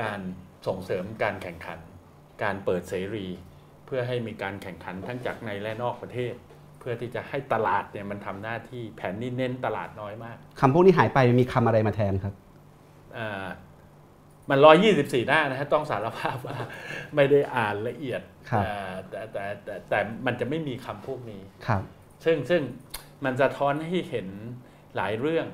[0.00, 0.20] การ
[0.66, 1.78] ส่งเสริมการแข่งขัน
[2.42, 3.26] การเปิดเสรี
[3.86, 6.34] เพื่อให้มีการแข่งขันทั้งจากในและนอกประเทศ
[6.78, 12.34] เพื่อที่จะให้ตลาดเนี่ยมันทำหน้าที่แผนนี้เน้นตลาดน้อยมากคำพวกนี้หายไปมีคำอะไรมาแทนครับ
[14.50, 16.56] มันร้อยยี่สิบสี่หน้านะฮะต้องสารภาพว่า
[17.14, 21.82] ไม่ได้อ่านละเอียดครับอ่าแต่แต่แต่แต่มันจะไม่มีคำพวกนี้ครับ
[22.24, 22.62] ซึ่งซึ่ง
[23.24, 24.28] มันสะท้อนให้เห็น
[24.96, 25.46] หลายเรื่อง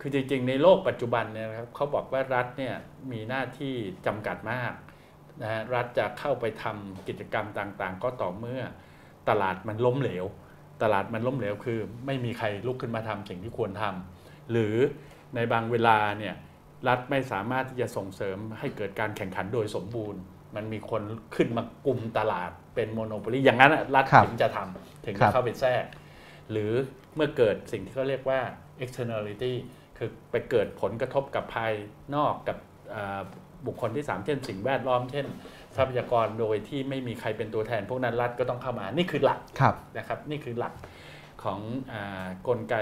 [0.00, 2.74] คือจริงๆ ในโลกปัจจุบันเนี่ยนะครับเขาบอกว่ารัฐเนี่ย
[3.12, 3.74] มีหน้าที่
[4.06, 4.72] จำกัดมาก
[5.42, 8.62] นะฮะรัฐจะเข้าไปทำกิจกรรมต่างๆ ก็ต่อเมื่อ
[9.28, 10.24] ตลาดมันล้มเหลว
[10.82, 14.74] ตลาดมันล้มเหลวคือ ไม่มีใครลุกขึ้นมาทำสิ่งที่ควรทำหรือ
[15.34, 16.34] ในบางเวลาเนี่ย
[16.88, 20.20] รัฐไม่สามารถที่จะส่งเสริมให้เกิดการแข่งขันโดยสมบูรณ์
[20.56, 21.02] มันมีคน
[21.34, 25.84] ขึ้นมากลุ่มตลาดเป็นโมโนโปลีอย่างนั้นอะรัฐครับถึงจะทำถึงครัจะบเข้าไปแทรก
[26.50, 26.72] หรือ
[27.14, 28.40] เมื่อเกิดสิ่งที่เขาเรียกว่า
[28.84, 29.52] externality
[29.98, 31.72] คือไปเกิดผลกระทบกับภาย
[32.14, 32.56] นอกกับ
[32.94, 33.20] อ่า
[33.66, 35.26] บุคคลที่ 3 เช่น สิ่งแวดล้อม เช่น
[35.76, 40.72] ทรัพยากรโดยที่ไม่มีใครเป็นตัวแทน พวกนั้นรัฐก็ต้องเข้ามา นี่คือหลักครับนะครับ นี่คือหลัก
[41.46, 41.60] ของ
[41.92, 42.74] อากลไก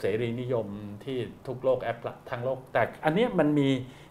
[0.00, 0.66] เสรีนิยม
[1.04, 1.98] ที่ทุกโลกแอป
[2.30, 3.68] ทั้งโลก แต่อันเนี้ยมันมี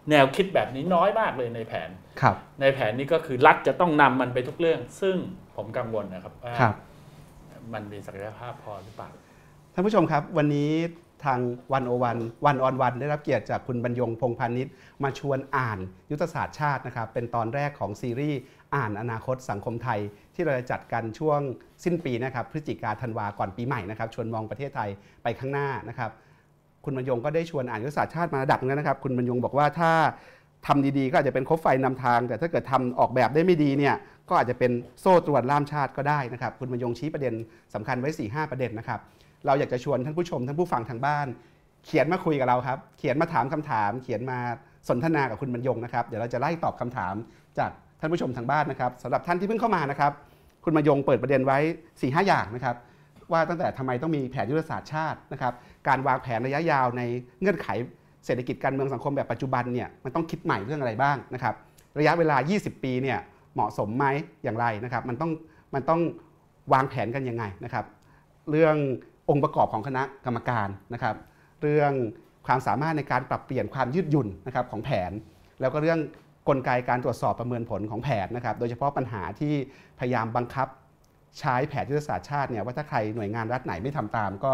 [0.09, 1.89] แนวคิดแบบนี้น้อยมากเลยในแผน
[2.21, 5.17] ครับในแผนนี้ก็คือรัฐจะต้องนำมันไปทุกเรื่อง ซึ่ง
[5.55, 6.75] ผมกังวลนะครับว่าครับ
[7.73, 9.09] มันมีศักยภาพพอหรือเปล่า
[9.73, 10.71] ท่านผู้ชมครับวันนี้
[11.25, 11.39] ทาง
[11.73, 14.67] วันโอวันวันออนวันได้รับเกียรติจากคุณบรรยงพงพานิช
[15.03, 15.79] มาชวนอ่าน
[16.11, 18.39] ยุทธศาสตร์ชาตินะครับเป็นตอนแรกของซีรีส์
[18.75, 19.99] อ่านอนาคตสังคมไทย
[20.35, 21.39] ที่เราจะจัดกันช่วง
[21.83, 24.89] สิ้นปีนะครับพฤศจิกาธันวาก่อนปีใหม่นะครับชวนมองประเทศไทย
[25.23, 26.11] ไปข้างหน้านะครับ
[26.85, 29.91] คุณบรรยงก็ได้ชวนอ่านยุทธศาสตร์ชาติมาระดับนึงนะครับ คุณบรรยงบอกว่าถ้า
[30.67, 33.95] ทำดีๆ ก็อาจจะเป็นคบไฟนำทาง แต่ถ้าเกิดทำออกแบบได้ไม่ดีเนี่ย
[34.29, 37.33] ก็อาจจะเป็นโซ่ตรวนล่ามชาติก็ได้นะครับ คุณบรรยงชี้ประเด็น
[37.73, 38.99] สำคัญไว้4ีหประเด็นนะครับ
[39.45, 41.27] เราอยากจะชวนท่านผู้ชมท่านผู้ฟังทางบ้าน
[41.85, 44.39] เขียนมาคุยกับเราครับ เขียนมาถามคำถาม เขียนมา
[44.89, 47.15] สนทนากับคุณบรรยงนะครับ เดี๋ยวเราจะไล่ตอบคำถาม
[47.59, 47.71] จาก
[48.01, 50.11] ท่านผู้ชมทางบ้านนะครับสำหรับท่านที่เพิ่งเข้ามานะครับ
[50.63, 52.75] คุณบรรยงเปิดประเด็นไว้4ีหอย่างนะครับ
[53.31, 55.53] ว่าตั้งแต่ทำไมต้องมีแผนยุทธศาสตร์ชาตินะครับ
[55.87, 57.01] การวางแผนระยะยาวใน
[57.41, 57.67] เงื่อนไข
[58.25, 61.55] เศรษฐกิจการเมืองสังคมแบบปัจจุบันเนี่ยมันต้องคิดใหม่เรื่องอะไรบ้างนะครับ
[61.99, 63.19] ระยะเวลา 20 ปีเนี่ย
[63.53, 64.05] เหมาะสมไหม
[64.43, 65.31] อย่างไรนะครับ มันต้อง
[65.73, 66.01] มันต้อง
[66.73, 67.85] วางแผนกันยังไงนะครับ
[68.51, 68.75] เรื่อง
[69.29, 71.15] องค์ประกอบของคณะกรรมการนะครับ
[71.61, 71.91] เรื่อง
[72.47, 75.11] ความสามารถในการปรับเปลี่ยนความยืดหยุ่นนะครับของแผน
[75.61, 75.99] แล้วก็เรื่อง
[76.49, 79.53] กลไกการตรวจสอบประเมินผลของแผนนะครับ โดยเฉพาะปัญหาที่
[79.99, 80.67] พยายามบังคับ
[81.39, 84.51] ใช้แผนยุทธศาสตร์ชาติเนี่ยว่าถ้าใครหน่วยงานรัฐไหนไม่ทำตาม ก็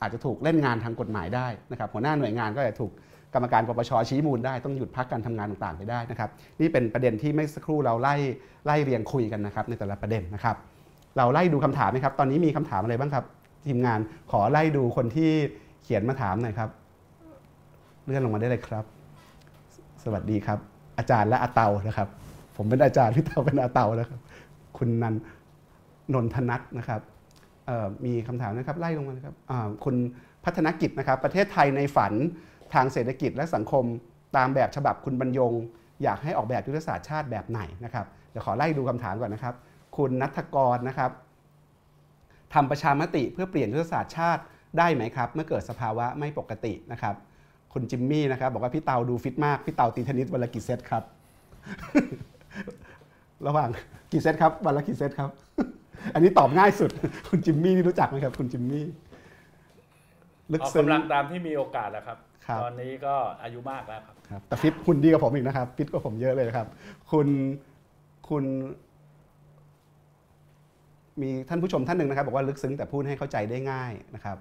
[0.00, 2.92] อาจจะถูกเล่นงานทางกฎหมายได้นะครับหัวหน้าหน่วยงานก็จะถูก
[3.34, 8.14] กรรมการปปชชี้มูลได้ต้องหยุดพักการทำงานต่างๆไปได้นะครับ นี่เป็นประเด็นที่ไม่สักครู่เราไล่
[8.66, 10.56] ไล่เรียงคุยกันนะครับ ในแต่ละประเด็นนะครับ
[11.16, 13.24] เราไล่ดูคำถามไหมครับ ตอนนี้มีคำถามอะไรบ้างครับ
[13.66, 14.00] ทีมงาน
[14.30, 15.30] ขอไล่ดูคนที่
[15.82, 16.70] เขียนมาถามหน่อยครับ
[18.04, 18.84] เลื่อนลงมาได้เลยครับ
[20.04, 22.08] สวัสดีครับ อาจารย์และอาเตานะครับ
[22.56, 24.20] ผมเป็นอาจารย์พี่เตาเป็นอาเตานะครับ
[24.78, 25.14] คุณนัน
[26.14, 27.00] นนทนัทนะครับ
[28.04, 29.36] มีคำถามนะครับไล่ลงมานะครับ
[29.84, 29.96] คุณ
[30.44, 32.12] พัฒนกิจนะครับ ประเทศไทยในฝัน
[32.74, 33.84] ทางเศรษฐกิจและสังคม
[34.36, 35.52] ตามแบบฉบับคุณบรรยง
[36.02, 39.54] อยากให้ออกแบบยุทธศาสตร์ชาติแบบไหนนะครับเดี๋ยวขอไล่ดูคำถามก่อนนะครับ
[39.96, 41.10] คุณนัทกรนะครับ
[42.54, 44.42] ทำประชามติเพื่อเปลี่ยนยุทธศาสตร์ชาติ
[44.78, 47.14] ได้ไหมครับ เมื่อเกิดสภาวะไม่ปกตินะครับ
[47.74, 51.02] คุณจิมมี่นะครับบอกว่าพี่เตาดูฟิตมากพี่เตาตีเทนนิสวันละกี่เซตครับ
[53.46, 53.68] ระหว่าง
[54.12, 55.30] กี่เซตครับวันละกี่เซตครับ
[56.14, 56.90] อันนี้ตอบง่ายสุด
[57.28, 58.84] คุณจิมมี่นี่รู้จักไหมครับ คุณจิมมี่
[60.52, 66.66] ลึกออกซึ้ง กำลังตามที่มีโอกาสแล้วครับ ครับ ตอนนี้ก็อายุมากแล้วครับ ครับแต่ฟิตหุ่นดีกว่าผมอีกนะครับฟิตกว่าผมเยอะเลยนะครับ
[67.12, 67.26] คุณ
[68.28, 68.44] คุณ
[71.22, 74.36] มีท่านผู้ชมท่านหนึ่งนะครับ บอกว่าลึกซึ้งแต่พูดให้เข้าใจได้ง่ายนะครับ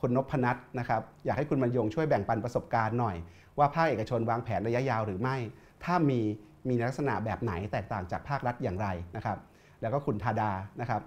[0.00, 3.16] คุณนพนัทนะครับอยากให้คุณบรรยงช่วยแบ่งปันประสบการณ์หน่อย
[3.58, 5.36] ว่าภาคเอกชนวางแผนระยะยาวหรือไม่
[5.84, 6.20] ถ้ามี
[6.68, 9.38] มีลักษณะแบบไหนแตกต่างจากภาครัฐอย่างไรนะครับ
[9.80, 11.02] แล้วก็คุณธาดานะครับ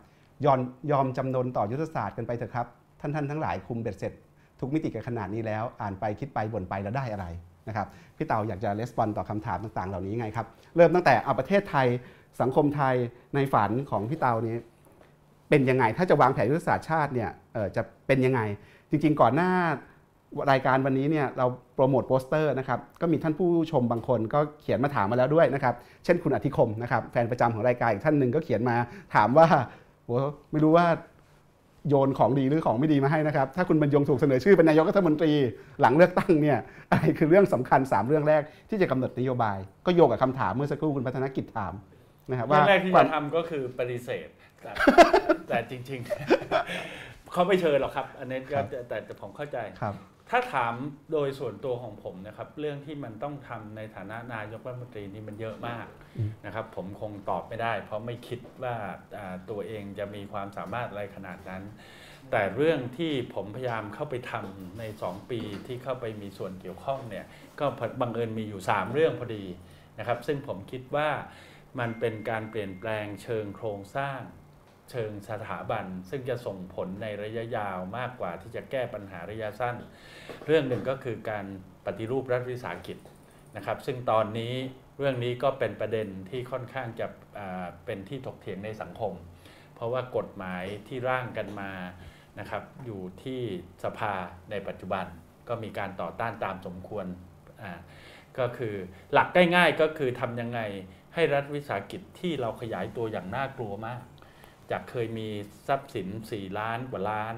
[0.46, 0.60] ยอม
[0.92, 2.68] ยอมจำนนต่อยุทธศาสตร์กันไปเถอะครับ
[3.00, 4.14] ท่านท่านทั้งหลายคุมเบ็ดเสร็จ
[4.60, 7.26] ทุกมิติกันขนาดนี้แล้ว อ่านไปคิดไปบ่นไปแล้วได้อะไร
[7.68, 7.88] นะครับ
[8.18, 11.88] พี่เต่าอยากจะレスปอนต่อคำถามต่าง ๆ เหล่านี้ไงครับ เริ่มตั้งแต่เอาประเทศไทย
[12.42, 12.96] สังคมไทย
[13.36, 14.56] ในฝันของพี่เต่านี้
[15.50, 17.30] เป็นยังไงถ้าจะวางแผนยุทธศาสตร์ชาติเนี่ย
[17.76, 18.42] จะเป็นยังไง
[18.92, 19.52] จริงๆ ก่อนหน้า
[20.52, 25.74] รายการวันนี้เนี่ยเราโปรโมทโปสเตอร์นะครับก็มีท่านผู้ชมบางคนก็เขียนมาถามมาแล้วด้วยนะครับ
[26.06, 28.76] เช่นคุณอธิคมนะครับแฟนประจำของรายการอีกท่านหนึ่งก็เขียนมา
[29.16, 29.48] ถามว่า
[30.06, 30.10] โห
[30.52, 30.88] ไม่รู้ว่า
[31.90, 35.32] โยนของดีหรือของไม่ดีมาให้นะครับ ถ้าคุณบรรยงถูกเสนอชื่อเป็นนายกรัฐมนตรี
[35.82, 36.58] หลังเลือกตั้งเนี่ย
[36.92, 41.74] อะไรคือเรื่องสำคัญ 3 เรื่องแรกที่จะกำหนดนโยบาย ก็โยงกับคำถามเมื่อสักครู่คุณพัฒนกิจถาม
[42.30, 44.28] นะครับเรื่ว่าองแรกที่ควาจะมทำก็คือปฏิเสธ
[44.62, 44.72] แต่
[45.48, 49.96] แต่จริง ๆ เขาไม่เชิญหรอกครับ อันนี้ก็แต่แต่ผมเข้าใจครับ
[50.30, 50.74] ถ้าถาม
[51.12, 58.76] โดยส่วนตัวของผมนะครับ เรื่องที่มันต้องทำในฐานะนายกรัฐมนตรีนี่มันเยอะมากอืมนะครับ ผมคงตอบไม่ได้ เพราะไม่คิดว่า
[59.18, 61.64] อ่าตัวเองจะมีความสามารถอะไรขนาดนั้น
[62.32, 67.26] แต่เรื่องที่ผมพยายามเข้าไปทำใน 2 ปีที่เข้าไปมีส่วนเกี่ยวข้องเนี่ย
[67.60, 67.66] ก็
[68.02, 69.46] บังเอิญมีอยู่ 3 เรื่องพอดี
[70.00, 71.10] นะครับ ซึ่งผมคิดว่า
[71.80, 74.20] มันเป็นการเปลี่ยนแปลงเชิงโครงสร้าง
[74.92, 79.76] เชิงสถาบัน ซึ่งจะส่งผลในระยะยาวมากกว่าที่จะแก้ปัญหาระยะสั้น
[80.46, 81.46] เรื่องหนึ่งก็คือการ
[81.86, 82.98] ปฏิรูปรัฐวิสาหกิจ
[83.56, 84.54] นะครับ ซึ่งตอนนี้
[84.98, 87.08] เรื่องนี้ก็เป็นประเด็นที่ค่อนข้างจะ
[87.86, 89.14] เป็นที่ถกเถียงในสังคม
[89.76, 91.72] เพราะว่ากฎหมายที่ร่างกันมา
[92.40, 93.42] นะครับอยู่ที่
[93.84, 94.14] สภา
[94.52, 95.06] ในปัจจุบัน
[95.50, 97.06] ก็มีการต่อต้านตามสมควร
[98.40, 98.76] ก็คือ
[99.14, 100.60] หลักง่ายๆก็คือทำยังไง
[101.14, 104.02] ให้รัฐวิสาหกิจที่เราขยายตัวอย่างน่ากลัวมาก
[104.72, 105.28] จากเคยมี
[105.68, 107.36] ทรัพย์สิน 4 ล้านกว่าล้าน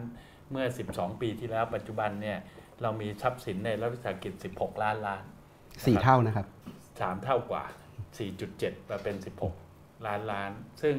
[0.51, 2.39] เมื่อ 12 ปีที่แล้วปัจจุบันเนี่ย
[2.82, 5.23] เรามีทรัพย์สินในรัฐวิสาหกิจ 16 ล้านล้าน
[5.86, 6.47] สี่เท่านะครับ
[7.01, 7.63] สามเท่ากว่า
[8.27, 9.15] 4.7มาเป็น
[9.59, 10.51] 16 ล้านล้าน
[10.82, 10.95] ซึ่ง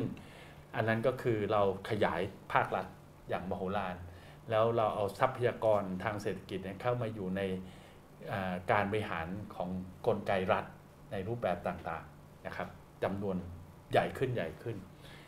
[0.75, 2.21] อันนั้นก็คือเราขยาย
[2.53, 2.87] ภาครัฐ
[3.29, 3.97] อย่างมโหฬาร
[4.51, 7.41] แล้วเราเอาทรัพยากรทางเศรษฐกิจเนี่ยเข้ามาอยู่ใน
[8.33, 9.69] อ่าการบริหารของ
[10.07, 10.65] กลไกรัฐ
[11.13, 12.69] ในรูปแบบต่างๆนะครับ
[13.05, 13.37] จำนวน
[13.91, 14.77] ใหญ่ขึ้นใหญ่ขึ้น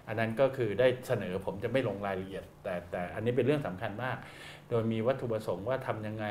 [0.08, 4.16] อันนั้นก็คือได้เสนอผมจะไม่ลงรายละเอียด แต่แต่อันนี้เป็นเรื่องสำคัญมาก
[4.68, 6.26] โดยมีวัตถุประสงค์ว่าทำยังไง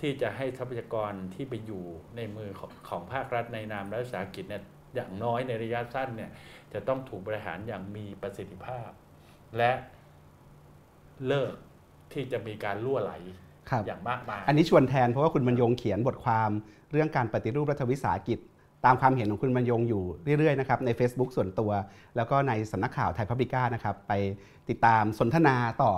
[0.00, 1.84] ที่จะให้ทรัพยากรที่ไปอยู่
[2.16, 4.62] ในมือของของภาครัฐในนามรัฐวิสาหกิจเนี่ย
[4.94, 6.30] อย่างน้อยในระยะสั้นเนี่ย
[6.72, 8.88] จะต้องถูกบริหารอย่างมีประสิทธิภาพ
[9.58, 9.72] และ
[11.26, 11.54] เลิก
[12.12, 13.12] ที่จะมีการล่วไหล
[13.86, 16.50] อย่างมากมาย อันนี้ชวนแทนเพราะว่าคุณบรรยงเขียนบทความ
[16.90, 18.38] เรื่องการปฏิรูปรัฐวิสาหกิจ
[18.84, 20.02] ตามความเห็นของคุณบรรยงอยู่
[20.38, 21.70] เรื่อยๆนะครับใน Facebook ส่วนตัว
[22.16, 24.12] แล้วก็ในสำนักข่าวไทยพับลิก้านะครับไป
[24.68, 25.92] ติดตามสนทนาต่อ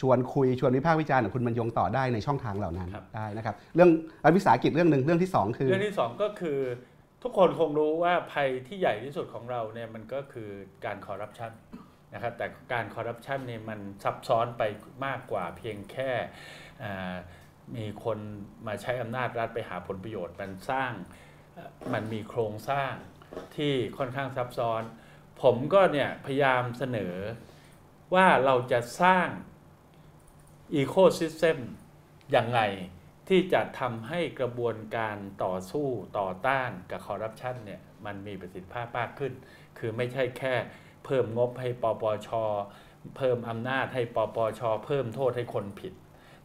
[0.00, 3.90] ชวนคุยชวนวิพากษ์วิจารณ์ของคุณบรรยงต่อได้ในช่องทางเหล่านั้นครับได้นะครับเรื่อง
[4.24, 6.58] รัฐวิสาหกิจเรื่องหนึ่งเรื่องที่สองคือ เรื่องที่สองก็คือ
[7.22, 10.50] ทุกคนคงรู้ว่าภัยที่ใหญ่ที่สุดของเราเนี่ยมันก็คือ
[10.84, 11.52] การคอร์รัปชัน
[12.14, 14.62] นะครับแต่การคอร์รัปชันเนี่ยมันซับซ้อนไป
[15.06, 16.10] มากกว่าเพียงแค่
[16.82, 17.14] อ่า
[17.76, 18.18] มีคน
[18.66, 21.29] มาใช้อำนาจรัฐไปหาผลประโยชน์มันสร้างเอ่อ
[21.92, 22.92] มันมีโครงสร้าง
[23.56, 24.82] ที่ค่อนข้างซับซ้อน
[25.42, 27.14] ผมก็เนี่ยพยายามเสนอ
[28.14, 29.28] ว่าเราจะสร้าง
[30.74, 31.60] อีโค y ิสเ m ม
[32.32, 32.60] อยังไง
[33.28, 35.88] ที่จะทำให้กระบวนการต่อสู้
[36.18, 39.32] ต่อต้านกับคอร์รัปชันเนี่ยมันมีประสิทธิภาพมากขึ้น
[39.78, 40.54] คือไม่ใช่แค่
[41.04, 42.28] เพิ่มงบให้ปปช
[43.16, 45.92] เพิ่มอำนาจให้ปปช เพิ่มโทษให้คนผิด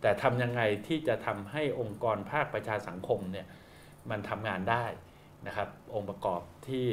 [0.02, 3.48] แต่ทำยังไงที่จะทำให้องค์กรภาคประชาสังคมเนี่ย
[4.10, 4.86] มันทำงานได้
[5.48, 6.86] นะครับองค์ประกอบที่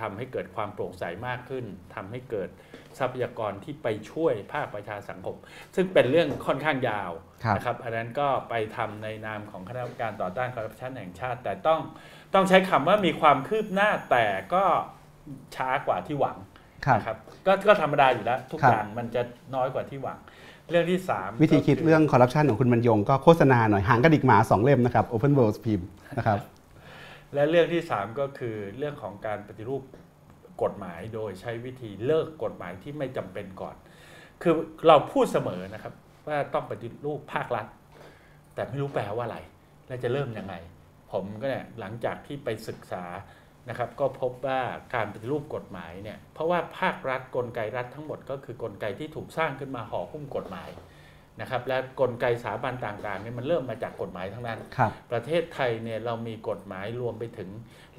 [0.00, 2.48] ทำให้เกิดความโปร่งใสมากขึ้นทำให้เกิด
[2.98, 5.36] ทรัพยากรที่ไปช่วยภาคประชาสังคม
[5.74, 7.10] ซึ่งเป็นเรื่องค่อนข้างยาว
[7.44, 11.80] ครับนะครับอันนั้นก็ไปทำในนามของคณะกรรมการต่อต้านคอร์รัปชันแห่งชาติ แต่ต้อง
[12.34, 14.64] ต้องใช้คำว่ามีความคืบหน้าแต่ก็
[15.56, 16.38] ช้ากว่าที่หวัง
[16.86, 19.22] ครับนะครับก็ก็ธรรมดาอยู่แล้ว ทุกครับอย่างมันจะ
[19.54, 20.18] น้อยกว่าที่หวัง
[20.70, 26.38] เรื่องที่สามวิธีคิดก็เรื่องคอร์รัปชันของคุณบรรยงก็โฆษณาหน่อยหางกระดิกหมาสองเล่มนะครับ Open World พิมพ์นะครับ
[27.34, 29.82] และเรื่องที่สามก็คือเรื่องของการปฏิรูป
[30.62, 33.76] กฎหมายโดยใช้วิธีเลิกกฎหมายที่ไม่จำเป็นก่อน
[34.42, 34.54] คือ
[34.86, 35.94] เราพูดเสมอนะครับ
[36.26, 37.66] ว่าต้องปฏิรูปภาครัฐ
[38.54, 39.38] แต่ไม่รู้แปลว่าอะไร
[39.86, 40.54] และจะเริ่มยังไง
[41.12, 43.04] ผมก็เนี่ยหลังจากที่ไปศึกษา
[43.70, 44.60] นะครับก็พบว่า
[44.94, 50.70] การปฏิรูปกฎหมายเนี่ยเพราะว่าภาครัฐกลไกรัฐทั้งหมดก็คือกลไกที่ถูกสร้างขึ้นมาห่อหุ้มกฎหมาย
[51.40, 57.50] นะครับและกลไกสถาบันต่างๆเนี่ยมันเริ่มมาจากกฎหมายทั้งนั้นครับประเทศไทยเนี่ยเรามีกฎหมายรวมไปถึง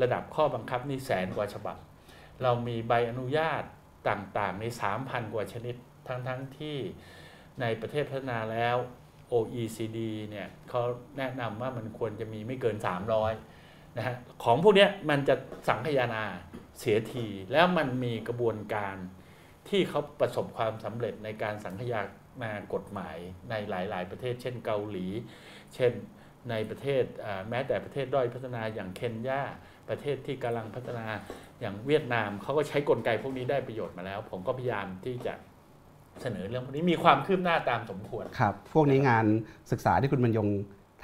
[0.01, 1.77] ระดับข้อบังคับนี่แสนกว่าฉบับ
[2.43, 3.63] เรามีใบอนุญาต
[4.09, 4.65] ต่างๆใน
[4.99, 5.75] 3,000 กว่าชนิด
[6.07, 6.77] ทั้งๆที่
[7.61, 8.77] ในประเทศพัฒนาแล้ว
[9.33, 9.99] OECD
[10.29, 10.83] เนี่ยเขา
[11.17, 12.77] แนะนำว่ามันควรจะมีไม่เกิน
[13.19, 13.50] 300
[13.97, 15.35] นะฮะของพวกนี้มันจะ
[15.67, 16.23] สังคายนา
[16.79, 18.95] เสียที แล้วมันมีกระบวนการ
[19.69, 21.95] ที่เขาประสบความสำเร็จในการสังคาย
[22.43, 23.17] นากฎหมาย
[23.49, 25.07] ในหลาย ๆ ประเทศ เช่นเกาหลี
[25.75, 25.91] เช่น
[26.49, 27.03] ในประเทศ
[27.49, 29.41] แม้แต่ประเทศด้อยพัฒนาอย่างเคนยา
[29.89, 31.05] ประเทศที่กำลังพัฒนา
[31.59, 35.33] อย่างเวียดนามเขาก็ใช้กลไกพวกนี้ได้ประโยชน์มาแล้ว ผมก็พยายามที่จะ
[36.21, 39.25] เสนอเรื่องพวกนี้มีความคืบหน้าตามสมควรครับ พวกนี้งาน
[39.71, 40.47] ศึกษาที่คุณบรรยง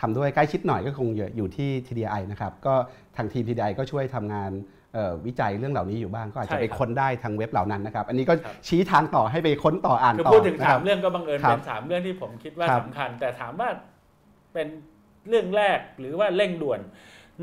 [0.02, 2.76] ทำด้วยใกล้ชิดหน่อยก็คงอยู่ที่ TDI นะครับก็
[3.18, 4.52] ทางทีม TDI ก็ช่วยทำงาน
[4.93, 13.70] เอ่อวิจัยเรื่องเหล่านี้อยู่บ้างก็อาจจะใช่ไปครับค้นได้ทางเว็บเหล่านั้นนะครับ อันนี้ก็ครับชี้ทางต่อให้ไปค้นต่ออ่านคือต่อพูดถึงนะสาครัมบเรื่องก็บังเอิญครับเป็นสามเรื่องที่ผมคิดว่าครับสำคัญ แต่ถามว่า
[14.54, 14.68] เป็น
[15.30, 16.80] เรื่องแรกหรือว่าเร่งด่วน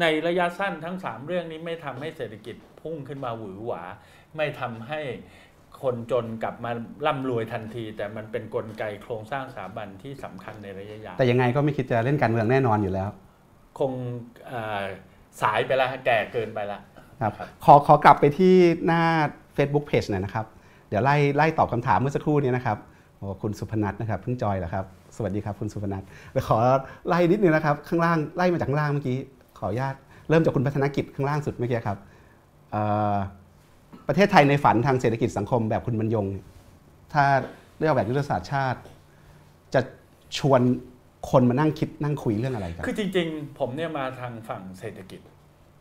[0.00, 3.82] ในระยะสั้นทั้งสามเรื่องนี้ไม่ทำให้เศรษฐกิจพุ่งขึ้นมาหวือหวา
[4.36, 5.00] ไม่ทำให้
[5.82, 6.70] คนจนกลับมา
[7.06, 13.08] ร่ำรวยทันที แต่มันเป็นนกลไกโครงสร้างสถาบันที่สำคัญในระยะยาวแต่ยังไงก็ไม่คิดจะเล่นการเมืองแน่นอนอยู่แล้ว
[13.78, 13.92] คง
[14.48, 14.82] เอ่อ
[15.42, 16.80] สายไปแล้วฮะแก่เกินไปละ
[17.20, 18.54] ครับครับขอขอกลับไปที่
[18.86, 19.02] หน้า
[19.56, 20.46] Facebook Page หน่อยนะครับ
[20.88, 22.78] เดี๋ยวไล่ไล่ตอบคำถามเมื่อสักครู่นี้นะครับ
[23.18, 24.84] โอ้คุณสุพนัทนะครับเพิ่งจอยเหรอครับ
[25.16, 26.02] สวัสดีครับคุณสุพนัท
[26.32, 26.56] เดี๋ยวขอ
[27.08, 29.18] ไล่นิดนึงนะครับข้างล่างไล่มาจากข้างล่างเมื่อกี้
[29.58, 29.94] ขออนุญาต
[30.28, 31.98] เริ่มจากคุณพัฒนกิจข้างล่างสุดเมื่อกี้ครับ
[32.72, 32.82] เอ่
[33.14, 33.16] อ
[34.08, 36.26] ประเทศไทยในฝันทางเศรษฐกิจสังคมแบบคุณบรรยง
[37.12, 37.24] ถ้า
[37.78, 38.80] เลือกแบบยุทธศาสตร์ชาติ
[39.74, 39.80] จะ
[40.38, 40.60] ชวน
[41.30, 45.20] คนมานั่งคิดนั่งคุยเรื่องอะไรกันคือจริง ๆ ผมเนี่ยมาทางฝั่งเศรษฐกิจ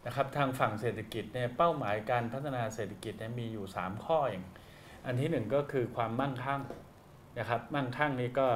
[0.06, 4.44] นะครับทางฝั่งเศรษฐกิจเนี่ยเป้าหมายการพัฒนาเศรษฐกิจเนี่ยมีอยู่ 3 ข้อเอง
[5.06, 6.62] อันที่หนึ่งก็คือความมั่งคั่ง
[7.40, 8.48] นะครับมั่งคั่งนี้ก็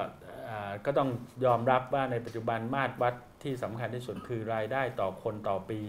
[0.48, 1.10] อ่าก็ต้อง
[1.46, 3.14] ยอมรับว่าในปัจจุบันมาตรวัด
[3.44, 5.80] ที่สำคัญที่สุดคือรายได้ต่อคนต่อปี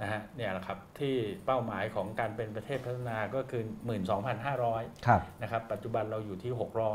[0.00, 1.14] นะฮะเนี่ยแหละครับที่
[1.46, 3.62] เป้าหมายของการเป็นประเทศพัฒนาก็คือ
[4.34, 6.52] 12,500ครับนะครับปัจจุบันเราอยู่ที่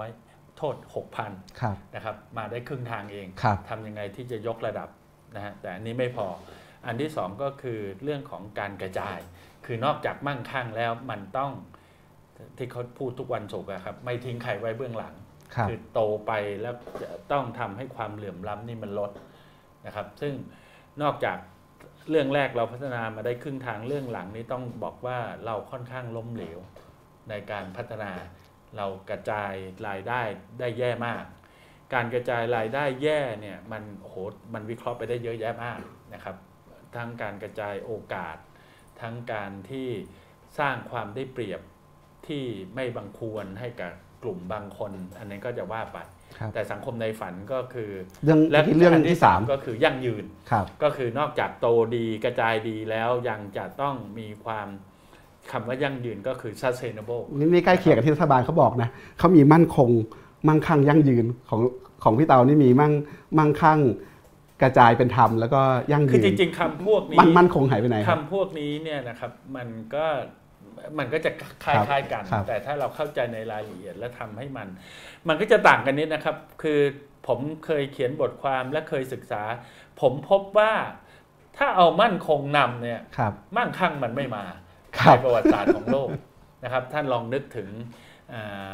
[0.08, 0.76] 600 โทษ
[1.18, 4.90] 6,000ครับนะครับมาได้ครึ่งทางเองครับทำยังไงที่จะยกระดับ
[5.36, 6.28] นะฮะแต่อันนี้ไม่พอ
[6.86, 9.20] อันที่สองก็คือเรื่องของการกระจาย
[9.66, 11.52] คือนอกจากมั่งคั่งแล้วมันต้อง
[12.58, 15.14] ที่เขาพูดทุกวันศุกร์อะครับไม่ทิ้งใครไว้เบื้องหลัง
[15.56, 16.32] ครับอโตไป
[16.62, 19.12] แล้วจะต้องทำให้ความเหลื่อมล้ำนี่มันลด
[19.86, 20.34] นะครับ ซึ่ง
[21.02, 21.38] นอกจาก
[22.10, 26.60] เรื่องแรกเราพัฒนามาได้ครึ่งทางเรื่องหลังนี้ต้องบอกว่าเราค่อนข้างล้มเหลว
[27.30, 28.12] ในการพัฒนา
[28.78, 29.54] เรากระจาย
[29.88, 30.22] รายได้
[30.60, 31.24] ได้แย่มาก
[31.94, 34.16] การกระจายรายได้แย่เนี่ยมันโอ้โห
[34.54, 35.80] มันวิเคราะห์ไปได้เยอะแยะมาก
[36.14, 36.36] นะครับ
[36.96, 38.38] ทั้งการกระจายโอกาส
[39.02, 39.90] ทั้งการที่
[40.60, 41.62] สร้างความได้เปรียบ
[42.28, 42.44] ที่
[42.76, 43.92] ไม่บังควรให้กับ
[44.24, 46.17] กลุ่มบางคน อันนี้ก็จะว่าไปครับ
[46.54, 47.90] แต่สังคมในฝันก็คือ
[48.24, 54.68] เรื่องและเรื่องนที่สามก็คือยั่งยืนครับก็คือนอกจากโตดีกระจายดีแล้วยังจะต้องมีความ
[55.52, 59.90] คำว่ายั่งยืนก็คือ sustainable นี่นี่ใกล้เคียงกับที่รัฐบาลเขาบอกนะเขามีมั่นคง
[60.48, 61.62] มั่งคั่งยั่งยืนของ
[62.04, 62.94] ของพี่เตานี่มีมั่ง
[63.38, 63.80] มั่งคั่ง
[64.62, 65.62] กระจายเป็นธรรมแล้วก็
[65.92, 70.06] ยั่งยืนคือจริงๆคำพวกนี้มั่นมั่นคงหายไปไหนครับคำพวกนี้เนี่ยนะครับมันก็
[71.00, 71.32] มันก็จะ
[71.64, 74.68] คครับล้ายๆกันครับแต่ถ้าเราเข้าใจในรายละเอียดและทำให้มัน
[75.28, 76.80] มันก็จะต่างกันนิดนะครับ คือ
[77.28, 79.44] ผมเคยเขียนบทความและเคยศึกษา
[80.02, 80.74] ผมพบว่า
[81.58, 84.46] ถ้าเอามั่นคงนำเนี่ยครับมั่งคั่งมันไม่มา
[85.00, 86.10] ครัในบประวัติศาสตร์ของโลก
[86.64, 87.70] นะครับ ท่านลองนึกถึง
[88.34, 88.74] อ่า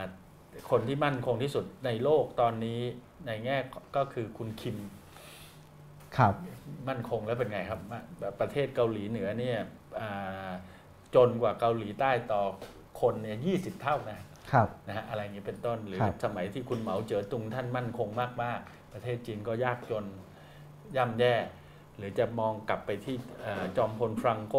[0.72, 2.80] คนที่มั่นคงที่สุดในโลกตอนนี้
[3.28, 3.58] ในแง่
[3.96, 4.78] ก็คือคุณคิม
[6.18, 6.34] ครับ
[6.90, 7.80] มั่นคงแล้วเป็นไงครับ
[8.20, 9.60] แบบประเทศเกาหลีเหนือเนี่ย
[10.00, 10.50] อ่า
[11.16, 12.42] จนกว่าเกาหลีใต้ต่อ
[13.02, 13.54] คนเนี่ยยี
[13.84, 14.20] เท่านะ
[14.52, 18.08] ครับนะฮะอะไรอย่างนี้เป็นต้นหรือครับ สมัยที่คุณเหมาเจ๋อตุงท่านมั่นคง
[18.44, 20.06] มากๆ ประเทศจีนก็ยากจน
[20.96, 21.36] ย่ำแย่
[21.98, 24.56] หรือจะมองกลับไปที่เอ่อจอมพลฟรังโก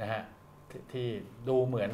[0.00, 0.22] นะฮะ
[0.70, 1.06] ทที่
[1.48, 1.90] ดูเหมือน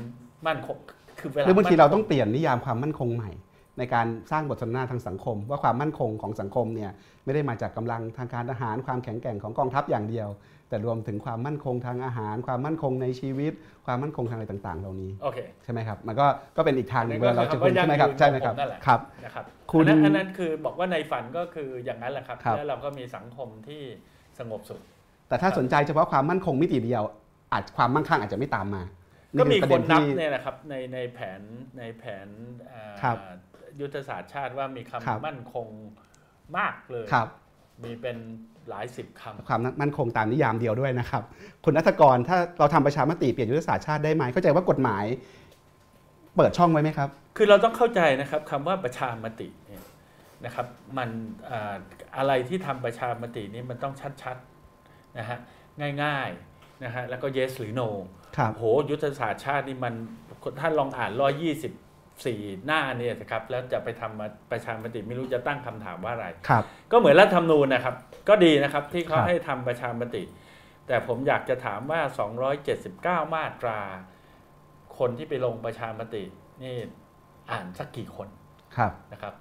[0.47, 0.77] มั่นคง
[1.19, 3.31] คือเวลาหรือบางทีมั่นคเราต้องเปลี่ยนนิยามความมั่นคงใหม่
[3.79, 6.91] ในการสร้างบทสนทนาทางสังคม ว่าความมั่นคงของสังคมเนี่ย
[7.25, 10.29] ไม่ได้มาจากกำลังทางการทหารความแข็งแกร่งของกองทัพอย่างเดียว
[10.69, 13.53] แต่รวมถึงความมั่นคงทางอาหาร ความมั่นคงในชีวิต
[13.87, 23.83] ความมั่นคงทางอะไรต่าง ๆ เหล่านี้โอเคใช่ไหมครับมันก็ก็เป็นอีกทางหนึ่งนั่เวนก็ลาเราจะคือคุยคำว่าใช่ไหมครับยั่งยืนใช่ไหมครับของผมนั่นแหละครับนะครับคุณอันนั้นอันนั้นคือบอกว่าในฝันก็คืออย่างนั้นแหละครับครับแล้วเราก็มีสังคมที่
[24.39, 24.81] สงบสุข
[25.29, 27.03] แต่ถ้าสนใจเฉพาะความมั่นคงมิติเดียว
[27.53, 28.83] อาจความมั่งคั่งอาจจะไม่ตามมา
[29.39, 31.41] ก็มีอประคเด็นนับที่เนี่ยนะครับในในแผน
[31.79, 32.29] ในแผน
[32.71, 33.17] อ่าครับ
[33.81, 35.67] ยุทธศาสตร์ชาติว่ามีครับคำมั่นคง
[36.59, 37.29] มากเลยครับ
[37.85, 38.19] มีเป็น
[38.71, 41.23] หลายสิบคความมั่นคงตามนิยามเดียวด้วยนะครับ
[41.65, 45.05] คุณนัทกรถ้าเราทำประชามติเปลี่ยนยุทธศาสตร์ชาติได้ไหมเข้าใจว่ากฎหมาย
[46.37, 49.85] เปิดช่องไว้ไหมครับำคือเราต้องเข้าใจนะครับคำว่าประชามติเนี่ย
[50.45, 50.67] นะครับ
[50.99, 51.09] มัน
[51.51, 51.77] อ่า
[52.17, 55.39] อะไรที่ทำประชามตินี้มันต้องชัดๆนะฮะ
[56.03, 57.89] ง่ายๆนะฮะแล้วก็ yes หรือ no
[58.37, 59.95] ครับโหยุทธศาสตร์ชาตินี่มัน
[60.61, 61.13] ท่านลองอ่าน
[61.89, 67.95] 124หน้าเนี่ยนะครับแล้วจะไปทำมาประชามติไม่รู้จะตั้งคำถามว่าอะไรครับก็เหมือนรัฐธรรมนูญนะครับ
[68.29, 70.23] ก็ดีนะครับที่เขาครับให้ทำประชามติ
[70.87, 72.01] แต่ผมอยากจะถามว่า
[72.69, 73.79] 279 มาตรา
[74.99, 76.23] คนที่ไปลงประชามติ
[76.63, 76.77] นี่
[77.51, 78.29] อ่านสักกี่คน
[78.77, 79.35] ครับนะครับ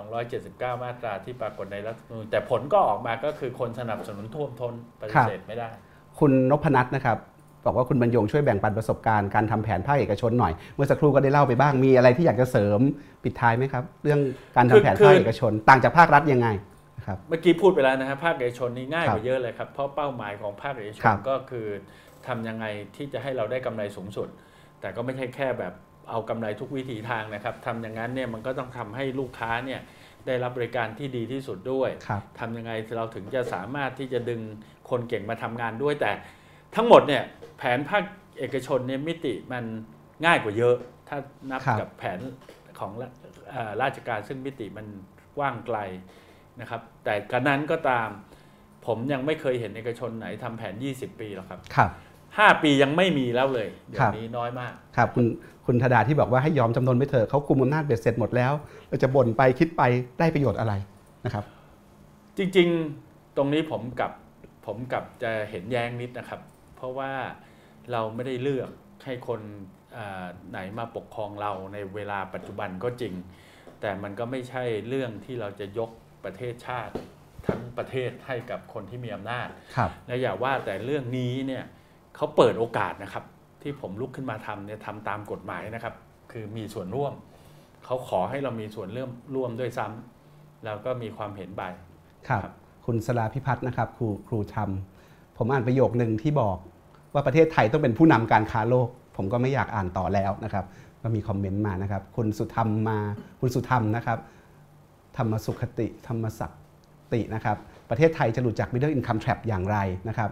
[0.00, 5.70] 279 มาตราที่ปรากฏในรัฐธรรมนูญแต่ผลก็ออกมาก็คือคนสนับสนุนท่วมท้นปฏิเสธไม่ได้
[6.18, 7.18] คุณนพนัทนะครับ
[7.64, 12.80] บอกว่าคุณบรรยงช่วยแบ่งปันประสบการณ์การทำแผนภาคเอกชนหน่อย เมื่อสักครู่ก็ได้เล่าไปบ้างมีอะไรที่อยากจะเสริม
[13.24, 14.20] ปิดท้ายไหมครับ เรื่อง
[14.56, 16.69] การทำแผนคือภาคเอกชน ต่างจากภาครัฐยังไงนะครับ
[17.28, 21.66] เมื่อกี้พูดไปแล้วนะครับภาคเอกชนนี่ง่ายครักบว่าเยอะเลยครับเพราะเป้าหมายของภาคเอกชครันบก็คือ
[22.26, 22.66] ทำยังไง
[22.96, 24.28] ที่จะให้เราได้กำไรสูงสุด
[24.80, 25.74] แต่ก็ไม่ใช่แค่แบบ
[26.10, 29.80] เอากำไรทุกวิถีทางนะครับทำอย่างนั้นเนี่ยมันก็ต้องทำให้ลูกค้าเนี่ย
[30.26, 34.40] ได้รับบริการที่ดีที่สุดด้วยครับทำยังไงเราถึงจะสามารถที่จะดึง
[34.90, 36.12] คนเก่งมาทำงานด้วย แต่
[36.76, 37.22] ทั้งหมดเนี่ย
[37.58, 38.02] แผนภาค
[38.38, 39.64] เอกชนเนี่ยมิติมัน
[40.26, 40.76] ง่ายกว่าเยอะ
[41.08, 41.18] ถ้า
[41.50, 42.18] นับครับกับแผน
[42.78, 43.08] ของรา
[43.50, 44.86] เอ่อราชการซึ่งมิติมัน
[45.36, 45.78] กว้างไกล
[46.60, 48.08] นะครับ แต่กระนั้นก็ตาม
[48.86, 51.90] ผมยังไม่เคยเห็นเอกชนไหนทำแผน 20 ปีหรอกครับครับ
[52.26, 55.26] 5ปียังไม่มีแล้วเลยเดี๋ยครัวบนี้น้อยมาก ครับคุณ
[55.66, 58.52] คุณธดาที่บอกว่าให้ยอมจำนนไปเถอะเขาคุมอำนาจเบ็ดเสร็จหมดแล้ว
[58.88, 59.82] เราจะบ่นไปคิดไป
[60.18, 60.72] ได้ประโยชน์อะไร
[61.24, 61.44] นะครับ
[62.36, 64.12] จริงๆตรงนี้ผมกับ
[64.66, 66.40] ผมกับจะเห็นแย้งนิดนะครับ
[66.76, 67.12] เพราะว่า
[67.92, 68.70] เราไม่ได้เลือก
[69.04, 69.40] ให้คน
[69.96, 73.14] อ่าไหนมาปกครองเราในเวลาปัจจุบันก็จริง
[73.80, 75.90] แต่มันก็ไม่ใช่เรื่องที่เราจะยก
[76.24, 76.94] ประเทศชาติ
[77.46, 81.64] ทั้งประเทศให้กับคนที่มีอำนาจครับและอย่าว่าแต่เรื่องนี้เนี่ย
[82.16, 83.24] เขาเปิดโอกาสนะครับ
[83.62, 85.94] ที่ผมลุกขึ้นมาทำเนี่ยทำตามกฎหมายนะครับ
[86.32, 87.12] คือมีส่วนร่วม
[87.84, 91.62] เขาขอให้เรามีส่วนเริ่มร่วมด้วยซ้ำแล้วก็มีความเห็นไป
[92.28, 92.52] ครับครับ
[92.86, 96.56] คุณสลาพิพัฒน์นะครับ ครูครูทำผมอ่านประโยคหนึ่งที่บอก
[97.12, 100.64] ว่าประเทศไทยต้องเป็นผู้นำการค้าโลก ผมก็ไม่อยากอ่านต่อแล้วนะครับ
[101.02, 102.98] ก็มีคอมเมนต์มานะครับ คุณสุธรรมมา
[103.40, 104.18] คุณสุธรรมนะครับ
[105.16, 106.50] ธรรมสุขติ ธรรมศัก
[107.12, 107.56] ตินะครับ
[107.90, 109.76] ประเทศไทยจะหลุดจาก middle income trap อย่างไร
[110.08, 110.30] นะครับ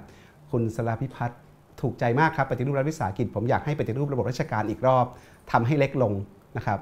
[0.51, 1.39] คุณสลาพิพัฒน์
[1.81, 5.07] ถูกใจมากครับ ปฏิรูปรัฐวิสาหกิจ ผมอยากให้ปฏิรูประบบราชการอีกรอบ
[5.53, 6.13] ทำให้เล็กลง
[6.57, 6.79] นะครับ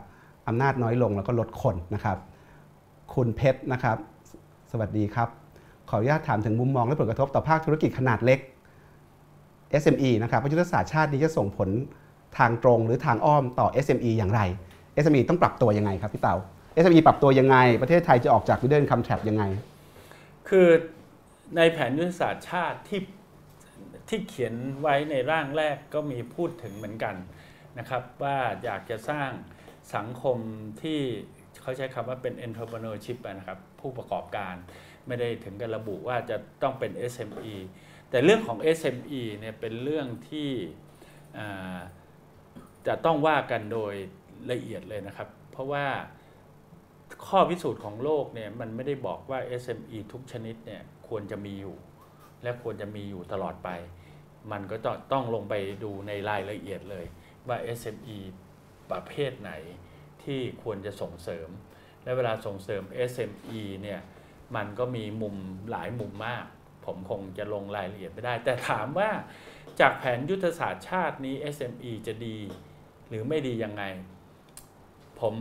[0.49, 2.19] อำนาจน้อยลงแล้วก็ลดคนนะครับ
[3.15, 3.97] คุณเพชรนะครับ
[4.71, 5.29] สวัสดีครับ
[5.89, 8.39] ขออนุญาตถามถึงมุมมองและผลกระทบต่อภาคธุรกิจขนาดเล็ก
[9.83, 11.69] SME นะครับว่ายุทธศาสตร์ชาตินี้จะส่งผล
[12.39, 14.41] ทางตรงหรือทางอ้อมต่อ SME อย่างไร
[15.03, 16.37] SME ต้องปรับตัวยังไงครับพี่เต๋า
[16.83, 19.45] SME ปรับตัวยังไง ประเทศไทยจะออกจาก middle income trap ยังไง
[20.49, 20.69] คือ
[21.57, 23.03] ในแผนยุทธศาสตร์ชาติที่
[24.09, 27.17] ที่เขียนไว้ในร่างแรกก็มีพูดถึงเหมือนกัน
[27.79, 29.31] นะครับ ว่าอยากจะสร้าง
[29.95, 30.39] สังคม
[30.83, 31.01] ที่
[31.63, 34.55] เขาใช้คำว่าเป็น entrepreneurship นะครับ ผู้ประกอบการ
[35.07, 37.55] ไม่ได้ถึงกับระบุว่าจะต้องเป็น SME
[38.11, 40.51] แต่เรื่องของ SME เนี่ยเป็นเรื่องที่
[42.87, 43.95] จะต้องว่ากันโดย
[44.51, 45.87] ละเอียดเลยนะครับ เพราะว่า
[47.29, 51.77] ข้อพิสูจน์ของโลกเนี่ยมันไม่ได้บอกว่า SME ทุกชนิดเนี่ยควรจะมีอยู่
[52.43, 53.71] และควรจะมีอยู่ตลอดไป
[54.53, 55.55] มันก็ต้องต้องลงไป
[55.85, 57.07] ดูในรายละเอียดเลย
[57.49, 58.19] ว่า SME
[58.91, 59.53] ประเภทไหน
[60.23, 61.49] ที่ควรจะส่งเสริม
[62.03, 64.01] และเวลาส่งเสริม SME เนี่ย
[64.57, 65.37] มันก็มีมุม
[65.71, 66.45] หลายมุมมาก
[66.85, 69.11] ผมคงจะลงรายละเอียดไม่ได้ แต่ถามว่า
[69.81, 72.39] จากแผนยุทธศาสตร์ชาตินี้ SME จะดี
[73.09, 73.83] หรือไม่ดียังไง
[75.21, 75.35] ผม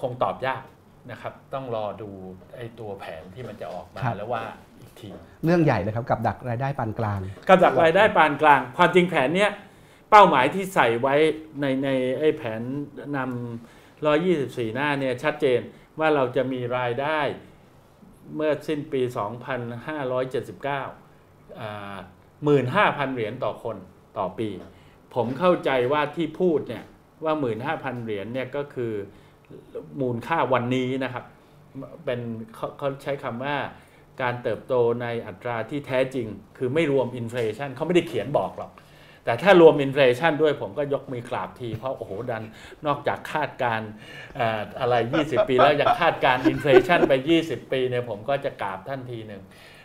[0.00, 0.62] คงตอบยาก
[1.10, 2.10] นะครับ ต้องรอดู
[2.56, 4.42] ไอ้ตัวแผนที่มันจะออกมาครับ แล้วว่า
[4.80, 5.08] อีกที
[5.44, 9.50] เรื่องใหญ่เลยครับกับดักรายได้ปานกลางกำจัดรายได้ปานกลาง ความจริงแผนเนี้ย
[10.10, 11.14] เป้าหมายที่ใส่ไว้
[11.60, 11.88] ในใน
[12.18, 12.60] ไอ้แผน
[13.16, 15.60] นำ124 หน้าเนี่ยชัดเจน
[15.98, 17.20] ว่าเราจะมีรายได้
[18.36, 19.20] เมื่อสิ้นปี 2579
[21.60, 21.96] อ่า
[22.50, 23.76] 15,000 เหรียญต่อคน
[24.18, 24.48] ต่อปี
[25.14, 26.84] ผมเข้าใจว่าที่พูดเนี่ย
[27.24, 27.34] ว่า
[27.68, 28.92] 15,000 เหรียญเนี่ยก็คือ
[30.00, 31.24] มูลค่าวันนี้นะครับ
[32.04, 32.20] เป็น
[32.54, 33.56] เขาเขาใช้คำว่า
[34.22, 36.26] การเติบโตในอัตราที่แท้จริง
[36.58, 38.72] คือไม่รวม inflation เขาไม่ได้เขียนบอกหรอก
[39.24, 42.44] แต่ถ้ารวม inflation ด้วยผมก็ยกมือกราบที เพราะโอ้โหดัน
[42.86, 43.90] นอกจากคาดการณ์
[44.36, 47.12] เอ่ออะไร 20 ปีแล้วยังคาดการณ์ inflation ไป
[47.42, 49.42] 20 ปีเนี่ยผมก็จะกราบท่านทีหนึ่ง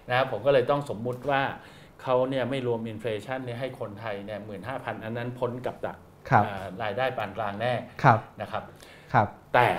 [0.09, 1.41] นะครับผมก็เลยต้องสมมุติว่า
[2.01, 5.97] เขาเนี่ยไม่รวม inflation เนี่ยให้คนไทยเนี่ยหมื่นห้าพันอันนั้นพ้นกับดัก
[6.29, 7.73] ครับอ่ารายได้ปานกลางแน่
[8.03, 8.63] ครับนะครับ
[9.13, 9.69] ครับ แต่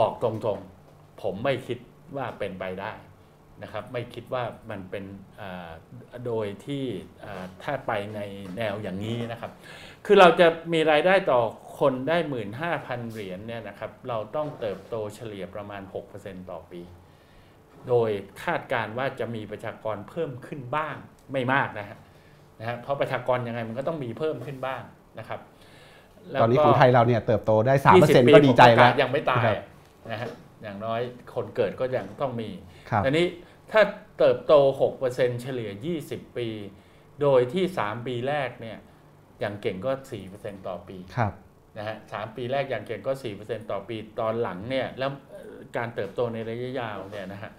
[0.00, 1.78] บอกตรงๆ ผมไม่คิด
[2.16, 2.92] ว่าเป็นไปได้
[3.62, 5.04] นะครับ ไม่คิดว่ามันเป็น
[6.26, 6.84] โดยที่
[7.62, 8.20] ถ้าไปใน
[8.56, 9.52] แนวอย่างนี้นะครับ
[10.06, 11.40] คือเราจะมีรายได้ต่อ
[11.78, 12.16] คนได้
[12.64, 15.82] 15,000 เหรียญเนี่ยนะครับ เราต้องเติบโตเฉลี่ยประมาณ
[16.16, 16.82] 6%ต่อปี
[17.88, 18.10] โดย
[18.42, 20.96] คาดการณ์ว่าจะมีประชากรเพิ่มขึ้นบ้าง
[21.32, 21.98] ไม่มากนะฮะ
[22.60, 24.82] นะฮะเพราะประชากรยังไงมันก็ต้องมีเพิ่มขึ้นบ้าง
[25.18, 25.40] นะครับ
[26.40, 29.58] ตอนนี้ก็ของไทยเราเนี่ยเติบโตได้20 3%ก็ดีใจผมประแล้กาวศยังไม่ตายครับ
[30.10, 30.30] นะฮะ
[30.62, 31.00] อย่างน้อย
[31.34, 32.50] คนเกิดก็ยังต้องมี
[32.90, 33.26] ครับอันนี้
[33.72, 33.82] ถ้า
[34.18, 34.52] เติบโต
[34.98, 35.70] 6%เฉลี่ย
[36.04, 36.48] 20 ปี
[37.22, 38.78] โดยที่ 3 ปีแรกเนี่ย
[39.40, 39.92] อย่างเก่งก็
[40.30, 41.32] 4%ต่อปีครับ
[41.78, 47.50] นะฮะสามปีแรกอย่างเก่งก็ 4%ต่อปี ตอนหลังเนี่ยแล้วเอ่อการเติบโตในระยะยาวเนี่ยนะฮะ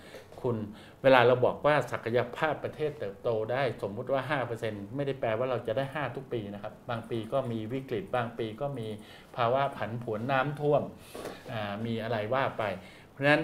[0.45, 0.57] คุณ
[1.03, 4.22] เวลาเราบอกว่าศักยภาพประเทศเติบโตได้สมมุติว่า
[4.59, 8.88] 5%ไม่ได้แปลว่าเราจะได้ 5 ทุกปีนะครับ บางปีก็มีวิกฤต บางปีก็มี
[9.35, 10.84] ภาวะผันผวนน้ำท่วม
[11.51, 12.63] อ่ามีอะไรว่าไป
[13.09, 13.43] เพราะฉะนั้น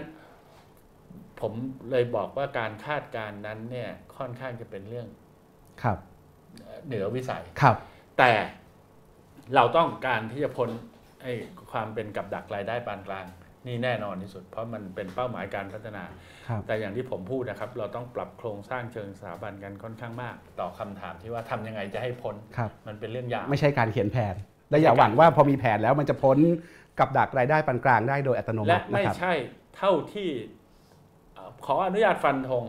[1.40, 1.54] ผม
[1.92, 5.08] เลยบอกว่าการคาดการณ์นั้นเนี่ยค่อนข้างจะเป็นเรื่อง
[5.84, 5.98] ครับ
[6.86, 7.76] เหนือวิสัยครับ
[8.18, 8.32] แต่
[9.56, 10.70] เราต้องการที่จะพ้น
[11.22, 11.34] ไอ้
[11.72, 13.26] ความเป็นกับดักรายได้ปานกลาง
[13.68, 16.18] นี่แน่นอนที่สุด เพราะมันเป็นเป้าหมายการพัฒนาครับ
[16.68, 24.36] แต่อย่างที่ผมพูดนะครับ เราต้องปรับโครงสร้างเชิงสถาบันกันค่อนข้างมาก ต่อคำถามที่ว่าทำยังไงจะให้พ้นครับมันเป็นเรื่องยากไม่ใช่การเขียนแผน
[24.70, 26.38] และอย่าหวังว่าพอมีแผนแล้วมันจะพ้น
[27.00, 29.34] กับดักรายได้ปานกลางได้โดยอัตโนมัและติไม่นะครับใช่
[29.78, 30.30] เท่าที่
[31.34, 32.64] เอ่อขออนุญาตฟันธง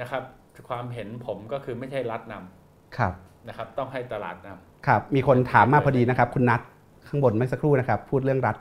[0.00, 0.22] นะครับ
[0.68, 3.12] ความเห็นผมก็คือไม่ใช่รัฐนำครับ
[3.48, 6.60] นะครับ ต้องให้ตลาดนำครับ มีคนถามมาพอดีนะครับ คุณนัท
[7.08, 8.56] ข้างบนเมื่อสักครู่นะครับ พูดเรื่องรัฐ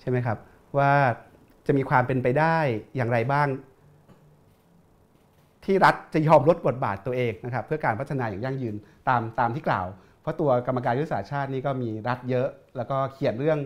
[0.00, 0.38] ใช่ไหมครับ
[0.78, 0.92] ว่า
[1.66, 2.56] จะมีความเป็นไปได้
[2.96, 3.46] อย่างไรบ้าง
[5.70, 8.74] ที่รัฐจะยอมลดบทบาทตัวเองนะครับเพื่อการพัฒนาอย่างยั่งยืน
[9.08, 9.86] ตามตามที่กล่าว
[10.22, 13.58] เพราะตัวกรรมการยุทธศาสตร์ชาตินี่ก็มีรัฐเยอะ แล้วก็เขียนเรื่อง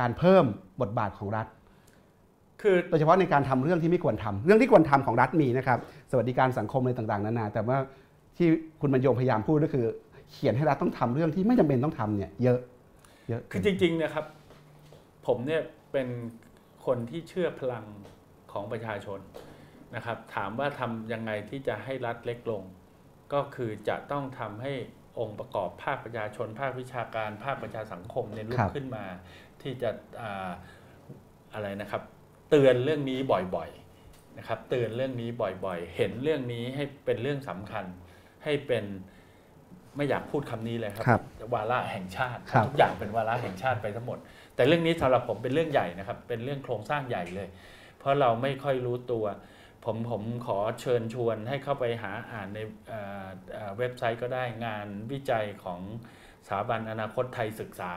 [0.00, 0.44] การเพิ่ม
[0.80, 1.46] บทบาทของรัฐ
[2.62, 5.78] คือโดยเฉพาะในการทำเรื่องที่ไม่ควรทำเรื่องที่ควรทำของรัฐมีนะครับ
[6.10, 7.78] สวัสดิการสังคมอะไรต่างๆนานา แต่ว่า
[8.36, 8.48] ที่
[8.80, 9.86] คุณบรรยงพยายามพูดก็คือ
[10.32, 12.58] เขียนให้รัฐต้องทำเรื่องที่ไม่จำเป็นต้องทำเนี่ยเยอะ
[13.28, 14.24] เยอะคือจริงๆนะครับ
[15.26, 15.62] ผมเนี่ย
[15.92, 16.08] เป็น
[16.86, 17.84] คนที่เชื่อพลัง
[18.52, 19.18] ของประชาชน
[19.94, 22.62] นะครับถามว่าทำยังไงที่จะให้รัฐเล็กลง
[23.32, 24.72] ก็คือจะต้องทำให้
[25.18, 29.04] องค์ประกอบภาคประชาชน ภาควิชาการ ภาคประชาสังคมเนี่ยลุกขึ้นมา
[29.62, 29.90] ที่จะ
[30.20, 30.50] อ่า
[31.54, 32.02] อะไรนะครับ
[32.50, 33.18] เตือนเรื่องนี้
[33.54, 37.84] บ่อยๆนะครับ เตือนเรื่องนี้บ่อยๆ เห็นเรื่องนี้ให้เป็นเรื่องสำคัญ
[38.44, 38.84] ให้เป็น
[39.96, 41.22] ไม่อยากพูดคำนี้เลยครับครับ
[41.54, 44.18] วาระแห่งชาติครับทุกอย่างเป็นวาระแห่งชาติไปทั้งหมด
[44.54, 47.48] แต่เรื่องนี้สำหรับผมเป็นเรื่องใหญ่นะครับ เป็นเรื่องโครงสร้างใหญ่เลย
[47.98, 49.24] เพราะเราไม่ค่อยรู้ตัว
[49.86, 52.58] ผมผมขอเชิญชวนให้เข้าไปหาอ่านใน
[52.88, 55.80] เอ่อเอ่อเว็บไซต์ก็ได้งานวิจัยของ
[56.48, 57.92] สถาบันอนาคตไทยศึกษา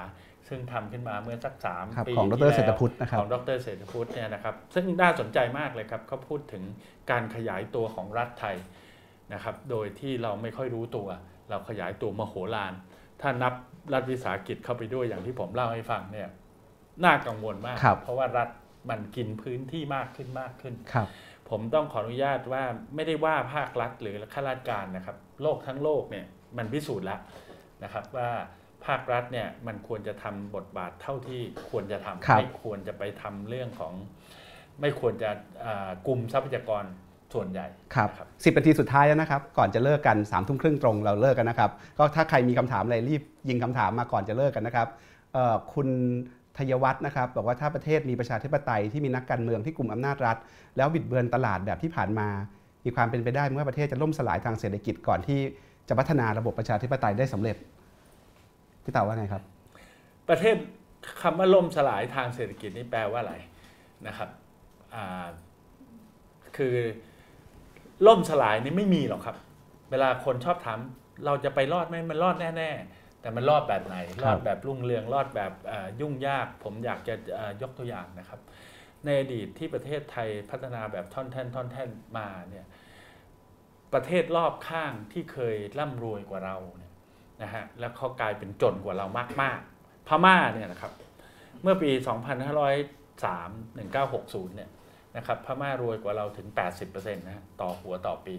[0.48, 6.64] ซึ่งทำขึ้นมาเมื่อสักสามครับปีของดที่รแล้วเศรษฐพุทธนะครับของดรเศรษฐพุทธเนี่ยนะครับ ซึ่งน่าสนใจมากเลยครับเขาพูดถึง
[7.12, 8.56] การขยายตัวของรัฐไทย
[9.34, 11.08] นะครับ โดยที่เราไม่ค่อยรู้ตัว
[11.50, 12.74] เราขยายตัวมโหฬาร
[13.22, 13.54] ถ้านับ
[13.94, 16.30] รัฐวิสาหกิจเข้าไปด้วยอย่างที่ผมเล่าให้ฟังเนี่ย
[17.04, 18.50] น่ากังวลมากครับเพราะว่ารัฐ
[18.90, 21.08] มันกินพื้นที่มากขึ้นมากขึ้นครับ
[21.50, 22.64] ผมต้องขออนุญาตว่า
[22.96, 26.26] ไม่ได้ว่าภาครัฐหรือข้าราชการนะครับ โลกทั้งโลกเนี่ย
[26.58, 27.20] มันพิสูจน์แล้ว
[27.84, 28.30] นะครับว่า
[28.86, 33.94] ภาครัฐเนี่ยมันควรจะทำบทบาทเท่าที่ควรจะทำครับไม่ควรจะไปทำเรื่องของ
[34.82, 35.30] ไม่ควรจะ
[35.66, 36.84] อ่ากลุ่มทรัพยากร
[37.34, 44.88] ส่วนใหญ่ครับนะครับสิบนาทีสุดท้ายแล้วนะครับ ก่อนจะเลิกกัน3ามทุ่มครึ่งตรงเราเลิกกันนะครับ ก็ถ้าใครมีคำถามอะไรรีบยิงคำถามมาก่อนจะเลิกกันนะครับ
[45.34, 45.88] เอ่อคุณ
[46.60, 50.38] ทยวัฒน์นะครับบอกว่าถ้าประเทศมีประชาธิปไตยที่มีนักการเมืองที่กลุ่มอำนาจรัฐ
[50.78, 52.28] แล้วบิดเบือนตลาดแบบที่ผ่านมา
[52.86, 55.40] มีความเป็นไปได้เมื่อประเทศจะล่มสลายทางเศรษฐกิจก่อนที่
[55.90, 57.58] จะพัฒนาระบบประชาธิปไตยได้สำเร็จ
[58.84, 59.44] พี่เต่าว่าไงครับ
[60.30, 60.56] ประเทศ
[61.22, 63.36] คำว่าล่มสลายทางเศรษฐกิจนี่แปลว่าอะไร
[64.08, 64.30] นะครับ
[66.58, 66.76] คือ
[68.08, 69.38] ล่มสลายนี่ไม่มีหรอกครับ
[69.92, 70.80] เวลาคนชอบถาม
[71.26, 78.40] เราจะไปรอดไหมมันรอดแน่ ๆ แต่มันรอดแบบไหนครับรอดแบบรุ่งเรือง รอดแบบอ่ายุ่งยาก ผมอยากจะอ่ายกตัวอย่างนะครับ
[79.06, 82.66] ในอดีตที่ประเทศไทยพัฒนาแบบท่อนแท่นท่อนแท่นมาเนี่ย
[83.94, 86.94] ประเทศรอบข้างที่เคยร่ำรวยกว่าเราเนี่ย
[87.44, 89.08] นะฮะ แล้วเขากลายเป็นจนกว่าเรา
[89.42, 90.94] มากๆ พม่าเนี่ยนะครับ
[91.62, 91.92] เมื่อปี
[92.74, 94.70] 2503 1960 เนี่ย
[95.18, 96.48] นะครับ พม่ารวยกว่าเราถึง
[96.82, 98.36] 80%นะฮะต่อหัวต่อปี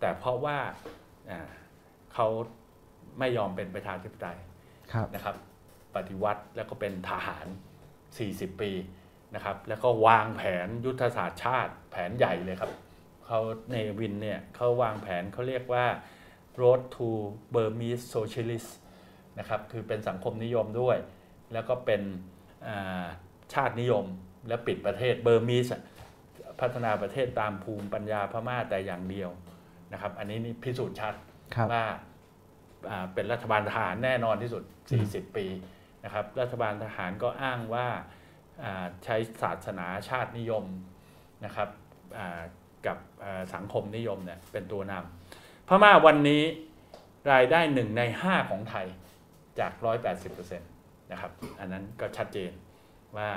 [0.00, 0.58] แต่เพราะว่า
[1.30, 1.40] อ่า
[2.14, 2.28] เขา
[3.18, 4.38] ไม่ยอมเป็นประชาธิปไตย
[4.92, 5.36] ครับนะครับ
[5.94, 7.46] ปฏิวัติแล้วก็เป็นทหาร
[8.02, 8.70] 40 ปี
[9.34, 12.72] นะครับ แล้วก็วางแผนยุทธศาสตร์ชาติแผนใหญ่เลยครับ
[13.26, 13.40] เขา
[13.70, 15.86] ในวินเนี่ยเขาวางแผนเขาเรียกว่า
[16.60, 17.08] road to
[17.54, 18.70] Burmese Socialist
[19.38, 20.96] นะครับคือเป็นสังคมนิยมด้วย
[21.52, 22.02] แล้วก็เป็น
[22.68, 23.04] อ่า
[23.54, 24.04] ชาตินิยม
[24.48, 25.70] และปิดประเทศเบอร์มีส
[26.60, 29.30] พัฒนาประเทศตามภูมิปัญญาพม่าแต่อย่างเดียว
[29.92, 31.14] นะครับ อันนี้นี่พิสูจน์ชัด
[31.54, 31.96] ครับว่าอ่า
[33.14, 34.62] เป็นรัฐบาลทหารแน่นอนที่สุด
[35.00, 35.46] 40 ปี
[36.04, 37.86] นะครับ รัฐบาลทหารก็อ้างว่า
[38.62, 40.64] อ่าใช้ศาสนาชาตินิยม
[41.44, 41.68] นะครับ
[42.18, 42.40] อ่า
[42.86, 46.42] กับอ่าสังคมนิยมเนี่ยเป็นตัวนำพม่าวันนี้
[47.32, 48.86] รายได้หนึ่งใน 5 ของไทย
[49.58, 49.72] จาก
[50.20, 52.50] 180%นะครับ อันนั้นก็ชัดเจน
[53.16, 53.30] ว่า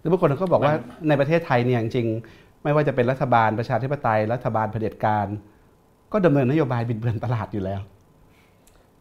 [0.00, 5.26] หรือบางคนก็บอกว่ามันในประเทศไทยเนี่ยจริงๆ ไม่ว่าจะเป็นรัฐบาลประชาธิปไตย รัฐบาลเผด็จการ
[6.12, 7.80] ก็ดำเนินนโยบายบิดเบือนตลาดอยู่แล้ว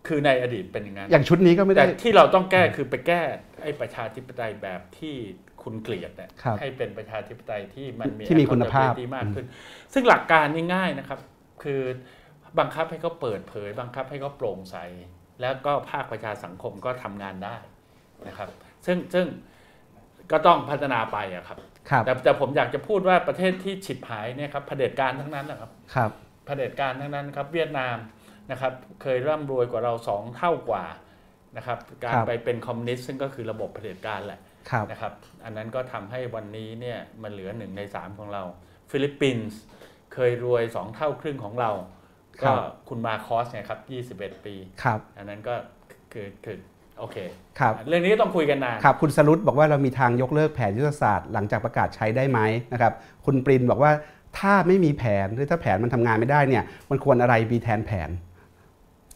[0.08, 3.22] คือในอดีตเป็นอย่างนั้นอย่างชุดนี้ก็ไม่แต่ได้ที่เราต้องแก้คือไปแก้
[3.62, 5.16] ไอ้ประชาธิปไตยแบบที่
[5.64, 9.46] คุณเกลียดเนี่ยครับให้เป็นประชาธิปไตยที่มันมีที่มีคุณภาพ accountability มากขึ้น
[9.94, 11.20] ซึ่งหลักการนี่ง่ายนะครับ
[11.64, 11.82] คือ
[12.60, 14.78] บังคับให้เขาเปิดเผย บังคับให้เขาโปร่งใส
[15.42, 17.58] แล้วก็ภาคประชาสังคมก็ทำงานได้
[18.28, 18.50] นะครับ
[18.86, 19.26] ซึ่งซึ่ง
[20.32, 21.60] ก็ต้องพัฒนาไปอะครับ
[21.90, 26.12] ครับแต่แต่ผมอยากจะพูดว่าประเทศที่ฉิบหายเนี่ยครับเผด็จการทั้งนั้นนะครับครับ
[26.46, 27.98] เผด็จการทั้งนั้นครับ เวียดนาม
[28.52, 30.86] นะครับเคยร่ำรวยกว่าเราสองเท่ากว่า
[31.58, 34.40] นะครับการครับไปเป็นคอมมิวนิสต์ซึ่งก็คือระบบเผด็จการแหละ
[34.70, 35.14] ครับนะครับ
[35.44, 38.44] อันนั้นก็ทำให้วันนี้เนี่ยมันเหลือหนึ่งในสามของเรา
[38.92, 39.58] ฟิลิปปินส์
[40.14, 41.72] เคยรวยสองเท่าครึ่งของเรา
[42.42, 42.58] ครัก็บ
[42.90, 43.80] คุณมาร์กอสเนี่ยครับ
[44.20, 45.56] 21ปีครับอันนั้นก็
[46.14, 46.58] คือคือ
[47.00, 47.18] โอโอเค
[47.60, 52.40] ครับเรื่องนี้ก็ต้องคุยกันนานครับคุณสรุตบอกว่าเรามีทางยกเลิกแผนยุทธศาสตร์หลังจากประกาศใช้ได้ไหม
[52.74, 52.94] นะครับ
[53.26, 53.92] คุณปรินบอกว่า
[54.40, 58.10] ถ้าไม่มีแผนหรือถ้าแผนมันทำงานไม่ได้เนี่ยมันควรอะไรมีแทนแผน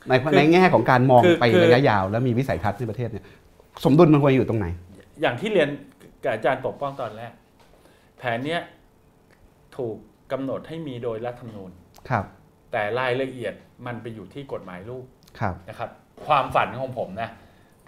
[0.08, 3.26] ในคือในแง่ของการมองคือไปคือระยะยาว แล้วมีวิสัยทัศน์ในประเทศเนี่ย
[3.84, 4.68] สมดุลมันควรอยู่ตรงไหน
[5.22, 5.70] อย่างที่เรียน
[6.24, 7.32] กับอาจารย์ปกป้องตอนแรก
[8.18, 8.62] แผนเนี้ย
[9.78, 9.96] ถูก
[10.32, 11.72] กำหนดให้มีโดยรัฐธรรมนูญ
[12.10, 12.26] ครับ
[12.72, 13.54] แต่รายละเอียด
[13.86, 15.06] มันไปอยู่ที่กฎหมายลูก
[15.40, 15.90] ครับนะครับ
[16.26, 17.30] ความฝันของผมนะ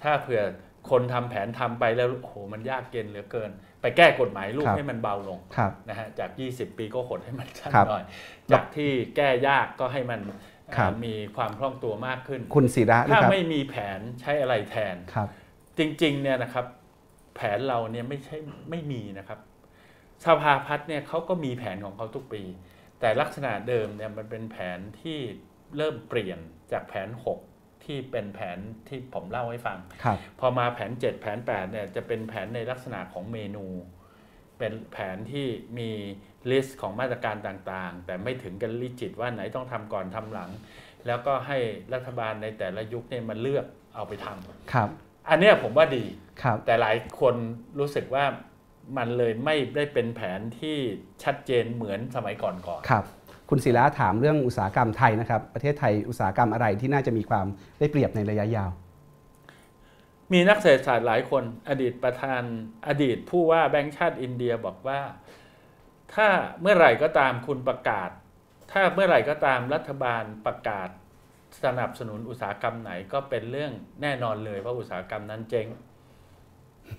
[0.01, 0.41] ถ้าเผื่อ
[0.89, 3.51] คนทำแผนทำไปแล้วโอ้โหมันยากเกินเหลือเกิน
[3.81, 8.03] ไปแก้กฎหมายลูกครับให้มันเบาลงครับนะฮะจาก 20 ปีก็หดให้มันสั้นครับหน่อย
[8.51, 10.59] จากที่แก้ยากก็ให้มันครับอ่า
[11.05, 15.27] มีความคล่องตัวมากขึ้น คุณศิระนะถ้าครับไม่มีแผนใช้อะไรแทนครับ
[15.77, 16.65] จริงๆเนี่ยนะครับ
[17.35, 18.37] แผนเราเนี่ยไม่ใช่
[18.69, 19.39] ไม่มีนะครับ
[20.25, 22.43] สภาพัฒน์เนี่ยเขาก็มีแผนของเขาทุกปี
[22.99, 25.17] แต่ลักษณะเดิมเนี่ยมันเป็นแผนที่
[25.77, 26.39] เริ่มเปลี่ยน
[26.71, 27.09] จากแผน
[27.47, 33.65] 6 ที่เป็นแผนที่ผมเล่าให้ฟังครับพอมาแผน 7 แผน8เนี่ยจะเป็นแผนในลักษณะของเมนู
[34.60, 35.90] เป็นแผนที่มี
[36.51, 40.49] list ของมาตรการต่างๆ แต่ไม่ถึงกับลิขิตว่าไหนต้องทำก่อนทำหลัง
[41.07, 41.57] แล้วก็ให้
[41.94, 43.65] รัฐบาลในแต่ละยุคเนี่ยมันเลือก
[43.95, 44.90] เอาไปทำครับ
[45.30, 46.03] อันเนี้ยผมว่าดี
[46.41, 47.36] ครับ แต่หลายคน
[47.80, 48.26] รู้สึกว่า
[48.98, 50.77] มันเลยไม่ได้เป็นแผนที่
[51.23, 53.06] ชัดเจนเหมือนสมัยก่อนก่อนครับ
[53.49, 57.45] คุณศิระถามเรื่องอุตสาหกรรมไทยนะครับ ประเทศไทยอุตสาหกรรมอะไรที่น่าจะมีความ
[57.80, 58.69] ได้เปรียบในระยะยาว
[60.34, 62.43] มีนักเศรษฐศาสตร์หลายคน อดีตประธาน
[62.88, 65.01] อดีตผู้ว่าแบงก์ชาติอินเดียบอกว่า
[66.14, 66.27] ถ้า
[66.61, 68.10] เมื่อไหร่ก็ตามคุณประกาศ
[68.72, 70.89] ถ้าเมื่อไหร่ก็ตามรัฐบาลประกาศ
[71.64, 75.68] สนับสนุนอุตสาหกรรมไหนก็เป็นเรื่องแน่นอนเลยว่าอุตสาหกรรมนั้นเจ๊ง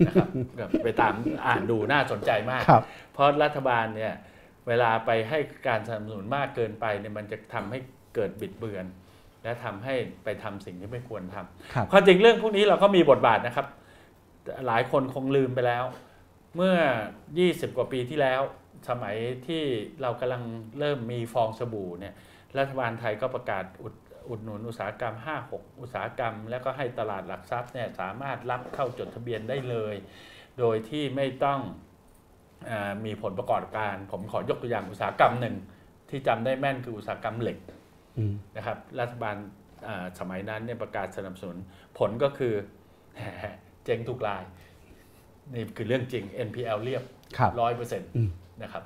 [0.07, 1.15] นะครับแบบไปตาม
[1.47, 4.15] อ่านดูน่าสนใจมากครับเพราะรัฐบาลเนี่ย
[4.69, 5.39] เวลาไปให้
[5.69, 7.79] การสนับสนุนมากเกินไปเนี่ยมันจะทำให้
[8.15, 8.85] เกิดบิดเบือน
[9.43, 9.95] และทำให้
[10.25, 13.67] ไปทำสิ่งที่ไม่ควรทำครับความจริงเรื่องพวกนี้เราก็มีบทบาทนะครับ
[14.67, 15.85] หลายคนคงลืมไปแล้ว
[16.57, 16.77] เมื่อ
[17.27, 18.41] 20 กว่าปีที่แล้ว
[18.89, 19.63] สมัยที่
[20.03, 20.43] เรากำลัง
[20.79, 22.15] เริ่มมีฟองสบู่เนี่ย
[22.59, 23.95] รัฐบาลไทยก็ประกาศอุด
[24.29, 25.15] อุดหนุนอุตสาหกรรม
[25.49, 29.95] 5-6 อุตสาหกรรม แล้วก็ให้ตลาดหลักทรัพย์เนี่ยสามารถรับเข้าจดทะเบียนได้เลย
[30.59, 31.61] โดยที่ไม่ต้อง
[32.71, 35.57] อามีผลประกอบการ ผมขอยกตัวอย่างอุตสาหกรรมหนึ่ง
[36.11, 37.80] ที่จำได้แม่นคืออุตสาหกรรมเหล็กอืม
[38.57, 39.37] นะครับ รัฐบาล
[39.87, 41.57] อ่าสมัยนั้นเนี่ยประกาศสนับสนุน
[41.99, 42.55] ผลก็คือ
[43.85, 44.43] เจ๊งทุกราย
[45.55, 47.03] นี่คือเรื่องจริง NPL เรียบ
[47.39, 48.31] ครับร้อยเปอร์เซ็นต์อืม
[48.63, 48.83] นะครับ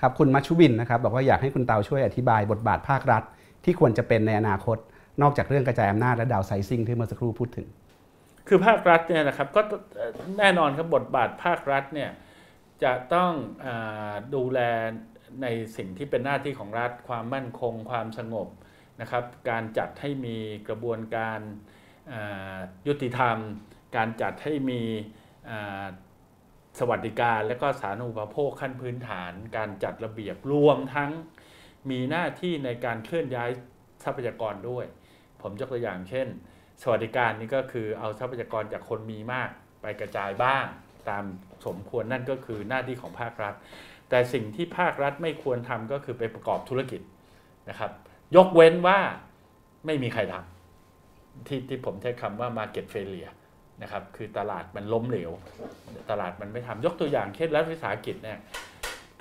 [0.00, 3.22] ครับคุณมัชชุบินนะครับบอกว่าอยากให้คุณเตาช่วยอธิบายบทบาทภาครัฐ
[3.64, 4.78] ที่ควรจะเป็นในอนาคต
[5.22, 7.66] นอกจากเรื่องกระจายอำนาจและดาวไซซิ่งที่เมื่อสักครู่พูดถึง
[8.48, 9.60] คือภาครัฐเนี่ยนะครับก็
[9.96, 12.10] เอ่อแน่นอนครับบทบาทภาครัฐเนี่ย
[12.84, 13.32] จะต้อง
[13.64, 14.60] อาดูแล
[15.42, 15.46] ใน
[15.76, 18.48] สิ่งที่เป็นหน้าที่ของรัฐ ความมั่นคง ความสงบ
[19.00, 20.36] นะครับ การจัดให้มี
[20.68, 21.40] กระบวนการ
[22.86, 23.36] ยุติธรรม
[23.96, 24.82] การจัดให้มี
[26.78, 31.10] สวัสดิการและก็สาธารณูปโภคขั้นพื้นฐาน การจัดระเบียบรวมทั้ง
[31.90, 33.50] มีหน้าที่ในการเคลื่อนย้าย
[34.04, 34.84] ทรัพยากรด้วย
[35.42, 36.28] ผมยกตัวอย่างเช่น
[36.82, 39.50] สวัสดิการนี่ก็คือเอาทรัพยากรจากคนมีมาก
[39.82, 40.66] ไปกระจายบ้าง
[41.08, 41.24] ตาม
[41.66, 43.54] สมควรนั่นก็คือหน้าที่ของภาครัฐ
[44.14, 47.00] แต่สิ่งที่ภาครัฐไม่ควรทำก็คือไปประกอบธุรกิจ
[47.68, 47.90] นะครับ
[48.36, 48.98] ยกเว้นว่า
[49.86, 53.34] ไม่มีใครทำที่ที่ผมใช้คำว่า market failure
[53.82, 55.30] นะครับคือตลาดมันล้มเหลว
[56.10, 58.38] ตลาดมันไม่ทำยกตัวอย่างเช่นรัฐวิสาหกิจเนี่ย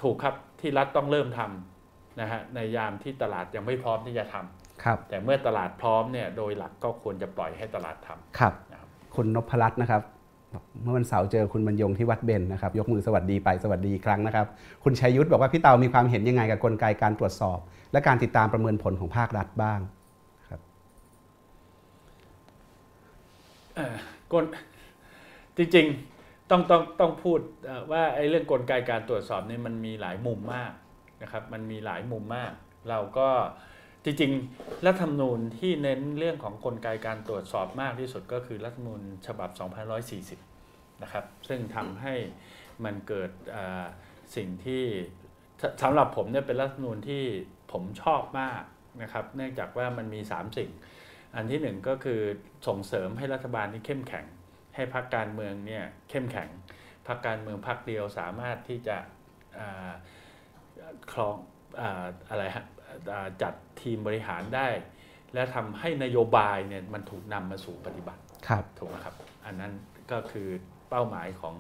[0.02, 10.02] ถูกครับที่รัฐต้องเริ่มทำนะฮะในยามที่ตลาดยังไม่พร้อมที่จะทำครับ แต่เมื่อตลาดพร้อมเนี่ยโดยหลักก็ควรจะปล่อยให้ตลาดทำครับนะครับคุณนพรัตน์นะครับ
[10.84, 14.46] เมื่อวันเสาร์เจอคุณบรรยงที่วัดเบญนะครับยกมือสวัสดีไปสวัสดีครั้งนะครับ
[14.84, 17.60] คุณชัยยุทธบอกว่าพี่เตามีความเห็นยังไงกับกลไกการตรวจสอบ
[17.92, 19.80] และการติดตามประเมินผลของภาครัฐบ้าง
[23.76, 23.96] เอ่อ
[24.34, 24.46] กล
[25.58, 27.40] จริงๆต้องต้องต้องพูด
[27.92, 30.72] ว่าไอ้เรื่องกลไกการตรวจสอบนี่มันมีหลายมุมมาก
[31.22, 32.52] นะครับ มันมีหลายมุมมาก
[32.90, 33.30] เราก็
[34.06, 39.50] จริงๆ รัฐธรรมนูญที่เน้นเรื่องของกลไกการตรวจสอบมากที่สุดก็คือรัฐธรรมนูญฉบับ
[40.26, 42.14] 2540 นะครับ ซึ่งทำให้
[42.86, 43.32] มันเกิด
[44.36, 44.84] สิ่งที่
[45.82, 47.24] สำหรับผมเนี่ยเป็นรัฐธรรมนูญที่
[47.72, 48.62] ผมชอบมาก
[49.02, 50.72] นะครับ เนื่องจากว่ามันมี 3 สิ่ง
[51.36, 52.22] อันที่หนึ่งก็คือ
[52.68, 54.26] ส่งเสริมให้รัฐบาลที่เข้มแข็ง
[54.76, 56.50] ให้พรรคการเมืองเนี่ยเข้มแข็ง
[57.08, 58.98] พรรคการเมืองพรรคเดียวสามารถที่จะ
[61.12, 61.36] ครอง
[62.30, 62.66] อะไรฮะ
[63.42, 64.68] จัดทีมบริหารได้
[65.34, 69.16] และทำให้นโยบายเนี่ยมันถูกนำมาสู่ปฏิบัติครับถูกไหมครับ
[69.46, 69.72] อันนั้น
[70.12, 70.48] ก็คือ
[70.90, 71.56] เป้าหมายของ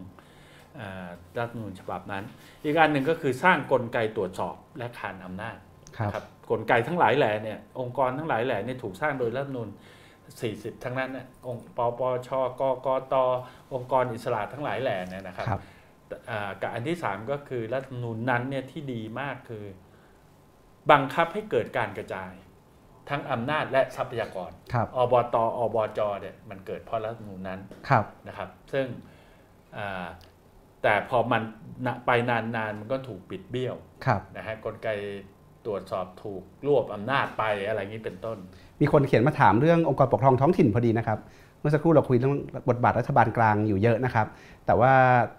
[0.79, 2.23] อารัฐธรรมนูญฉบับนั้น
[2.63, 5.57] อีกอันหนึ่งก็คือสร้างกลไกตรวจสอบและคานอำนาจ
[5.97, 9.69] ครับครับกลไกทั้งหลายแหล่เนี่ยองค์กรทั้งหลายแหล่เนี่ยถูกสร้างโดยรัฐธรรมนูญ
[10.25, 12.29] 40 ทั้งนั้นน่ะองค์ปปช
[12.59, 13.15] กกต
[13.73, 15.61] องค์กรอิสระทั้งหลายแหล่เนี่ยนะครับครับ
[16.29, 19.63] อ่ากับอันที่สามก็คือรัฐธรรมนูญนั้นเนี่ยที่ดีมากคือ
[20.91, 22.31] บังคับให้เกิดการกระจาย
[23.09, 27.59] ทั้งอำนาจและทรัพยากรครับอบตอบจเนี่ยมันเกิดเพราะรัฐธรรมนูญนั้น
[27.89, 28.85] ครับนะครับ ซึ่ง
[29.77, 30.05] อ่า
[30.83, 31.41] แต่พอมัน
[31.85, 33.75] นะไปนานๆมันก็ถูกปิดเบี้ยว
[34.05, 34.89] ครับนะฮะกลไก
[35.65, 38.37] ตรวจสอบถูกรวบอำนาจไปอะไรอย่างนี้เป็นต้น
[38.81, 41.19] มีคนเขียนมาถามเรื่ององค์กรปกครองท้องถิ่นพอดีนะครับ
[41.59, 42.35] เมื่อสักครู่เราคุยเรื่อง
[42.69, 44.27] บทบาทรัฐบาลกลางอยู่เยอะนะครับ
[44.65, 44.93] แต่ว่า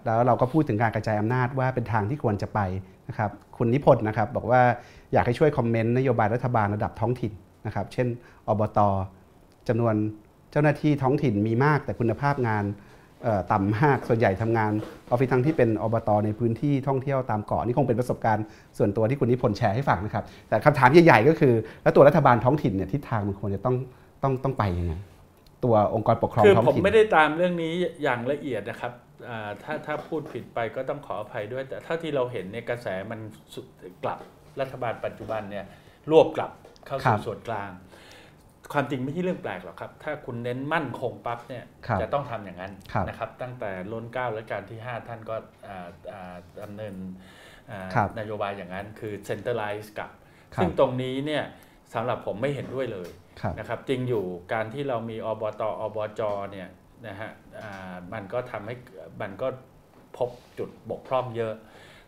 [0.05, 2.59] แล้วเราก็พูดถึงการกระจายอำนาจว่าเป็นทางที่ควรจะไป
[3.09, 4.61] นะครับ คุณนิพนธ์นะครับบอกว่า
[5.13, 7.33] อยากให้ช่วยคอมเมนต์นโยบายรัฐบาลระดับท้องถิ่น
[7.65, 8.07] นะครับ เช่น
[8.47, 8.79] อบต
[9.67, 9.95] จำนวน
[10.51, 12.65] เจ้าหน้าที่ท้องถิ่นมีมาก แต่คุณภาพงาน
[13.23, 14.71] เอ่อต่ำมาก ส่วนใหญ่ทำงาน
[15.09, 18.45] ออฟฟิศทั้งที่เป็นอบตในพื้นที่ท่องเที่ยวตามเกาะนี่คงเป็นประสบการณ์
[18.77, 21.53] ส่วนตัวที่คุณนิพนธ์แชร์ให้ฟังนะครับ แต่คำถามใหญ่ๆก็คือ
[21.83, 23.75] แล้วตัวรัฐบาลท้องถิ่นเนี่ยทิศทางมันควรจะต้อง
[24.23, 24.93] ต้องต้องไปยังไง
[25.63, 27.73] ตัวองค์กรปกครองคือท้องผมถิ่นไม่ได้ตามเรื่องนี้
[28.03, 28.91] อย่างละเอียดนะครับ
[29.29, 33.19] อ่าถ้าถ้าพูดผิดไปก็ต้องขออภัยด้วย แต่เท่าที่เราเห็นเนี่ยกระแสมัน
[33.53, 33.65] สุด
[34.03, 34.19] กลับ
[34.61, 35.65] รัฐบาลปัจจุบันเนี่ย
[36.11, 36.51] รวบกลับ
[36.85, 37.71] เข้าครัสู่บส่วนกลาง
[38.73, 45.35] ความจริงไม่ใช่เรื่องแปลกหรอกครับ ถ้าคุณเน้นมั่นคงปั๊บเนี่ยครับจะต้องทำอย่างนั้นครับนะครับ ตั้งแต่ล้นเกล้าและการที่ 5 ท่านก็
[45.67, 46.95] อ่าอ่าดำเนิน
[47.71, 50.09] อ่าครับนโยบายอย่างนั้น คือ centralize กับ
[50.55, 51.43] ครับ ซึ่งตรงนี้เนี่ย
[51.93, 53.09] สำหรับผมไม่เห็นด้วยเลย
[53.41, 54.23] ครับนะครับจริงอยู่
[54.53, 56.21] การที่เรามีอบตอบจ
[56.51, 56.69] เนี่ย
[57.07, 58.75] นะฮะอ่ามันก็ทำให้
[59.21, 59.47] มันก็
[60.17, 61.53] พบจุดบกพร่องเยอะ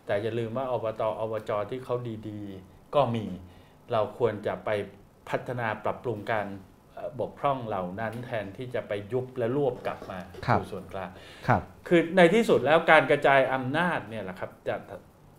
[0.06, 1.94] แต่อย่าลืมว่าอบตอบจที่เขา
[2.28, 3.26] ดีๆ ก็มี
[3.92, 4.70] เราควรจะไป
[5.28, 6.46] พัฒนาปรับปรุงการ
[6.92, 11.10] เอ่อบกพร่องเหล่านั้นแทนที่จะไปยุบและรวบกลับมาครับสู่ส่วนกลาง
[11.48, 14.76] ครับ คือในที่สุดแล้วการกระจายอำนาจเนี่ยแหละครับจะ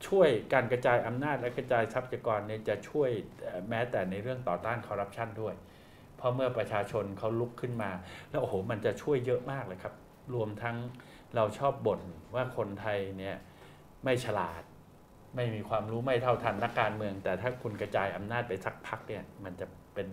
[0.08, 3.10] ช่วยการกระจายอำนาจและกระจายทรัพยากรเนี่ยจะช่วย
[3.42, 5.56] เอ่อแม้แต่ในเรื่องต่อต้านคอร์รัปชันด้วย
[6.18, 7.92] เพราะเมื่อประชาชนเขาลุกขึ้นมา
[8.30, 9.94] แล้วโอ้โหมันจะช่วยเยอะมากเลยครับ
[10.34, 10.78] รวมทั้ง
[11.36, 12.02] เราชอบบ่น
[12.36, 13.36] ว่าคนไทยเนี่ย
[14.04, 14.62] ไม่ฉลาด
[15.36, 20.08] ไม่มีความรู้ไม่เท่าทันนักการเมือง แต่ถ้าคุณกระจายอำนาจไปสักพักเนี่ยมันจะเป็น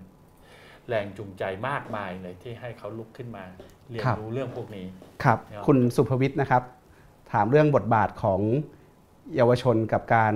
[0.88, 3.44] แรงจูงใจมากมายเลยที่ให้เขาลุกขึ้นมา
[3.90, 4.86] เรียนครับรู้เรื่องพวกนี้
[5.24, 6.62] ครับครับ คุณสุภวิทย์นะครับ
[7.32, 8.40] ถามเรื่องบทบาทของ
[9.36, 10.34] เยาวชนกับการ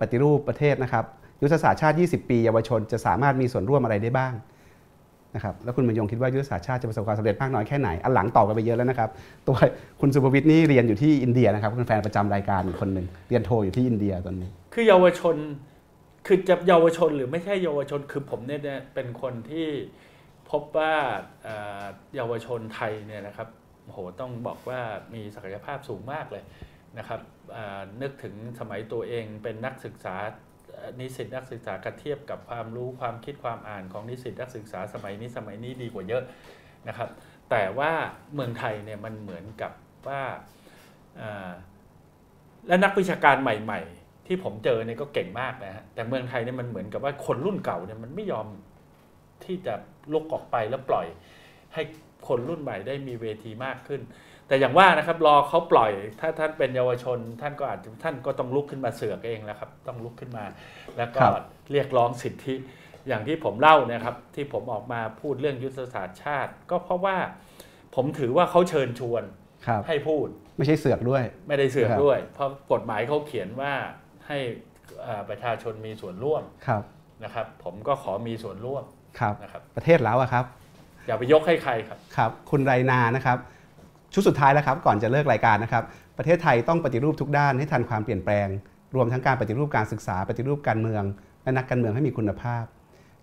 [0.00, 1.04] ปฏิรูปประเทศนะครับ
[1.42, 4.32] ยุทธศาสตร์ชาติ 20 ปี เยาวชนจะสามารถมีส่วนร่วมอะไรได้บ้าง
[5.34, 9.10] นะครับแล้วคุณบรรยงคิดว่ายุทธศาสตร์ชาติจะประสบความสำเร็จมากน้อยแค่ไหน อันหลังตอบกันไปเยอะแล้วนะครับ
[9.46, 9.56] ตัว
[10.00, 15.36] คุณสุภวิทย์นี่เรียนอยู่ที่อินเดียนะครับเป็นแฟนประจำรายการคนหนึ่งเรียนโทอยู่ที่อินเดียตอนนี้ คือเยาวชน
[16.26, 18.60] คือจะเยาวชนหรือไม่ใช่เยาวชนคือผมเนี่ย
[18.94, 19.66] เป็นคนที่
[20.50, 20.92] พบว่า
[22.16, 23.48] เยาวชนไทยเนี่ยนะครับ
[23.84, 24.80] โหต้องบอกว่า
[25.14, 26.42] มีศักยภาพสูงมากเลย
[26.98, 27.20] นะครับ
[28.02, 30.16] นึกถึงสมัยตัวเองเป็นนักศึกษา
[31.00, 36.22] นิสิตนักศึกษากระเทียบกับความรู้ความคิดความอ่านของนิสิตนักศึกษาสมัยนี้สมัยนี้ดีกว่าเยอะ
[36.88, 37.10] นะครับ
[37.50, 37.92] แต่ว่า
[38.34, 39.72] เมืองไทยเนี่ยมันเหมือนกับ
[40.08, 40.22] ว่า
[42.68, 48.46] และนักวิชาการใหม่ ๆ ที่ผมเจอเนี่ยก็เก่งมากนะฮะแต่เมืองไทยเนี่ยมันเหมือนกับว่าคนรุ่นเก่าเนี่ยมันไม่ยอม
[49.44, 49.74] ที่จะ
[50.12, 51.06] ลุกออกไปแล้วปล่อย
[51.74, 51.82] ให้
[52.28, 54.00] คนรุ่นใหม่ได้มีเวทีมากขึ้น
[54.48, 60.44] แต่อย่างว่านะครับรอเขาปล่อยถ้าท่านเป็นเยาวชน ท่านก็อาจจะท่านก็ต้องลุกขึ้นมาเสือกเองแล้วครับต้องลุกขึ้นมา
[60.96, 62.54] แล้วก็ครับเรียกร้องสิทธิ
[63.08, 67.16] อย่างที่ผมเล่าเนะครับที่ผมออกมาพูดเรื่องยุทธศาสตร์ชาติ ก็เพราะว่า
[67.94, 69.22] ผมถือว่าเขาเชิญชวน
[69.66, 73.72] ครับให้พูดไม่ใช่เสือกด้วย ไม่ได้เสือกครับด้วย เพราะกฎหมายเขาเขียนว่า
[74.26, 74.38] ให้
[75.02, 76.82] เอ่อประชาชนมีส่วนร่วมครับ
[77.24, 78.84] นะครับ ผมก็ขอมีส่วนร่วม
[79.20, 80.44] ครับนะครับ ประเทศแล้วอะครับ
[81.06, 83.38] อย่าไปยกให้ใครครับครับ คุณไรนานะครับ
[84.14, 85.84] ชุดสุดท้ายแล้วครับก่อนจะเลิกรายการนะครับ
[86.18, 88.48] ประเทศไทยต้องปฏิรูปทุกด้านให้ทันความเปลี่ยนแปลง
[88.94, 91.02] รวมทั้งการปฏิรูปการศึกษา ปฏิรูปการเมือง
[91.42, 92.64] และนักการเมืองให้มีคุณภาพ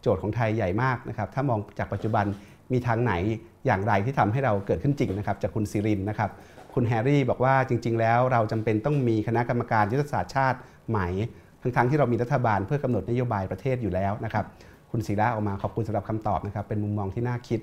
[0.02, 2.26] โจทย์ของไทยใหญ่มากนะครับถ้ามองจากปัจจุบัน
[2.72, 3.14] มีทางไหน
[3.66, 6.30] อย่างไรที่ทำให้เราเกิดขึ้นจริงนะครับจากคุณซิรินนะครับ
[6.74, 10.58] คุณแฮร์รี่บอกว่าจริง ๆ แล้วเราจำเป็นต้องมีคณะกรรมการยุทธศาสตร์ชาติ
[10.90, 11.08] ใหม่
[11.62, 14.46] ทั้งๆที่เรามีรัฐบาลเพื่อกำหนดนโยบายประเทศอยู่แล้วนะครับ
[14.92, 17.60] คุณศิระออกมาขอบคุณสำหรับคำตอบนะครับเป็นมุมมองที่น่าคิด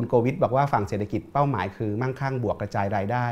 [0.04, 3.26] ุณโกวิทบอกว่าฝั่งเศรษฐกิจเป้าหมายคือมั่งคั่งบวกกระจายรายได้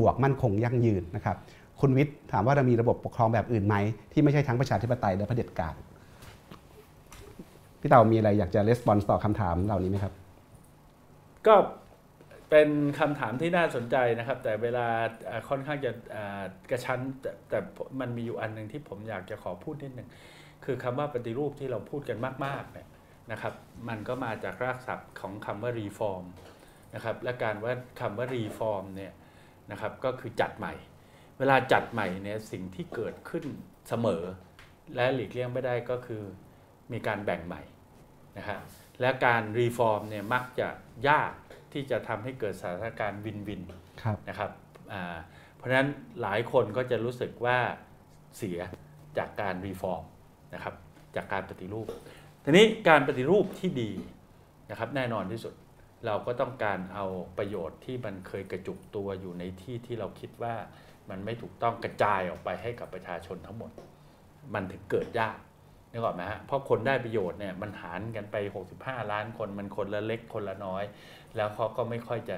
[0.00, 1.36] บวกมั่นคงยั่งยืนนะครับ
[1.80, 3.76] คุณวิทย์ถามว่าเรามีระบบปกครองแบบอื่นไหม
[4.12, 5.74] ที่ไม่ใช่ทั้งประชาธิปไตยและเผด็จการ
[7.80, 10.12] พี่เต่ามีอะไรอยากจะレスปอนส์ต่อคำถามเหล่านี้ไหมครับ
[11.46, 11.54] ก็
[12.50, 12.68] เป็น
[12.98, 14.86] คำถามที่น่าสนใจนะครับ แต่เวลา
[15.48, 15.90] ค่อนข้างจะ
[16.70, 17.58] กระชั้นแต่แต่
[18.00, 20.08] มันมีอยู่อันหนึ่งที่ผมอยากจะขอพูดนิดหนึ่ง
[20.64, 22.86] คือคำว่าปฏิรูปที่เราพูดกันมากๆเนี่ย
[23.32, 23.54] นะครับ
[23.88, 26.24] มันก็มาจากรากศัพท์ของคำว่า reform
[26.94, 29.12] นะครับและการว่าคำว่า reform เนี่ย
[29.70, 30.74] นะครับก็คือจัดใหม่
[31.38, 33.44] เวลาจัดใหม่เนี่ยสิ่งที่เกิดขึ้น
[33.88, 34.22] เสมอ
[34.94, 36.22] และหลีกเลี่ยงไม่ได้ก็คือ
[36.92, 37.62] มีการแบ่งใหม่
[38.38, 38.58] นะฮะ
[39.00, 40.68] และการรีฟอร์มเนี่ยมักจะ
[41.08, 41.32] ยาก
[41.72, 43.62] ที่จะทำให้เกิดสถานการณ์วินวิน
[44.02, 44.50] ครับนะครับ
[44.92, 45.16] อ่า
[45.56, 45.88] เพราะฉะนั้น
[46.22, 47.58] หลายคนก็จะรู้สึกว่า
[48.36, 48.58] เสีย
[49.18, 50.04] จากการรีฟอร์ม
[50.54, 50.74] นะครับ
[51.16, 51.88] จากการปฏิรูป
[52.48, 53.90] ทีนี้การปฏิรูปที่ดี
[54.70, 55.54] นะครับแน่นอนที่สุด
[56.06, 57.06] เราก็ต้องการเอา
[57.38, 60.54] ประโยชน์ที่มันเคยกระจุกตัวอยู่ในที่ที่เราคิดว่า
[61.10, 63.70] มันไม่ถูกต้องกระจายออกไปให้กับประชาชนทั้งหมด
[64.54, 65.38] มันถึงเกิดยาก
[65.92, 68.36] นึกออกไหมฮะเพราะคนได้ประโยชน์เนี่ยมันหารกันไป
[68.74, 70.84] 65 ล้านคนมันคนละเล็กคนละน้อย
[71.36, 72.36] แล้วเขาก็ไม่ค่อยจะ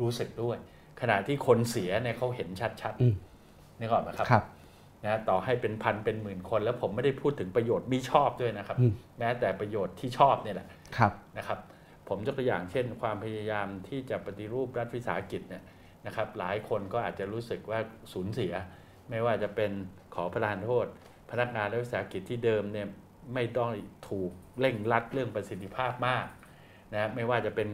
[0.00, 0.56] รู้สึกด้วย
[1.00, 4.44] ขณะที่คนเสียเนี่ยเขาเห็นชัดอืมๆนึกออกไหมครับครับ
[5.04, 11.58] นะต่อให้เป็นพันเป็นหมื่นคน แล้วผมไม่ได้พูดถึงประโยชน์มิชอบด้วยนะครับอืมแม้แต่ประโยชน์ที่ชอบเนี่ยแหละครับนะครับ
[12.08, 15.62] ผมยกตัวอย่างเช่น ความพยายามที่จะปฏิรูปรัฐวิสาหกิจเนี่ย
[16.06, 17.78] นะครับ หลายคนก็อาจจะรู้สึกว่า
[18.12, 18.52] สูญเสีย
[19.10, 19.70] ไม่ว่าจะเป็น
[20.14, 20.86] ขอประทานโทษ
[21.30, 22.88] พนักงานรัฐวิสาหกิจที่เดิมเนี่ย
[23.34, 23.70] ไม่ต้อง
[24.08, 24.30] ถูก
[24.60, 26.26] เร่งรัดเรื่องประสิทธิภาพมาก
[26.94, 27.68] นะไม่ว่าจะเป็น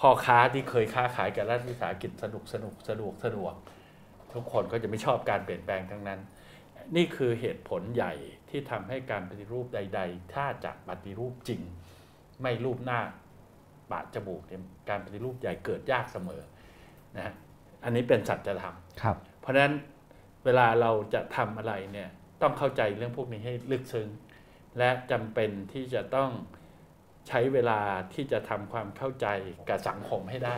[0.00, 3.54] พ่อค้าที่เคยค้าขายกับรัฐวิสาหกิจสนุกสนุกสะดวกสะดวก
[4.34, 6.20] ทุกคนก็จะไม่ชอบการเปลี่ยนแปลงทั้งนั้น
[6.96, 8.12] นี่คือเหตุผลใหญ่
[8.50, 11.60] ที่ทำให้การปฏิรูปใด ๆ ถ้าจะปฏิรูปจริง
[12.42, 13.00] ไม่รูปหน้า
[13.90, 16.42] ปะจมูกเนี่ยการปฏิรูปใหญ่เกิดยากเสมอ
[17.16, 17.34] นะฮะ
[17.84, 19.74] อันนี้เป็นสัจธรรมครับ เพราะฉะนั้น
[20.44, 22.08] เวลาเราจะทำอะไรเนี่ย
[22.42, 24.08] ต้องเข้าใจเรื่องพวกนี้ให้ลึกซึ้ง
[24.78, 26.30] และจำเป็นที่จะต้อง
[27.28, 27.80] ใช้เวลา
[28.14, 29.26] ที่จะทำความเข้าใจ
[29.68, 30.56] กับสังคมให้ได้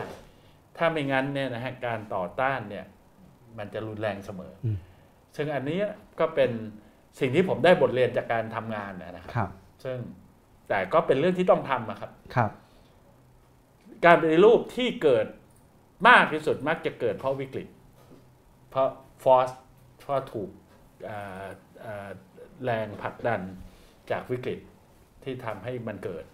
[0.77, 2.87] ถ้าไม่งั้นเนี่ยนะฮะการต่อต้านเนี่ย
[3.59, 4.79] มันจะรุนแรงเสมออม
[5.37, 5.79] ซึ่งอันนี้
[6.21, 6.51] ก็เป็น
[7.21, 9.51] สิ่งที่ผมได้บทเรียนจากการทำงานนะครับครับ
[9.85, 9.99] ซึ่ง
[10.69, 12.51] แต่ก็เป็นเรื่องที่ต้องทำอะครับครับ
[14.05, 15.27] การปฏิรูปที่เกิด
[16.09, 17.69] มากที่สุดมักจะเกิดเพราะวิกฤต
[18.71, 18.89] เพราะ
[19.23, 19.51] ฟอส
[20.01, 20.51] เพราะถูก
[21.09, 21.47] อ่า
[21.85, 22.09] อ่า
[22.65, 23.41] แรงผลักดัน
[24.11, 24.59] จากวิกฤต
[25.25, 26.25] ที่ทำให้มันเกิด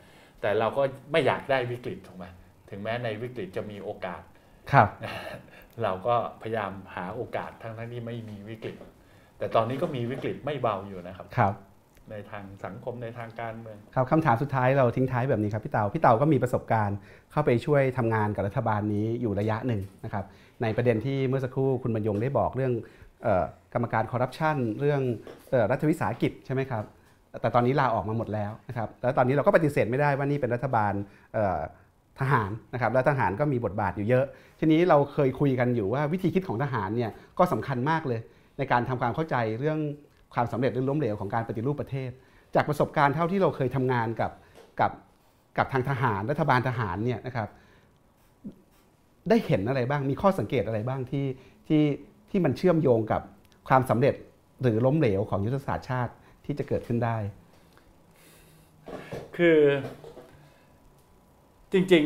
[0.40, 0.82] แต่เราก็
[1.12, 2.26] ไม่อยากได้วิกฤตถูกไหม
[2.70, 4.22] ถึงแม้ในวิกฤตจะมีโอกาส
[4.72, 4.88] ครับ
[5.82, 8.76] เราก็พยายามหาโอกาสทั้งทั้งที่ไม่มีวิกฤต
[9.40, 11.54] แต่ตอนนี้ก็มีวิกฤตไม่เบาอยู่นะครับครับ
[12.10, 16.96] ในทางสังคมในทางการเมืองครับคำถามสุดท้ายเราทิ้งท้ายแบบนี้ครับพี่เตาพี่เตาก็มีประสบการณ์
[17.32, 20.24] เข้าไปช่วยทำงานกับรัฐบาลนี้อยู่ระยะหนึ่งนะครับ
[20.62, 22.72] ในประเด็นที่เมื่อสักครู่คุณบรรยงได้บอกเรื่อง
[23.22, 23.44] เอ่อ
[23.74, 25.00] กรรมการคอร์รัปชันเรื่อง
[25.50, 26.84] เอ่อรัฐวิสาหกิจใช่ไหมครับ
[27.40, 30.92] แต่ตอนนี้ลาออกมาหมดแล้วนะครับแล้วตอนนี้เราก็ปฏิเสธไม่ได้ว่านี่เป็นรัฐบาล
[31.34, 31.58] เอ่อ
[32.20, 34.24] ทหารนะครับและทหารก็มีบทบาทอยู่เยอะ
[34.60, 38.20] ทีนี้เราเคยคุยกันอยู่ว่าวิธีคิดของทหารเนี่ยก็สำคัญมากเลย
[38.60, 39.78] ในการทำความเข้าใจเรื่อง
[40.34, 42.10] ความสำเร็จหรือล้มเหลวของการปฏิรูปประเทศ
[42.54, 44.32] จากประสบการณ์เท่าที่เราเคยทำงานกับ
[44.80, 44.92] กับ
[45.58, 47.48] กับทางทหารรัฐบาลทหารเนี่ยนะครับ
[49.28, 51.26] ได้เห็นอะไรบ้างมีข้อสังเกตอะไรบ้างที่
[51.68, 51.82] ที่
[52.30, 53.22] ที่มันเชื่อมโยงกับ
[53.68, 54.14] ความสำเร็จ
[54.62, 56.12] หรือล้มเหลวของยุทธศาสตร์ชาติ
[56.44, 57.16] ที่จะเกิดขึ้นได้
[59.36, 59.58] คือ
[61.72, 62.04] จริง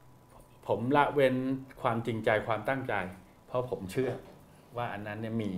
[0.00, 1.34] ๆผมละเว้น
[1.82, 2.94] ความจริงใจความตั้งใจ
[3.46, 4.10] เพราะผมเชื่อ
[4.76, 5.50] ว่าอันนั้นเนี่ยมี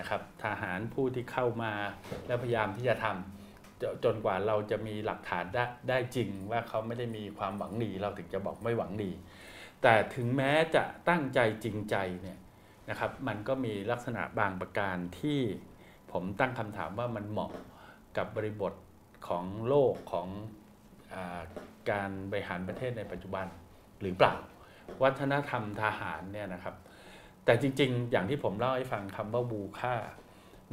[0.00, 1.72] นะครับทหารผู้ที่เข้ามา
[2.26, 9.10] และพยายามที่จะทำจจนกว่าเราจะมีหลักฐานได้ได้จริงว่าเขาไม่ได้มีความหวังดี เราถึงจะบอกไม่หวังดี
[9.82, 12.38] แต่ถึงแม้จะตั้งใจจริงใจเนี่ย
[12.90, 15.40] นะครับมันก็มีลักษณะบางประการที่
[16.12, 17.50] ผมตั้งคำถามว่ามันเหมาะ
[18.16, 18.72] กับบริบท
[19.28, 20.28] ของโลกของ
[21.14, 21.16] อ
[21.90, 23.46] การบริหารประเทศในปัจจุบัน
[24.00, 24.34] หรือเปล่า
[25.02, 26.74] วัฒนธรรมทหารเนี่ยนะครับ
[27.44, 29.94] แต่จริง ๆ อย่างที่ผมเล่าให้ฟังคำว่าบูค่า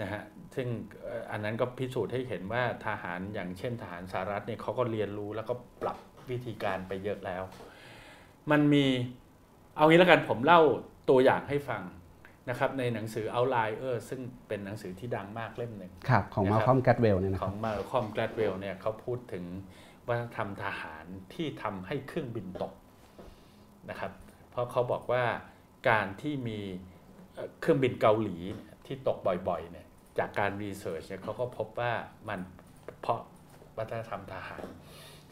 [0.01, 0.23] นะฮะ
[0.55, 0.67] ซึ่ง
[1.03, 5.97] เอ่ออันนั้นก็พิสูจน์ให้เห็นว่าทหารอย่างเช่นทหารสหรัฐเนี่ยเขาก็เรียนรู้แล้วก็ปรับ
[6.29, 7.43] วิธีการไปเยอะแล้ว
[8.51, 8.85] มันมี
[9.75, 10.61] เอางี้แล้วกันผมเล่า
[11.09, 11.83] ตัวอย่างให้ฟัง
[12.49, 19.43] นะครับในหนังสือ Outlier ซึ่งเป็นหนังสือที่ดังมากเล่มหนึ่งครับของนะครับมาคอมแกตเวลเนี่ยนะขคอรับงมาคอมแกลดเวลเนี่ยเขาพูดถึง
[20.07, 22.73] วัฒนธรรมทหารที่ทำให้เครื่องบินตก
[23.89, 24.11] นะครับ
[24.49, 25.23] เพราะเขาบอกว่า
[25.89, 26.59] การที่มี
[27.59, 28.37] เครื่องบินเกาหลี
[28.85, 29.87] ที่ตกบ่อยๆเนี่ย
[30.19, 31.93] จากการรีเสิร์ชเนี่ยเขาก็พบว่า
[32.29, 32.39] มัน
[33.01, 33.19] เพราะ
[33.77, 34.63] วัฒนธรรมทหาร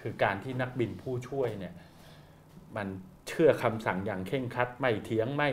[0.01, 1.73] คือการที่นักบินผู้ช่วยเนี่ย
[2.77, 2.87] มัน
[3.27, 5.49] เชื่อคำสั่งอย่างเข่งครัดไม่เถียงไม่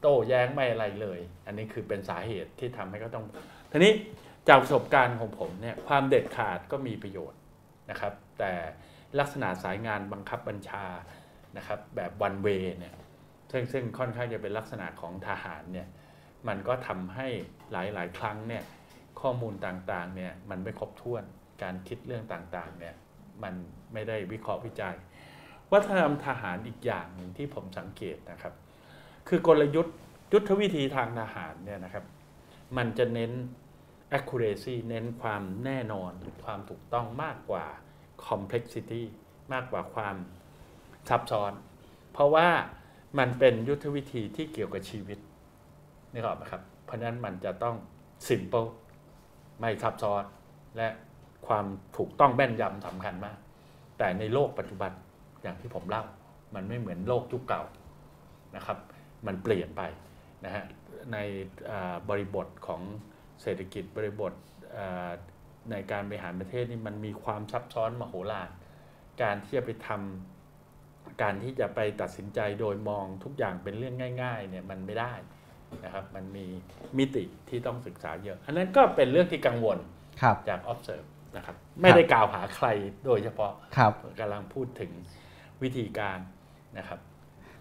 [0.00, 3.24] โต้แย้งไม่อะไรเลย อันนี้คือเป็นสาเหตุที่ทำให้เขาต้อง
[3.70, 3.92] ทีนี้
[4.48, 7.40] จากประสบการณ์ของผมเนี่ยความเด็ดขาดก็มีประโยชน์
[7.90, 8.52] นะครับ แต่
[9.18, 10.84] ลักษณะสายงานบังคับบัญชา
[11.56, 12.48] นะครับแบบวันเว
[12.78, 12.94] เนี่ย
[13.50, 15.88] ซึ่งซึ่งค่อนข้างจะเป็นลักษณะของทหารเนี่ย
[16.48, 17.26] มันก็ทำให้
[17.72, 18.62] หลายๆ ครั้งเนี่ย
[19.20, 21.22] ข้อมูลต่างๆเนี่ยมันไม่ครบถ้วน
[21.62, 22.94] การคิดเรื่องต่างๆเนี่ย
[23.42, 23.54] มัน
[23.92, 24.96] ไม่ได้วิเคราะห์วิจัย
[25.72, 28.54] วัฒนธรรมทหารอีกอย่างหนึ่งที่ผมสังเกตนะครับ
[29.28, 29.96] คือกลยุทธ์
[30.32, 32.04] ยุทธวิธีทางทหารเนี่ยนะครับ
[32.76, 33.32] มันจะเน้น
[34.18, 36.12] accuracy เน้นความแน่นอน
[36.44, 37.66] ความถูกต้องมากกว่า
[38.28, 39.02] complexity
[39.52, 40.16] มากกว่าความ
[41.08, 41.52] ซับซ้อน
[42.12, 42.48] เพราะว่า
[43.18, 45.18] มันเป็นยุทธวิธีที่เกี่ยวกับชีวิต
[46.12, 47.76] นี่ก็ไหมครับ เพราะนั้นมันจะต้อง
[48.28, 48.68] simple
[49.60, 50.22] ไม่ซับซ้อน
[50.76, 50.88] และ
[51.46, 51.64] ความ
[51.96, 53.36] ถูกต้องแม่นยำสำคัญมาก
[53.98, 54.92] แต่ในโลกปัจจุบัน
[55.42, 56.04] อย่างที่ผมเล่า
[56.54, 57.62] มันไม่เหมือนโลกยุคเก่า
[58.56, 58.78] นะครับ
[59.26, 59.82] มันเปลี่ยนไป
[60.44, 60.64] นะฮะ
[61.12, 61.18] ใน
[62.08, 62.82] บริบทของ
[63.42, 64.32] เศรษฐกิจบริบท
[65.70, 68.48] ในการบริหารประเทศนี่มันมีความซับซ้อนมโหฬาร
[69.22, 70.37] การที่จะไปทำ
[71.22, 75.12] การที่จะไปตัดสินใจโดยมองทุกอย่างเป็นเรื่องง่ายๆเนี่ยมันไม่ได้
[75.84, 76.46] นะครับมันมี
[76.98, 79.78] มิติที่ต้องศึกษาเยอะ อันนั้นก็เป็นเรื่องที่กังวล
[80.22, 82.66] ครับจาก observe นะครับไม่ได้กล่าวหาใคร
[83.06, 84.90] โดยเฉพาะครับกำลังพูดถึง
[85.62, 86.18] วิธีการ
[86.78, 86.98] นะครับ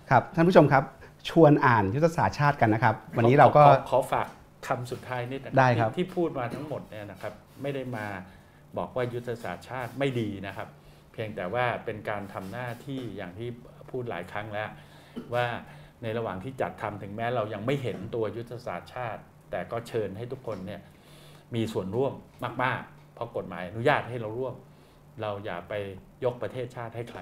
[0.09, 0.84] ครับท่านผู้ชมครับ
[1.29, 4.27] ชวนอ่านยุทธศาสตร์ชาติกันนะครับ วันนี้เราก็ขอขอขอฝาก
[4.67, 8.05] คำสุดท้ายนิดนะได้ครับที่ที่พูดมาทั้งหมดเนี่ยนะครับ ไม่ได้มา
[8.77, 13.49] บอกว่ายุทธศาสตร์ชาติไม่ดีนะครับเพียงแต่ว่าเป็นการทำหน้าที่อย่างที่
[13.89, 14.69] พูดหลายครั้งแล้ว
[15.34, 15.45] ว่า
[16.03, 19.22] ในระหว่างที่จัดทำถึงแม้เรายังไม่เห็นตัวยุทธศาสตร์ชาติ
[19.52, 20.81] แต่ก็เชิญให้ทุกคนเนี่ย
[21.56, 22.14] มีส่วนร่วม
[22.64, 24.56] มาก ๆ เพราะกฎหมายอนุญาตให้เราร่วม
[25.22, 25.73] เราอย่าไป
[26.23, 27.19] ยกประเทศชาติให้ใคร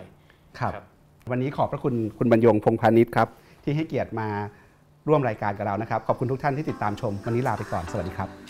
[0.59, 0.85] ครับรบ
[1.31, 3.27] วันนี้ขอบพระคุณคุณบรรยงพงพาณิชย์ครับ
[3.63, 4.27] ที่ให้เกียรติมา
[5.07, 8.44] ร่วมรายการกับเรานะครับ ขอบคุณทุกท่านที่ติดตามชม วันนี้ลาไปก่อนสวัสดีครับ